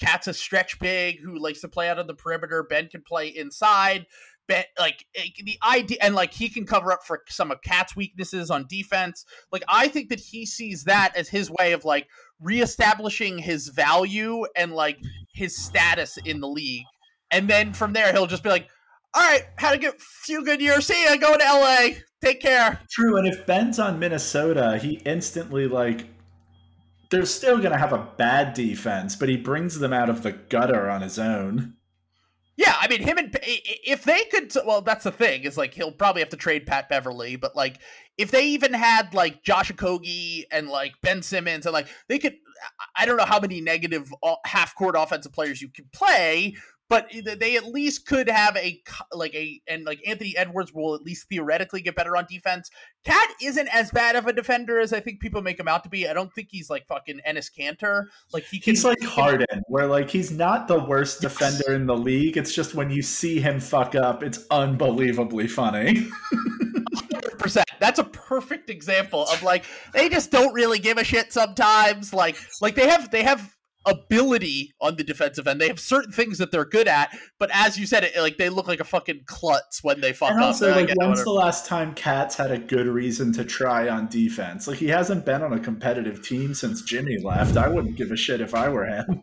KAT's 0.00 0.28
a 0.28 0.34
stretch 0.34 0.78
big 0.78 1.20
who 1.20 1.38
likes 1.38 1.60
to 1.60 1.68
play 1.68 1.88
out 1.88 1.98
of 1.98 2.06
the 2.06 2.14
perimeter. 2.14 2.62
Ben 2.62 2.88
can 2.88 3.02
play 3.02 3.28
inside. 3.28 4.06
Ben, 4.46 4.64
like 4.78 5.06
the 5.14 5.58
idea, 5.66 5.98
and 6.02 6.14
like 6.14 6.32
he 6.34 6.48
can 6.48 6.66
cover 6.66 6.92
up 6.92 7.04
for 7.04 7.22
some 7.28 7.50
of 7.50 7.62
KAT's 7.62 7.96
weaknesses 7.96 8.50
on 8.50 8.66
defense. 8.68 9.24
Like 9.50 9.64
I 9.68 9.88
think 9.88 10.10
that 10.10 10.20
he 10.20 10.44
sees 10.44 10.84
that 10.84 11.16
as 11.16 11.28
his 11.28 11.50
way 11.50 11.72
of 11.72 11.84
like 11.84 12.08
reestablishing 12.40 13.38
his 13.38 13.68
value 13.68 14.44
and 14.54 14.72
like 14.72 14.98
his 15.32 15.56
status 15.56 16.18
in 16.24 16.40
the 16.40 16.48
league. 16.48 16.84
And 17.30 17.48
then 17.48 17.72
from 17.72 17.94
there, 17.94 18.12
he'll 18.12 18.26
just 18.26 18.42
be 18.42 18.50
like, 18.50 18.68
"All 19.14 19.22
right, 19.22 19.44
had 19.56 19.74
a 19.74 19.78
good 19.78 19.94
few 19.98 20.44
good 20.44 20.60
years. 20.60 20.86
See 20.86 21.04
ya. 21.04 21.16
Going 21.16 21.38
to 21.38 21.44
LA. 21.44 22.00
Take 22.22 22.40
care." 22.40 22.80
True, 22.90 23.16
and 23.16 23.26
if 23.26 23.46
Ben's 23.46 23.78
on 23.78 23.98
Minnesota, 23.98 24.78
he 24.78 24.94
instantly 25.04 25.66
like 25.66 26.06
they're 27.10 27.26
still 27.26 27.58
going 27.58 27.70
to 27.70 27.78
have 27.78 27.92
a 27.92 28.08
bad 28.16 28.54
defense, 28.54 29.14
but 29.14 29.28
he 29.28 29.36
brings 29.36 29.78
them 29.78 29.92
out 29.92 30.10
of 30.10 30.22
the 30.22 30.32
gutter 30.32 30.90
on 30.90 31.00
his 31.00 31.18
own. 31.18 31.74
Yeah, 32.56 32.74
I 32.80 32.86
mean, 32.86 33.02
him 33.02 33.18
and 33.18 33.36
if 33.42 34.04
they 34.04 34.24
could, 34.26 34.52
well, 34.64 34.80
that's 34.80 35.04
the 35.04 35.10
thing 35.10 35.42
is 35.42 35.56
like 35.56 35.74
he'll 35.74 35.90
probably 35.90 36.22
have 36.22 36.28
to 36.30 36.36
trade 36.36 36.66
Pat 36.66 36.88
Beverley, 36.88 37.34
but 37.34 37.56
like 37.56 37.78
if 38.16 38.30
they 38.30 38.46
even 38.46 38.72
had 38.72 39.12
like 39.12 39.42
Josh 39.42 39.72
Okogie 39.72 40.44
and 40.52 40.68
like 40.68 40.92
Ben 41.02 41.20
Simmons 41.20 41.66
and 41.66 41.72
like 41.72 41.88
they 42.08 42.20
could, 42.20 42.36
I 42.96 43.06
don't 43.06 43.16
know 43.16 43.24
how 43.24 43.40
many 43.40 43.60
negative 43.60 44.12
uh, 44.22 44.36
half 44.46 44.76
court 44.76 44.94
offensive 44.96 45.32
players 45.32 45.60
you 45.60 45.68
could 45.68 45.90
play, 45.90 46.54
but 46.88 47.10
they 47.38 47.56
at 47.56 47.66
least 47.66 48.06
could 48.06 48.28
have 48.28 48.56
a 48.56 48.82
like 49.12 49.34
a 49.34 49.60
and 49.66 49.84
like 49.84 50.00
Anthony 50.06 50.36
Edwards 50.36 50.72
will 50.72 50.94
at 50.94 51.02
least 51.02 51.28
theoretically 51.28 51.80
get 51.80 51.96
better 51.96 52.16
on 52.16 52.26
defense. 52.28 52.70
KAT 53.04 53.28
isn't 53.42 53.68
as 53.68 53.90
bad 53.90 54.16
of 54.16 54.26
a 54.26 54.32
defender 54.32 54.78
as 54.78 54.92
I 54.92 55.00
think 55.00 55.20
people 55.20 55.42
make 55.42 55.58
him 55.58 55.68
out 55.68 55.82
to 55.84 55.90
be. 55.90 56.06
I 56.06 56.12
don't 56.12 56.32
think 56.32 56.48
he's 56.50 56.68
like 56.68 56.86
fucking 56.86 57.20
Enes 57.26 57.50
Kanter. 57.58 58.04
Like 58.32 58.44
he 58.44 58.60
can, 58.60 58.72
he's 58.72 58.84
like 58.84 58.98
he 59.00 59.06
can, 59.06 59.14
Harden, 59.14 59.62
where 59.68 59.86
like 59.86 60.10
he's 60.10 60.30
not 60.30 60.68
the 60.68 60.78
worst 60.78 61.20
defender 61.20 61.72
in 61.72 61.86
the 61.86 61.96
league. 61.96 62.36
It's 62.36 62.54
just 62.54 62.74
when 62.74 62.90
you 62.90 63.02
see 63.02 63.40
him 63.40 63.60
fuck 63.60 63.94
up, 63.94 64.22
it's 64.22 64.46
unbelievably 64.50 65.48
funny. 65.48 66.06
percent. 67.44 67.68
That's 67.78 67.98
a 67.98 68.04
perfect 68.04 68.70
example 68.70 69.24
of 69.24 69.42
like 69.42 69.64
they 69.92 70.08
just 70.08 70.30
don't 70.30 70.52
really 70.52 70.78
give 70.78 70.98
a 70.98 71.04
shit 71.04 71.32
sometimes. 71.32 72.12
Like 72.12 72.36
like 72.60 72.74
they 72.74 72.88
have 72.88 73.10
they 73.10 73.22
have 73.22 73.54
ability 73.86 74.74
on 74.80 74.96
the 74.96 75.04
defensive 75.04 75.46
end. 75.46 75.60
They 75.60 75.68
have 75.68 75.80
certain 75.80 76.12
things 76.12 76.38
that 76.38 76.50
they're 76.50 76.64
good 76.64 76.88
at, 76.88 77.10
but 77.38 77.50
as 77.52 77.78
you 77.78 77.86
said, 77.86 78.04
it 78.04 78.16
like 78.16 78.36
they 78.36 78.48
look 78.48 78.68
like 78.68 78.80
a 78.80 78.84
fucking 78.84 79.22
klutz 79.26 79.82
when 79.82 80.00
they 80.00 80.12
fuck 80.12 80.30
and 80.30 80.40
up. 80.40 80.46
also, 80.46 80.70
like, 80.70 80.88
when's 80.88 80.98
whatever. 80.98 81.24
the 81.24 81.30
last 81.30 81.66
time 81.66 81.94
Cats 81.94 82.36
had 82.36 82.50
a 82.50 82.58
good 82.58 82.86
reason 82.86 83.32
to 83.34 83.44
try 83.44 83.88
on 83.88 84.08
defense? 84.08 84.66
Like, 84.66 84.78
he 84.78 84.88
hasn't 84.88 85.24
been 85.24 85.42
on 85.42 85.52
a 85.52 85.60
competitive 85.60 86.22
team 86.22 86.54
since 86.54 86.82
Jimmy 86.82 87.18
left. 87.22 87.56
I 87.56 87.68
wouldn't 87.68 87.96
give 87.96 88.10
a 88.10 88.16
shit 88.16 88.40
if 88.40 88.54
I 88.54 88.68
were 88.68 88.86
him. 88.86 89.22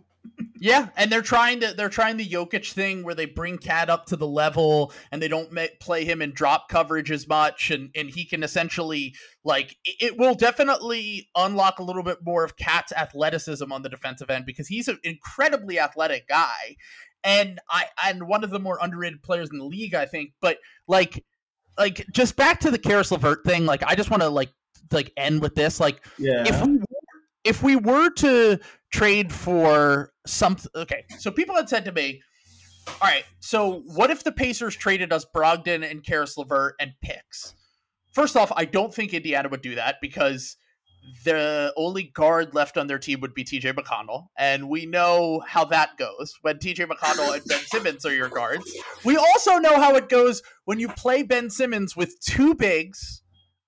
Yeah, 0.63 0.89
and 0.95 1.11
they're 1.11 1.23
trying 1.23 1.59
to 1.61 1.73
they're 1.73 1.89
trying 1.89 2.17
the 2.17 2.29
Jokic 2.29 2.71
thing 2.71 3.01
where 3.03 3.15
they 3.15 3.25
bring 3.25 3.57
KAT 3.57 3.89
up 3.89 4.05
to 4.05 4.15
the 4.15 4.27
level 4.27 4.93
and 5.11 5.19
they 5.19 5.27
don't 5.27 5.51
ma- 5.51 5.65
play 5.79 6.05
him 6.05 6.21
in 6.21 6.33
drop 6.33 6.69
coverage 6.69 7.09
as 7.09 7.27
much, 7.27 7.71
and 7.71 7.89
and 7.95 8.11
he 8.11 8.25
can 8.25 8.43
essentially 8.43 9.15
like 9.43 9.75
it, 9.83 10.19
will 10.19 10.35
definitely 10.35 11.27
unlock 11.35 11.79
a 11.79 11.83
little 11.83 12.03
bit 12.03 12.19
more 12.21 12.43
of 12.43 12.57
KAT's 12.57 12.93
athleticism 12.93 13.71
on 13.71 13.81
the 13.81 13.89
defensive 13.89 14.29
end 14.29 14.45
because 14.45 14.67
he's 14.67 14.87
an 14.87 14.99
incredibly 15.03 15.79
athletic 15.79 16.27
guy, 16.27 16.75
and 17.23 17.59
I 17.67 17.85
and 18.05 18.27
one 18.27 18.43
of 18.43 18.51
the 18.51 18.59
more 18.59 18.77
underrated 18.79 19.23
players 19.23 19.49
in 19.51 19.57
the 19.57 19.65
league, 19.65 19.95
I 19.95 20.05
think. 20.05 20.33
But 20.41 20.59
like 20.87 21.25
like 21.75 22.05
just 22.11 22.35
back 22.35 22.59
to 22.59 22.69
the 22.69 22.77
Caris 22.77 23.11
LeVert 23.11 23.43
thing, 23.43 23.65
like 23.65 23.81
I 23.81 23.95
just 23.95 24.11
want 24.11 24.21
to 24.21 24.29
like 24.29 24.51
like 24.91 25.11
end 25.17 25.41
with 25.41 25.55
this, 25.55 25.79
like 25.79 26.05
Yeah. 26.19 26.43
if 26.45 26.63
we 26.63 26.77
were, 26.77 26.85
if 27.43 27.63
we 27.63 27.75
were 27.77 28.11
to 28.11 28.59
trade 28.91 29.33
for 29.33 30.10
something. 30.25 30.71
Okay, 30.75 31.05
so 31.19 31.31
people 31.31 31.55
had 31.55 31.69
said 31.69 31.85
to 31.85 31.91
me, 31.91 32.21
"All 32.87 32.95
right, 33.01 33.25
so 33.39 33.81
what 33.85 34.09
if 34.09 34.23
the 34.23 34.31
Pacers 34.31 34.75
traded 34.75 35.11
us 35.13 35.25
Brogdon 35.25 35.89
and 35.89 36.03
Caris 36.03 36.37
LeVert 36.37 36.75
and 36.79 36.93
picks?" 37.01 37.55
First 38.11 38.35
off, 38.35 38.51
I 38.55 38.65
don't 38.65 38.93
think 38.93 39.13
Indiana 39.13 39.49
would 39.49 39.61
do 39.61 39.75
that 39.75 39.97
because 40.01 40.57
the 41.23 41.73
only 41.77 42.03
guard 42.03 42.53
left 42.53 42.77
on 42.77 42.87
their 42.87 42.99
team 42.99 43.21
would 43.21 43.33
be 43.33 43.43
TJ 43.43 43.73
McConnell. 43.73 44.27
And 44.37 44.69
we 44.69 44.85
know 44.85 45.41
how 45.47 45.65
that 45.65 45.97
goes 45.97 46.35
when 46.41 46.57
TJ 46.57 46.87
McConnell 46.87 47.33
and 47.33 47.43
Ben 47.45 47.59
Simmons 47.59 48.05
are 48.05 48.13
your 48.13 48.29
guards. 48.29 48.71
We 49.03 49.17
also 49.17 49.57
know 49.57 49.77
how 49.77 49.95
it 49.95 50.09
goes 50.09 50.43
when 50.65 50.79
you 50.79 50.89
play 50.89 51.23
Ben 51.23 51.49
Simmons 51.49 51.95
with 51.95 52.19
two 52.21 52.53
bigs, 52.53 53.20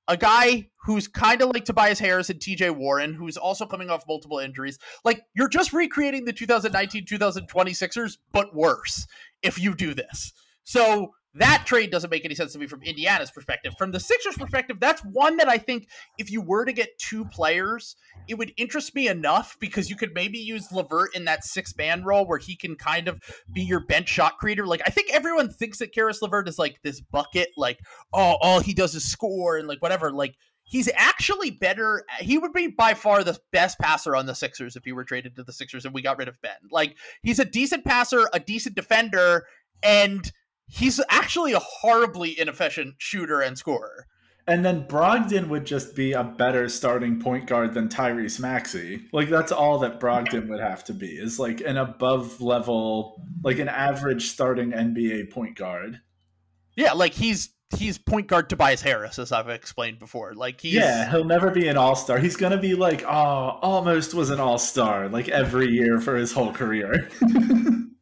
a 0.07 0.17
guy 0.17 0.67
who's 0.83 1.07
kind 1.07 1.41
of 1.41 1.49
like 1.49 1.65
Tobias 1.65 1.99
Harris 1.99 2.29
and 2.29 2.39
TJ 2.39 2.75
Warren, 2.75 3.13
who's 3.13 3.37
also 3.37 3.65
coming 3.65 3.89
off 3.89 4.03
multiple 4.07 4.39
injuries. 4.39 4.77
Like, 5.05 5.21
you're 5.35 5.49
just 5.49 5.71
recreating 5.73 6.25
the 6.25 6.33
2019 6.33 7.05
2020 7.05 7.73
Sixers, 7.73 8.17
but 8.31 8.53
worse 8.53 9.07
if 9.41 9.59
you 9.59 9.75
do 9.75 9.93
this. 9.93 10.33
So 10.63 11.13
that 11.35 11.63
trade 11.65 11.89
doesn't 11.89 12.11
make 12.11 12.25
any 12.25 12.35
sense 12.35 12.53
to 12.53 12.59
me 12.59 12.67
from 12.67 12.83
Indiana's 12.83 13.31
perspective. 13.31 13.73
From 13.77 13.91
the 13.91 13.99
Sixers' 13.99 14.37
perspective, 14.37 14.77
that's 14.79 15.01
one 15.01 15.37
that 15.37 15.49
I 15.49 15.57
think 15.57 15.87
if 16.17 16.29
you 16.29 16.41
were 16.41 16.63
to 16.63 16.73
get 16.73 16.97
two 16.99 17.25
players, 17.25 17.95
it 18.27 18.35
would 18.35 18.53
interest 18.55 18.93
me 18.93 19.07
enough 19.07 19.57
because 19.59 19.89
you 19.89 19.95
could 19.95 20.13
maybe 20.13 20.37
use 20.37 20.71
LeVert 20.71 21.15
in 21.15 21.25
that 21.25 21.43
six 21.43 21.75
man 21.75 22.03
role 22.03 22.27
where 22.27 22.37
he 22.37 22.55
can 22.55 22.75
kind 22.75 23.07
of 23.07 23.19
be 23.51 23.63
your 23.63 23.79
bench 23.79 24.09
shot 24.09 24.37
creator. 24.37 24.67
Like 24.67 24.81
I 24.85 24.91
think 24.91 25.11
everyone 25.11 25.49
thinks 25.49 25.79
that 25.79 25.93
Caris 25.93 26.21
LeVert 26.21 26.47
is 26.47 26.59
like 26.59 26.79
this 26.83 27.01
bucket, 27.01 27.49
like 27.57 27.79
oh 28.13 28.37
all 28.41 28.59
he 28.59 28.73
does 28.73 28.93
is 28.93 29.03
score 29.03 29.57
and 29.57 29.67
like 29.67 29.81
whatever. 29.81 30.11
Like 30.11 30.35
he's 30.63 30.89
actually 30.95 31.49
better. 31.51 32.03
He 32.19 32.37
would 32.37 32.53
be 32.53 32.67
by 32.67 32.93
far 32.93 33.23
the 33.23 33.39
best 33.51 33.79
passer 33.79 34.15
on 34.15 34.27
the 34.27 34.35
Sixers 34.35 34.75
if 34.75 34.85
he 34.85 34.91
were 34.91 35.03
traded 35.03 35.35
to 35.35 35.43
the 35.43 35.53
Sixers 35.53 35.85
and 35.85 35.93
we 35.93 36.03
got 36.03 36.19
rid 36.19 36.27
of 36.27 36.39
Ben. 36.41 36.51
Like 36.71 36.95
he's 37.23 37.39
a 37.39 37.45
decent 37.45 37.85
passer, 37.85 38.29
a 38.33 38.39
decent 38.39 38.75
defender, 38.75 39.45
and 39.81 40.31
he's 40.67 40.99
actually 41.09 41.53
a 41.53 41.59
horribly 41.59 42.37
inefficient 42.39 42.95
shooter 42.97 43.41
and 43.41 43.57
scorer. 43.57 44.07
And 44.45 44.65
then 44.65 44.85
Brogdon 44.85 45.47
would 45.47 45.65
just 45.65 45.95
be 45.95 46.11
a 46.11 46.23
better 46.23 46.67
starting 46.67 47.19
point 47.19 47.47
guard 47.47 47.73
than 47.73 47.87
Tyrese 47.87 48.41
Maxey. 48.41 49.05
Like 49.13 49.29
that's 49.29 49.53
all 49.53 49.79
that 49.79 50.01
Brogdon 50.01 50.49
would 50.49 50.59
have 50.59 50.83
to 50.85 50.93
be 50.93 51.11
is 51.11 51.39
like 51.39 51.61
an 51.61 51.77
above 51.77 52.41
level, 52.41 53.23
like 53.41 53.59
an 53.59 53.69
average 53.69 54.29
starting 54.29 54.71
NBA 54.71 55.31
point 55.31 55.55
guard. 55.55 56.01
Yeah, 56.75 56.91
like 56.91 57.13
he's 57.13 57.53
he's 57.77 57.97
point 57.97 58.27
guard 58.27 58.49
Tobias 58.49 58.81
Harris, 58.81 59.17
as 59.17 59.31
I've 59.31 59.47
explained 59.47 59.99
before. 59.99 60.33
Like 60.33 60.59
he's 60.59 60.73
Yeah, 60.73 61.09
he'll 61.09 61.23
never 61.23 61.49
be 61.49 61.69
an 61.69 61.77
all 61.77 61.95
star. 61.95 62.17
He's 62.19 62.35
gonna 62.35 62.59
be 62.59 62.75
like, 62.75 63.03
oh, 63.03 63.59
almost 63.61 64.13
was 64.13 64.29
an 64.29 64.41
all 64.41 64.57
star, 64.57 65.07
like 65.07 65.29
every 65.29 65.69
year 65.69 66.01
for 66.01 66.17
his 66.17 66.33
whole 66.33 66.51
career. 66.51 67.09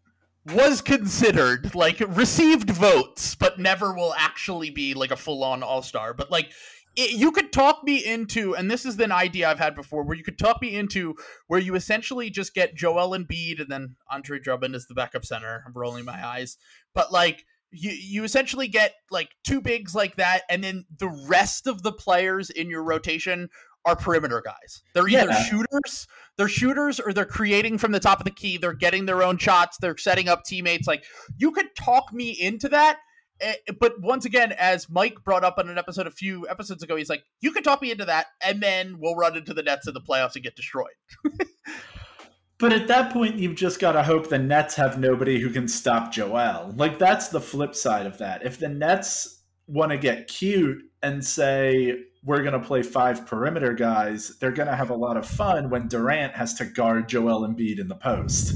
was 0.45 0.81
considered 0.81 1.75
like 1.75 2.01
received 2.07 2.71
votes 2.71 3.35
but 3.35 3.59
never 3.59 3.93
will 3.93 4.13
actually 4.17 4.69
be 4.71 4.93
like 4.93 5.11
a 5.11 5.15
full-on 5.15 5.61
all-star. 5.61 6.13
But 6.13 6.31
like 6.31 6.51
it, 6.95 7.11
you 7.11 7.31
could 7.31 7.53
talk 7.53 7.83
me 7.83 8.03
into 8.03 8.55
and 8.55 8.69
this 8.69 8.85
is 8.85 8.99
an 8.99 9.11
idea 9.11 9.49
i've 9.49 9.59
had 9.59 9.75
before 9.75 10.03
where 10.03 10.17
you 10.17 10.23
could 10.23 10.37
talk 10.37 10.61
me 10.61 10.75
into 10.75 11.15
where 11.47 11.59
you 11.59 11.75
essentially 11.75 12.29
just 12.29 12.53
get 12.53 12.75
joel 12.75 13.13
and 13.13 13.27
Embiid 13.27 13.61
and 13.61 13.69
then 13.69 13.95
andre 14.09 14.39
drummond 14.39 14.75
is 14.75 14.87
the 14.87 14.93
backup 14.93 15.25
center. 15.25 15.63
I'm 15.65 15.73
rolling 15.73 16.05
my 16.05 16.25
eyes. 16.25 16.57
But 16.93 17.11
like 17.11 17.45
you, 17.71 17.91
you 17.91 18.23
essentially 18.23 18.67
get 18.67 18.95
like 19.09 19.29
two 19.43 19.61
bigs 19.61 19.95
like 19.95 20.17
that 20.17 20.41
and 20.49 20.63
then 20.63 20.85
the 20.97 21.25
rest 21.27 21.67
of 21.67 21.83
the 21.83 21.93
players 21.93 22.49
in 22.49 22.69
your 22.69 22.83
rotation 22.83 23.49
are 23.85 23.95
perimeter 23.95 24.41
guys. 24.43 24.83
They're 24.93 25.07
either 25.07 25.31
yeah. 25.31 25.43
shooters, 25.43 26.07
they're 26.37 26.47
shooters, 26.47 26.99
or 26.99 27.13
they're 27.13 27.25
creating 27.25 27.77
from 27.77 27.91
the 27.91 27.99
top 27.99 28.19
of 28.19 28.25
the 28.25 28.31
key. 28.31 28.57
They're 28.57 28.73
getting 28.73 29.05
their 29.05 29.23
own 29.23 29.37
shots. 29.37 29.77
They're 29.79 29.97
setting 29.97 30.27
up 30.27 30.43
teammates. 30.43 30.87
Like 30.87 31.03
you 31.37 31.51
could 31.51 31.75
talk 31.75 32.13
me 32.13 32.31
into 32.31 32.69
that. 32.69 32.99
Eh, 33.39 33.55
but 33.79 33.99
once 34.01 34.25
again, 34.25 34.51
as 34.51 34.89
Mike 34.89 35.23
brought 35.23 35.43
up 35.43 35.55
on 35.57 35.67
an 35.67 35.77
episode 35.77 36.05
a 36.05 36.11
few 36.11 36.47
episodes 36.47 36.83
ago, 36.83 36.95
he's 36.95 37.09
like, 37.09 37.23
"You 37.39 37.51
could 37.51 37.63
talk 37.63 37.81
me 37.81 37.91
into 37.91 38.05
that, 38.05 38.27
and 38.43 38.61
then 38.61 38.97
we'll 38.99 39.15
run 39.15 39.35
into 39.35 39.53
the 39.53 39.63
Nets 39.63 39.87
in 39.87 39.93
the 39.93 40.01
playoffs 40.01 40.35
and 40.35 40.43
get 40.43 40.55
destroyed." 40.55 40.93
But 42.61 42.73
at 42.73 42.87
that 42.89 43.11
point, 43.11 43.39
you've 43.39 43.55
just 43.55 43.79
got 43.79 43.93
to 43.93 44.03
hope 44.03 44.29
the 44.29 44.37
Nets 44.37 44.75
have 44.75 44.99
nobody 44.99 45.39
who 45.39 45.49
can 45.49 45.67
stop 45.67 46.11
Joel. 46.11 46.71
Like, 46.77 46.99
that's 46.99 47.29
the 47.29 47.41
flip 47.41 47.73
side 47.73 48.05
of 48.05 48.19
that. 48.19 48.45
If 48.45 48.59
the 48.59 48.69
Nets 48.69 49.41
want 49.65 49.91
to 49.91 49.97
get 49.97 50.27
cute 50.27 50.83
and 51.01 51.25
say, 51.25 52.03
we're 52.23 52.43
going 52.43 52.53
to 52.53 52.65
play 52.65 52.83
five 52.83 53.25
perimeter 53.25 53.73
guys, 53.73 54.37
they're 54.39 54.51
going 54.51 54.67
to 54.67 54.75
have 54.75 54.91
a 54.91 54.95
lot 54.95 55.17
of 55.17 55.25
fun 55.25 55.69
when 55.69 55.87
Durant 55.87 56.33
has 56.33 56.53
to 56.55 56.65
guard 56.65 57.09
Joel 57.09 57.47
Embiid 57.47 57.79
in 57.79 57.87
the 57.87 57.95
post. 57.95 58.55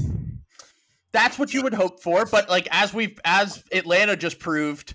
That's 1.12 1.38
what 1.38 1.52
you 1.52 1.62
would 1.62 1.74
hope 1.74 2.02
for, 2.02 2.26
but 2.26 2.48
like 2.48 2.68
as 2.70 2.92
we've 2.92 3.18
as 3.24 3.64
Atlanta 3.72 4.16
just 4.16 4.38
proved, 4.38 4.94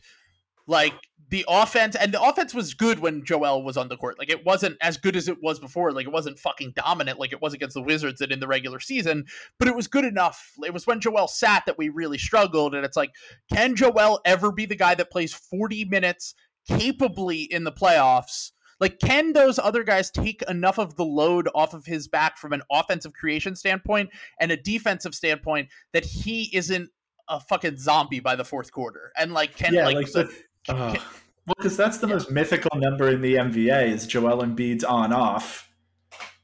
like 0.67 0.93
the 1.29 1.45
offense 1.47 1.95
and 1.95 2.13
the 2.13 2.21
offense 2.21 2.53
was 2.53 2.73
good 2.73 2.99
when 2.99 3.25
Joel 3.25 3.63
was 3.63 3.77
on 3.77 3.87
the 3.87 3.97
court. 3.97 4.19
Like 4.19 4.29
it 4.29 4.45
wasn't 4.45 4.77
as 4.81 4.97
good 4.97 5.15
as 5.15 5.27
it 5.27 5.37
was 5.41 5.59
before. 5.59 5.91
Like 5.93 6.05
it 6.05 6.11
wasn't 6.11 6.37
fucking 6.37 6.73
dominant 6.75 7.19
like 7.19 7.33
it 7.33 7.41
was 7.41 7.53
against 7.53 7.73
the 7.73 7.81
Wizards 7.81 8.21
and 8.21 8.31
in 8.31 8.39
the 8.39 8.47
regular 8.47 8.79
season, 8.79 9.25
but 9.57 9.67
it 9.67 9.75
was 9.75 9.87
good 9.87 10.05
enough. 10.05 10.51
It 10.63 10.73
was 10.73 10.85
when 10.85 10.99
Joel 10.99 11.27
sat 11.27 11.63
that 11.65 11.77
we 11.77 11.89
really 11.89 12.17
struggled 12.17 12.75
and 12.75 12.85
it's 12.85 12.97
like 12.97 13.11
can 13.51 13.75
Joel 13.75 14.19
ever 14.25 14.51
be 14.51 14.65
the 14.65 14.75
guy 14.75 14.93
that 14.93 15.09
plays 15.09 15.33
40 15.33 15.85
minutes 15.85 16.35
capably 16.67 17.41
in 17.41 17.63
the 17.63 17.71
playoffs? 17.71 18.51
Like, 18.81 18.99
can 18.99 19.33
those 19.33 19.59
other 19.59 19.83
guys 19.83 20.09
take 20.09 20.41
enough 20.49 20.79
of 20.79 20.95
the 20.95 21.05
load 21.05 21.47
off 21.53 21.75
of 21.75 21.85
his 21.85 22.07
back 22.07 22.39
from 22.39 22.51
an 22.51 22.63
offensive 22.71 23.13
creation 23.13 23.55
standpoint 23.55 24.09
and 24.39 24.51
a 24.51 24.57
defensive 24.57 25.13
standpoint 25.13 25.69
that 25.93 26.03
he 26.03 26.49
isn't 26.51 26.89
a 27.29 27.39
fucking 27.39 27.77
zombie 27.77 28.19
by 28.19 28.35
the 28.35 28.43
fourth 28.43 28.71
quarter? 28.71 29.11
And 29.15 29.33
like, 29.33 29.55
can 29.55 29.75
yeah, 29.75 29.85
like, 29.85 29.95
like 29.97 30.11
the, 30.11 30.21
uh, 30.69 30.93
can, 30.93 31.01
well, 31.45 31.55
because 31.57 31.77
that's 31.77 31.99
the 31.99 32.07
yeah. 32.07 32.13
most 32.15 32.31
mythical 32.31 32.79
number 32.79 33.09
in 33.09 33.21
the 33.21 33.35
NBA 33.35 33.87
is 33.89 34.07
Joel 34.07 34.43
Embiid's 34.43 34.83
on 34.83 35.13
off. 35.13 35.69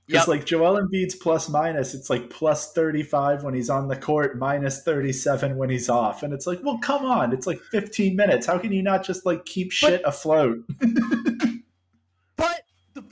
Because 0.05 0.21
yep. 0.21 0.27
like 0.27 0.45
Joel 0.45 0.79
Embiid's 0.79 1.15
plus 1.15 1.49
minus, 1.49 1.93
it's 1.93 2.09
like 2.09 2.29
plus 2.29 2.71
35 2.71 3.43
when 3.43 3.55
he's 3.55 3.69
on 3.69 3.87
the 3.87 3.95
court, 3.95 4.37
minus 4.37 4.83
37 4.83 5.57
when 5.57 5.69
he's 5.69 5.89
off. 5.89 6.23
And 6.23 6.33
it's 6.33 6.45
like, 6.47 6.59
well, 6.63 6.77
come 6.77 7.03
on. 7.03 7.33
It's 7.33 7.47
like 7.47 7.59
15 7.71 8.15
minutes. 8.15 8.45
How 8.45 8.57
can 8.57 8.71
you 8.71 8.83
not 8.83 9.03
just 9.03 9.25
like 9.25 9.43
keep 9.45 9.71
shit 9.71 10.03
but, 10.03 10.07
afloat? 10.07 10.59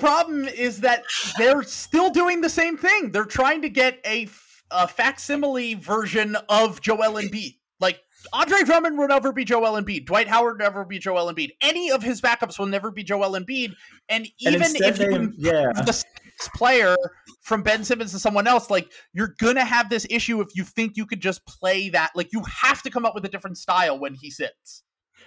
Problem 0.05 0.45
is 0.45 0.81
that 0.81 1.03
they're 1.35 1.63
still 1.63 2.11
doing 2.11 2.41
the 2.41 2.49
same 2.49 2.77
thing. 2.77 3.11
They're 3.11 3.25
trying 3.25 3.63
to 3.63 3.69
get 3.69 3.99
a, 4.05 4.29
a 4.69 4.87
facsimile 4.87 5.73
version 5.73 6.37
of 6.47 6.79
Joel 6.79 7.19
Embiid. 7.19 7.55
Like 7.79 8.01
Andre 8.31 8.61
Drummond 8.61 8.99
will 8.99 9.07
never 9.07 9.33
be 9.33 9.43
Joel 9.43 9.81
Embiid. 9.81 10.05
Dwight 10.05 10.27
Howard 10.27 10.59
will 10.59 10.65
never 10.65 10.85
be 10.85 10.99
Joel 10.99 11.33
Embiid. 11.33 11.49
Any 11.59 11.89
of 11.89 12.03
his 12.03 12.21
backups 12.21 12.59
will 12.59 12.67
never 12.67 12.91
be 12.91 13.03
Joel 13.03 13.31
Embiid. 13.31 13.73
And 14.07 14.27
even 14.37 14.61
and 14.61 14.75
if 14.75 14.99
you 14.99 15.33
yeah. 15.39 15.71
the 15.73 16.05
player 16.53 16.95
from 17.41 17.63
Ben 17.63 17.83
Simmons 17.83 18.11
to 18.11 18.19
someone 18.19 18.45
else, 18.45 18.69
like 18.69 18.91
you're 19.13 19.33
gonna 19.39 19.65
have 19.65 19.89
this 19.89 20.05
issue 20.11 20.39
if 20.39 20.49
you 20.53 20.65
think 20.65 20.97
you 20.97 21.07
could 21.07 21.19
just 21.19 21.43
play 21.47 21.89
that. 21.89 22.11
Like 22.13 22.31
you 22.31 22.43
have 22.43 22.83
to 22.83 22.91
come 22.91 23.07
up 23.07 23.15
with 23.15 23.25
a 23.25 23.29
different 23.29 23.57
style 23.57 23.99
when 23.99 24.13
he 24.13 24.29
sits 24.29 24.83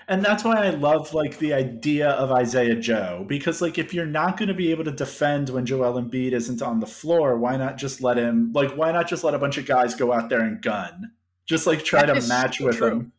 and 0.09 0.25
that's 0.25 0.43
why 0.43 0.67
I 0.67 0.71
love 0.71 1.13
like 1.13 1.39
the 1.39 1.53
idea 1.53 2.11
of 2.11 2.33
Isaiah 2.33 2.75
Joe 2.75 3.25
because 3.29 3.61
like 3.61 3.79
if 3.79 3.93
you're 3.93 4.07
not 4.07 4.39
going 4.39 4.49
to 4.49 4.55
be 4.55 4.71
able 4.71 4.85
to 4.85 4.91
defend 4.91 5.51
when 5.51 5.67
Joel 5.67 6.01
Embiid 6.01 6.33
isn't 6.33 6.63
on 6.63 6.81
the 6.81 6.87
floor, 6.87 7.37
why 7.37 7.57
not 7.57 7.77
just 7.77 8.01
let 8.01 8.17
him 8.17 8.51
like 8.55 8.73
why 8.77 8.91
not 8.91 9.07
just 9.07 9.23
let 9.23 9.35
a 9.35 9.39
bunch 9.39 9.59
of 9.59 9.67
guys 9.67 9.95
go 9.95 10.13
out 10.13 10.31
there 10.31 10.41
and 10.41 10.63
gun? 10.63 11.13
Just 11.47 11.67
like 11.67 11.85
try 11.85 12.07
that 12.07 12.21
to 12.21 12.29
match 12.29 12.59
with 12.59 12.79
true. 12.79 12.91
him. 12.91 13.13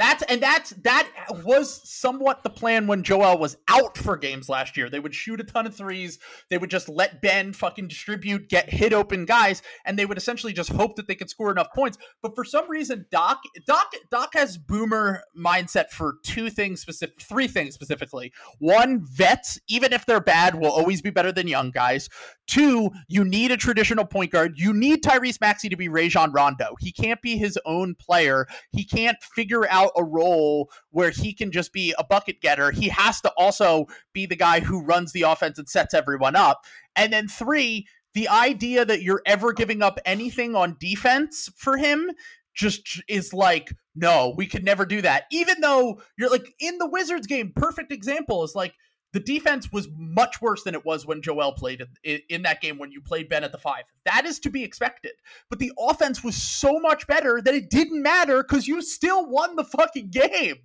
That's 0.00 0.22
and 0.30 0.42
that's 0.42 0.70
that 0.84 1.10
was 1.44 1.86
somewhat 1.86 2.42
the 2.42 2.48
plan 2.48 2.86
when 2.86 3.02
Joel 3.02 3.36
was 3.36 3.58
out 3.68 3.98
for 3.98 4.16
games 4.16 4.48
last 4.48 4.74
year. 4.74 4.88
They 4.88 4.98
would 4.98 5.14
shoot 5.14 5.40
a 5.40 5.44
ton 5.44 5.66
of 5.66 5.76
threes. 5.76 6.18
They 6.48 6.56
would 6.56 6.70
just 6.70 6.88
let 6.88 7.20
Ben 7.20 7.52
fucking 7.52 7.88
distribute, 7.88 8.48
get 8.48 8.70
hit 8.70 8.94
open 8.94 9.26
guys, 9.26 9.60
and 9.84 9.98
they 9.98 10.06
would 10.06 10.16
essentially 10.16 10.54
just 10.54 10.72
hope 10.72 10.96
that 10.96 11.06
they 11.06 11.14
could 11.14 11.28
score 11.28 11.50
enough 11.50 11.68
points. 11.74 11.98
But 12.22 12.34
for 12.34 12.46
some 12.46 12.70
reason, 12.70 13.04
Doc 13.10 13.42
Doc 13.66 13.92
Doc 14.10 14.30
has 14.32 14.56
boomer 14.56 15.22
mindset 15.38 15.90
for 15.90 16.14
two 16.24 16.48
things 16.48 16.80
specific, 16.80 17.20
three 17.20 17.46
things 17.46 17.74
specifically. 17.74 18.32
One, 18.58 19.04
vets, 19.04 19.58
even 19.68 19.92
if 19.92 20.06
they're 20.06 20.18
bad, 20.18 20.54
will 20.54 20.72
always 20.72 21.02
be 21.02 21.10
better 21.10 21.30
than 21.30 21.46
young 21.46 21.72
guys. 21.72 22.08
Two, 22.46 22.90
you 23.06 23.22
need 23.22 23.50
a 23.50 23.58
traditional 23.58 24.06
point 24.06 24.32
guard. 24.32 24.54
You 24.56 24.72
need 24.72 25.02
Tyrese 25.02 25.42
Maxey 25.42 25.68
to 25.68 25.76
be 25.76 25.90
Rajon 25.90 26.32
Rondo. 26.32 26.74
He 26.80 26.90
can't 26.90 27.20
be 27.20 27.36
his 27.36 27.58
own 27.66 27.96
player. 27.96 28.46
He 28.72 28.82
can't 28.82 29.22
figure 29.22 29.68
out 29.68 29.89
a 29.96 30.04
role 30.04 30.70
where 30.90 31.10
he 31.10 31.32
can 31.32 31.50
just 31.52 31.72
be 31.72 31.94
a 31.98 32.04
bucket 32.04 32.40
getter. 32.40 32.70
He 32.70 32.88
has 32.88 33.20
to 33.22 33.32
also 33.36 33.86
be 34.12 34.26
the 34.26 34.36
guy 34.36 34.60
who 34.60 34.82
runs 34.82 35.12
the 35.12 35.22
offense 35.22 35.58
and 35.58 35.68
sets 35.68 35.94
everyone 35.94 36.36
up. 36.36 36.64
And 36.96 37.12
then 37.12 37.28
three, 37.28 37.86
the 38.14 38.28
idea 38.28 38.84
that 38.84 39.02
you're 39.02 39.22
ever 39.26 39.52
giving 39.52 39.82
up 39.82 39.98
anything 40.04 40.54
on 40.54 40.76
defense 40.78 41.48
for 41.56 41.76
him 41.76 42.10
just 42.54 43.00
is 43.08 43.32
like 43.32 43.72
no 43.94 44.34
we 44.36 44.44
could 44.44 44.64
never 44.64 44.84
do 44.84 45.00
that 45.00 45.24
even 45.30 45.60
though 45.60 46.00
you're 46.18 46.28
like 46.28 46.52
in 46.58 46.78
the 46.78 46.88
wizards 46.88 47.28
game 47.28 47.52
perfect 47.54 47.92
example 47.92 48.42
is 48.42 48.56
like 48.56 48.74
the 49.12 49.20
defense 49.20 49.72
was 49.72 49.88
much 49.96 50.40
worse 50.40 50.62
than 50.62 50.74
it 50.74 50.84
was 50.84 51.06
when 51.06 51.22
Joel 51.22 51.52
played 51.52 51.86
in, 52.04 52.20
in, 52.28 52.42
that 52.42 52.60
game 52.60 52.78
when 52.78 52.92
you 52.92 53.00
played 53.00 53.28
Ben 53.28 53.44
at 53.44 53.52
the 53.52 53.58
five. 53.58 53.84
That 54.04 54.24
is 54.24 54.38
to 54.40 54.50
be 54.50 54.62
expected. 54.62 55.12
But 55.48 55.58
the 55.58 55.72
offense 55.78 56.22
was 56.22 56.36
so 56.36 56.78
much 56.78 57.06
better 57.06 57.40
that 57.42 57.54
it 57.54 57.70
didn't 57.70 58.02
matter 58.02 58.42
because 58.42 58.68
you 58.68 58.82
still 58.82 59.28
won 59.28 59.56
the 59.56 59.64
fucking 59.64 60.10
game. 60.10 60.56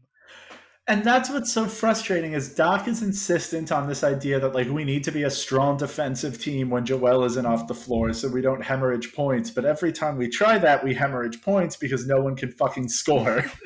And 0.87 1.03
that's 1.03 1.31
what's 1.31 1.51
so 1.51 1.65
frustrating 1.65 2.33
is 2.33 2.53
Doc 2.53 2.87
is 2.87 3.01
insistent 3.01 3.71
on 3.71 3.87
this 3.87 4.03
idea 4.03 4.39
that 4.39 4.53
like 4.53 4.69
we 4.69 4.83
need 4.83 5.03
to 5.05 5.11
be 5.11 5.23
a 5.23 5.31
strong 5.31 5.77
defensive 5.77 6.39
team 6.39 6.69
when 6.69 6.85
Joel 6.85 7.23
isn't 7.23 7.45
off 7.45 7.67
the 7.67 7.73
floor 7.73 8.13
so 8.13 8.27
we 8.27 8.41
don't 8.41 8.63
hemorrhage 8.63 9.11
points. 9.13 9.49
But 9.49 9.65
every 9.65 9.91
time 9.91 10.15
we 10.15 10.29
try 10.29 10.59
that, 10.59 10.83
we 10.83 10.93
hemorrhage 10.93 11.41
points 11.41 11.75
because 11.75 12.05
no 12.05 12.21
one 12.21 12.35
can 12.35 12.51
fucking 12.51 12.89
score. 12.89 13.43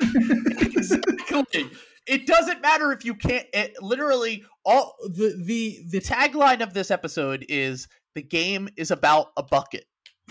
exactly. 0.60 1.68
It 2.06 2.26
doesn't 2.26 2.60
matter 2.62 2.92
if 2.92 3.04
you 3.04 3.14
can't. 3.14 3.46
It, 3.52 3.74
literally, 3.80 4.44
all 4.64 4.96
the 5.04 5.40
the 5.44 5.80
the 5.90 6.00
tagline 6.00 6.62
of 6.62 6.74
this 6.74 6.90
episode 6.90 7.44
is 7.48 7.88
the 8.14 8.22
game 8.22 8.68
is 8.76 8.90
about 8.90 9.28
a 9.36 9.42
bucket. 9.42 9.84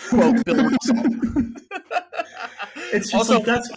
Quote 0.10 0.44
Bill 0.46 0.70
It's 2.92 3.12
just 3.12 3.14
also, 3.14 3.36
like 3.36 3.46
that's 3.46 3.70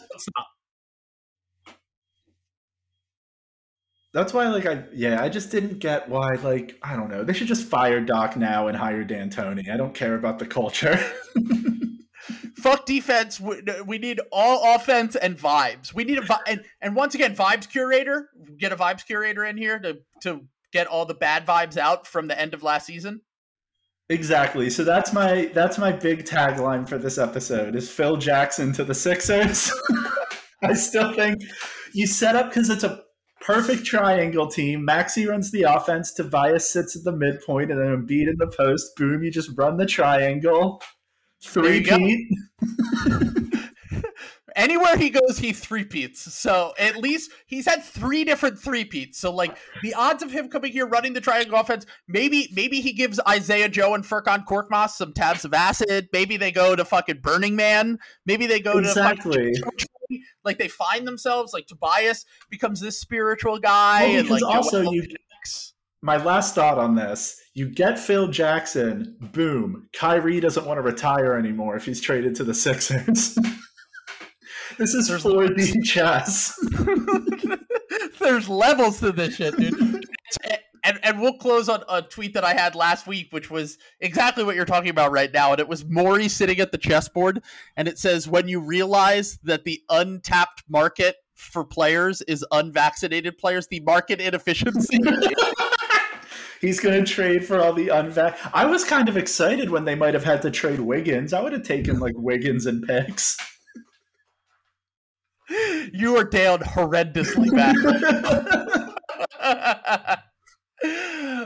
That's 4.13 4.35
why, 4.35 4.47
like, 4.49 4.67
I 4.67 4.85
yeah, 4.93 5.23
I 5.23 5.31
just 5.31 5.51
didn't 5.51 5.79
get 5.79 6.09
why, 6.09 6.35
like, 6.43 6.79
I 6.83 6.97
don't 6.97 7.11
know. 7.11 7.25
They 7.25 7.33
should 7.33 7.47
just 7.47 7.67
fire 7.67 8.01
Doc 8.01 8.37
now 8.37 8.69
and 8.69 8.77
hire 8.77 9.05
D'Antoni. 9.05 9.71
I 9.71 9.77
don't 9.79 9.95
care 9.95 10.17
about 10.17 10.39
the 10.39 10.47
culture. 10.47 10.99
Fuck 12.63 12.87
defense. 12.87 13.41
We 13.41 13.99
need 13.99 14.21
all 14.31 14.77
offense 14.77 15.17
and 15.17 15.37
vibes. 15.37 15.93
We 15.93 16.05
need 16.05 16.19
a 16.19 16.41
and 16.47 16.65
and 16.81 16.95
once 16.95 17.15
again, 17.15 17.35
vibes 17.35 17.69
curator. 17.69 18.29
Get 18.57 18.73
a 18.73 18.77
vibes 18.77 19.05
curator 19.05 19.45
in 19.45 19.57
here 19.57 19.79
to 19.81 19.99
to 20.23 20.47
get 20.73 20.87
all 20.87 21.05
the 21.05 21.15
bad 21.15 21.45
vibes 21.45 21.77
out 21.77 22.07
from 22.07 22.29
the 22.29 22.41
end 22.41 22.55
of 22.55 22.63
last 22.63 22.87
season. 22.87 23.23
Exactly. 24.09 24.71
So 24.71 24.85
that's 24.85 25.13
my 25.13 25.51
that's 25.55 25.79
my 25.79 25.91
big 25.91 26.25
tagline 26.25 26.89
for 26.89 26.99
this 26.99 27.19
episode 27.19 27.75
is 27.75 27.91
Phil 27.91 28.17
Jackson 28.17 28.73
to 28.75 28.85
the 28.85 28.95
Sixers. 28.95 29.73
I 30.63 30.75
still 30.75 31.13
think 31.15 31.43
you 31.93 32.07
set 32.07 32.37
up 32.37 32.51
because 32.51 32.71
it's 32.71 32.85
a 32.85 33.03
perfect 33.41 33.85
triangle 33.85 34.47
team. 34.49 34.85
Maxey 34.85 35.27
runs 35.27 35.51
the 35.51 35.63
offense. 35.63 36.13
Tobias 36.13 36.71
sits 36.71 36.95
at 36.95 37.05
the 37.05 37.13
midpoint, 37.13 37.71
and 37.71 37.81
then 37.81 37.89
Embiid 37.89 38.29
in 38.29 38.37
the 38.39 38.47
post. 38.47 38.95
Boom! 38.97 39.23
You 39.23 39.31
just 39.31 39.51
run 39.57 39.77
the 39.77 39.87
triangle. 39.87 40.83
Three 41.45 41.83
peat. 41.83 42.29
Anywhere 44.55 44.99
he 44.99 45.09
goes, 45.09 45.39
he 45.39 45.53
three 45.53 45.85
peats. 45.85 46.21
So 46.35 46.75
at 46.79 46.99
least 46.99 47.31
he's 47.47 47.67
had 47.67 47.83
three 47.83 48.23
different 48.23 48.59
three 48.59 48.85
peats. 48.85 49.19
So 49.19 49.33
like 49.33 49.57
the 49.83 49.95
odds 49.95 50.23
of 50.23 50.31
him 50.31 50.49
coming 50.49 50.73
here 50.73 50.87
running 50.87 51.15
the 51.15 51.23
triangle 51.23 51.59
offense, 51.59 51.87
maybe 52.07 52.49
maybe 52.55 52.81
he 52.81 52.93
gives 52.93 53.19
Isaiah 53.27 53.69
Joe 53.69 53.95
and 53.95 54.05
Furkan 54.05 54.45
Korkmaz 54.45 54.91
some 54.91 55.15
tabs 55.15 55.47
of 55.47 55.55
acid. 55.55 56.09
Maybe 56.13 56.37
they 56.37 56.53
go 56.53 56.77
to 56.77 56.85
fucking 56.85 57.21
Burning 57.23 57.57
Man. 57.57 57.99
Maybe 58.27 58.47
they 58.47 58.61
go 58.61 58.75
to 58.75 58.89
exactly. 58.89 59.53
to 59.55 60.19
like 60.45 60.59
they 60.59 60.69
find 60.69 61.07
themselves 61.07 61.53
like 61.53 61.67
Tobias 61.67 62.27
becomes 62.51 62.81
this 62.81 63.01
spiritual 63.01 63.59
guy, 63.59 64.07
well, 64.07 64.19
and 64.19 64.31
like 64.31 64.43
also 64.43 64.83
you. 64.91 65.07
My 66.03 66.17
last 66.17 66.55
thought 66.55 66.79
on 66.79 66.95
this: 66.95 67.41
you 67.55 67.69
get 67.69 67.99
Phil 67.99 68.29
Jackson, 68.29 69.17
boom. 69.33 69.89
Kyrie 69.93 70.41
doesn't 70.41 70.67
want 70.67 70.79
to 70.79 70.83
retire 70.83 71.35
anymore 71.37 71.77
if 71.77 71.85
he's 71.85 72.01
traded 72.01 72.35
to 72.37 72.45
the 72.45 72.55
Sixers. 72.55 73.35
this 74.79 74.95
is 74.95 75.11
4D 75.11 75.85
chess. 75.85 76.59
There's 78.19 78.49
levels 78.49 79.01
to 79.01 79.13
this 79.13 79.37
shit, 79.37 79.57
dude 79.57 80.05
and 80.85 80.99
and 81.03 81.21
we'll 81.21 81.35
close 81.35 81.69
on 81.69 81.83
a 81.89 82.03
tweet 82.03 82.35
that 82.35 82.45
I 82.45 82.55
had 82.55 82.75
last 82.75 83.07
week, 83.07 83.29
which 83.31 83.51
was 83.51 83.79
exactly 84.01 84.45
what 84.45 84.57
you're 84.57 84.65
talking 84.65 84.91
about 84.91 85.13
right 85.13 85.33
now. 85.33 85.53
And 85.53 85.61
it 85.61 85.69
was 85.69 85.85
Morey 85.85 86.29
sitting 86.29 86.61
at 86.61 86.73
the 86.73 86.79
chessboard, 86.79 87.43
and 87.77 87.89
it 87.89 87.99
says, 87.99 88.29
"When 88.29 88.49
you 88.49 88.61
realize 88.61 89.39
that 89.45 89.65
the 89.65 89.81
untapped 89.89 90.65
market 90.69 91.17
for 91.35 91.65
players 91.65 92.23
is 92.23 92.45
unvaccinated 92.53 93.39
players, 93.39 93.69
the 93.69 93.81
market 93.81 94.21
inefficiency." 94.21 94.99
He's 96.63 96.79
going 96.79 97.05
to 97.05 97.13
trade 97.13 97.45
for 97.45 97.61
all 97.61 97.73
the 97.73 97.89
unvac. 97.89 98.37
I 98.55 98.67
was 98.67 98.85
kind 98.85 99.09
of 99.09 99.17
excited 99.17 99.69
when 99.69 99.85
they 99.85 99.97
might 99.97 100.15
have 100.15 100.23
had 100.23 100.43
to 100.43 100.51
trade 100.51 100.79
Wiggins. 100.79 101.33
I 101.33 101.43
would 101.43 101.53
have 101.53 101.65
taken 101.65 101.99
like 101.99 102.15
Wiggins 102.17 102.67
and 102.67 102.85
picks. 102.85 103.37
You 105.93 106.17
are 106.17 106.25
down 106.25 106.61
horrendously 106.61 107.51
bad. 107.51 107.77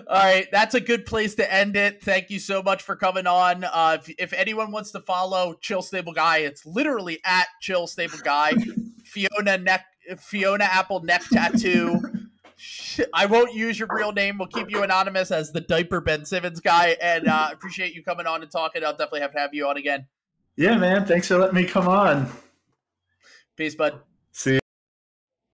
All 0.08 0.22
right, 0.22 0.46
that's 0.52 0.74
a 0.74 0.80
good 0.80 1.06
place 1.06 1.34
to 1.36 1.52
end 1.52 1.76
it. 1.76 2.02
Thank 2.02 2.30
you 2.30 2.38
so 2.38 2.62
much 2.62 2.82
for 2.82 2.94
coming 2.94 3.26
on. 3.26 3.64
Uh, 3.64 3.98
if, 4.00 4.14
if 4.18 4.32
anyone 4.34 4.70
wants 4.70 4.92
to 4.92 5.00
follow 5.00 5.54
Chill 5.60 5.82
Stable 5.82 6.12
Guy, 6.12 6.38
it's 6.38 6.64
literally 6.66 7.20
at 7.24 7.46
Chill 7.60 7.86
Stable 7.86 8.18
Guy. 8.22 8.52
Fiona 9.04 9.58
neck, 9.58 9.86
Fiona 10.18 10.64
Apple 10.64 11.02
neck 11.02 11.22
tattoo. 11.32 12.00
I 13.12 13.26
won't 13.26 13.54
use 13.54 13.78
your 13.78 13.88
real 13.90 14.12
name. 14.12 14.38
We'll 14.38 14.48
keep 14.48 14.70
you 14.70 14.82
anonymous 14.82 15.30
as 15.30 15.52
the 15.52 15.60
diaper 15.60 16.00
Ben 16.00 16.24
Simmons 16.24 16.60
guy. 16.60 16.96
And 17.00 17.28
uh, 17.28 17.48
appreciate 17.52 17.94
you 17.94 18.02
coming 18.02 18.26
on 18.26 18.42
and 18.42 18.50
talking. 18.50 18.84
I'll 18.84 18.92
definitely 18.92 19.20
have 19.20 19.32
to 19.32 19.38
have 19.38 19.54
you 19.54 19.68
on 19.68 19.76
again. 19.76 20.06
Yeah, 20.56 20.76
man. 20.78 21.04
Thanks 21.04 21.28
for 21.28 21.36
letting 21.36 21.54
me 21.54 21.64
come 21.64 21.86
on. 21.86 22.30
Peace, 23.56 23.74
bud. 23.74 24.00
See. 24.32 24.54
You. 24.54 24.60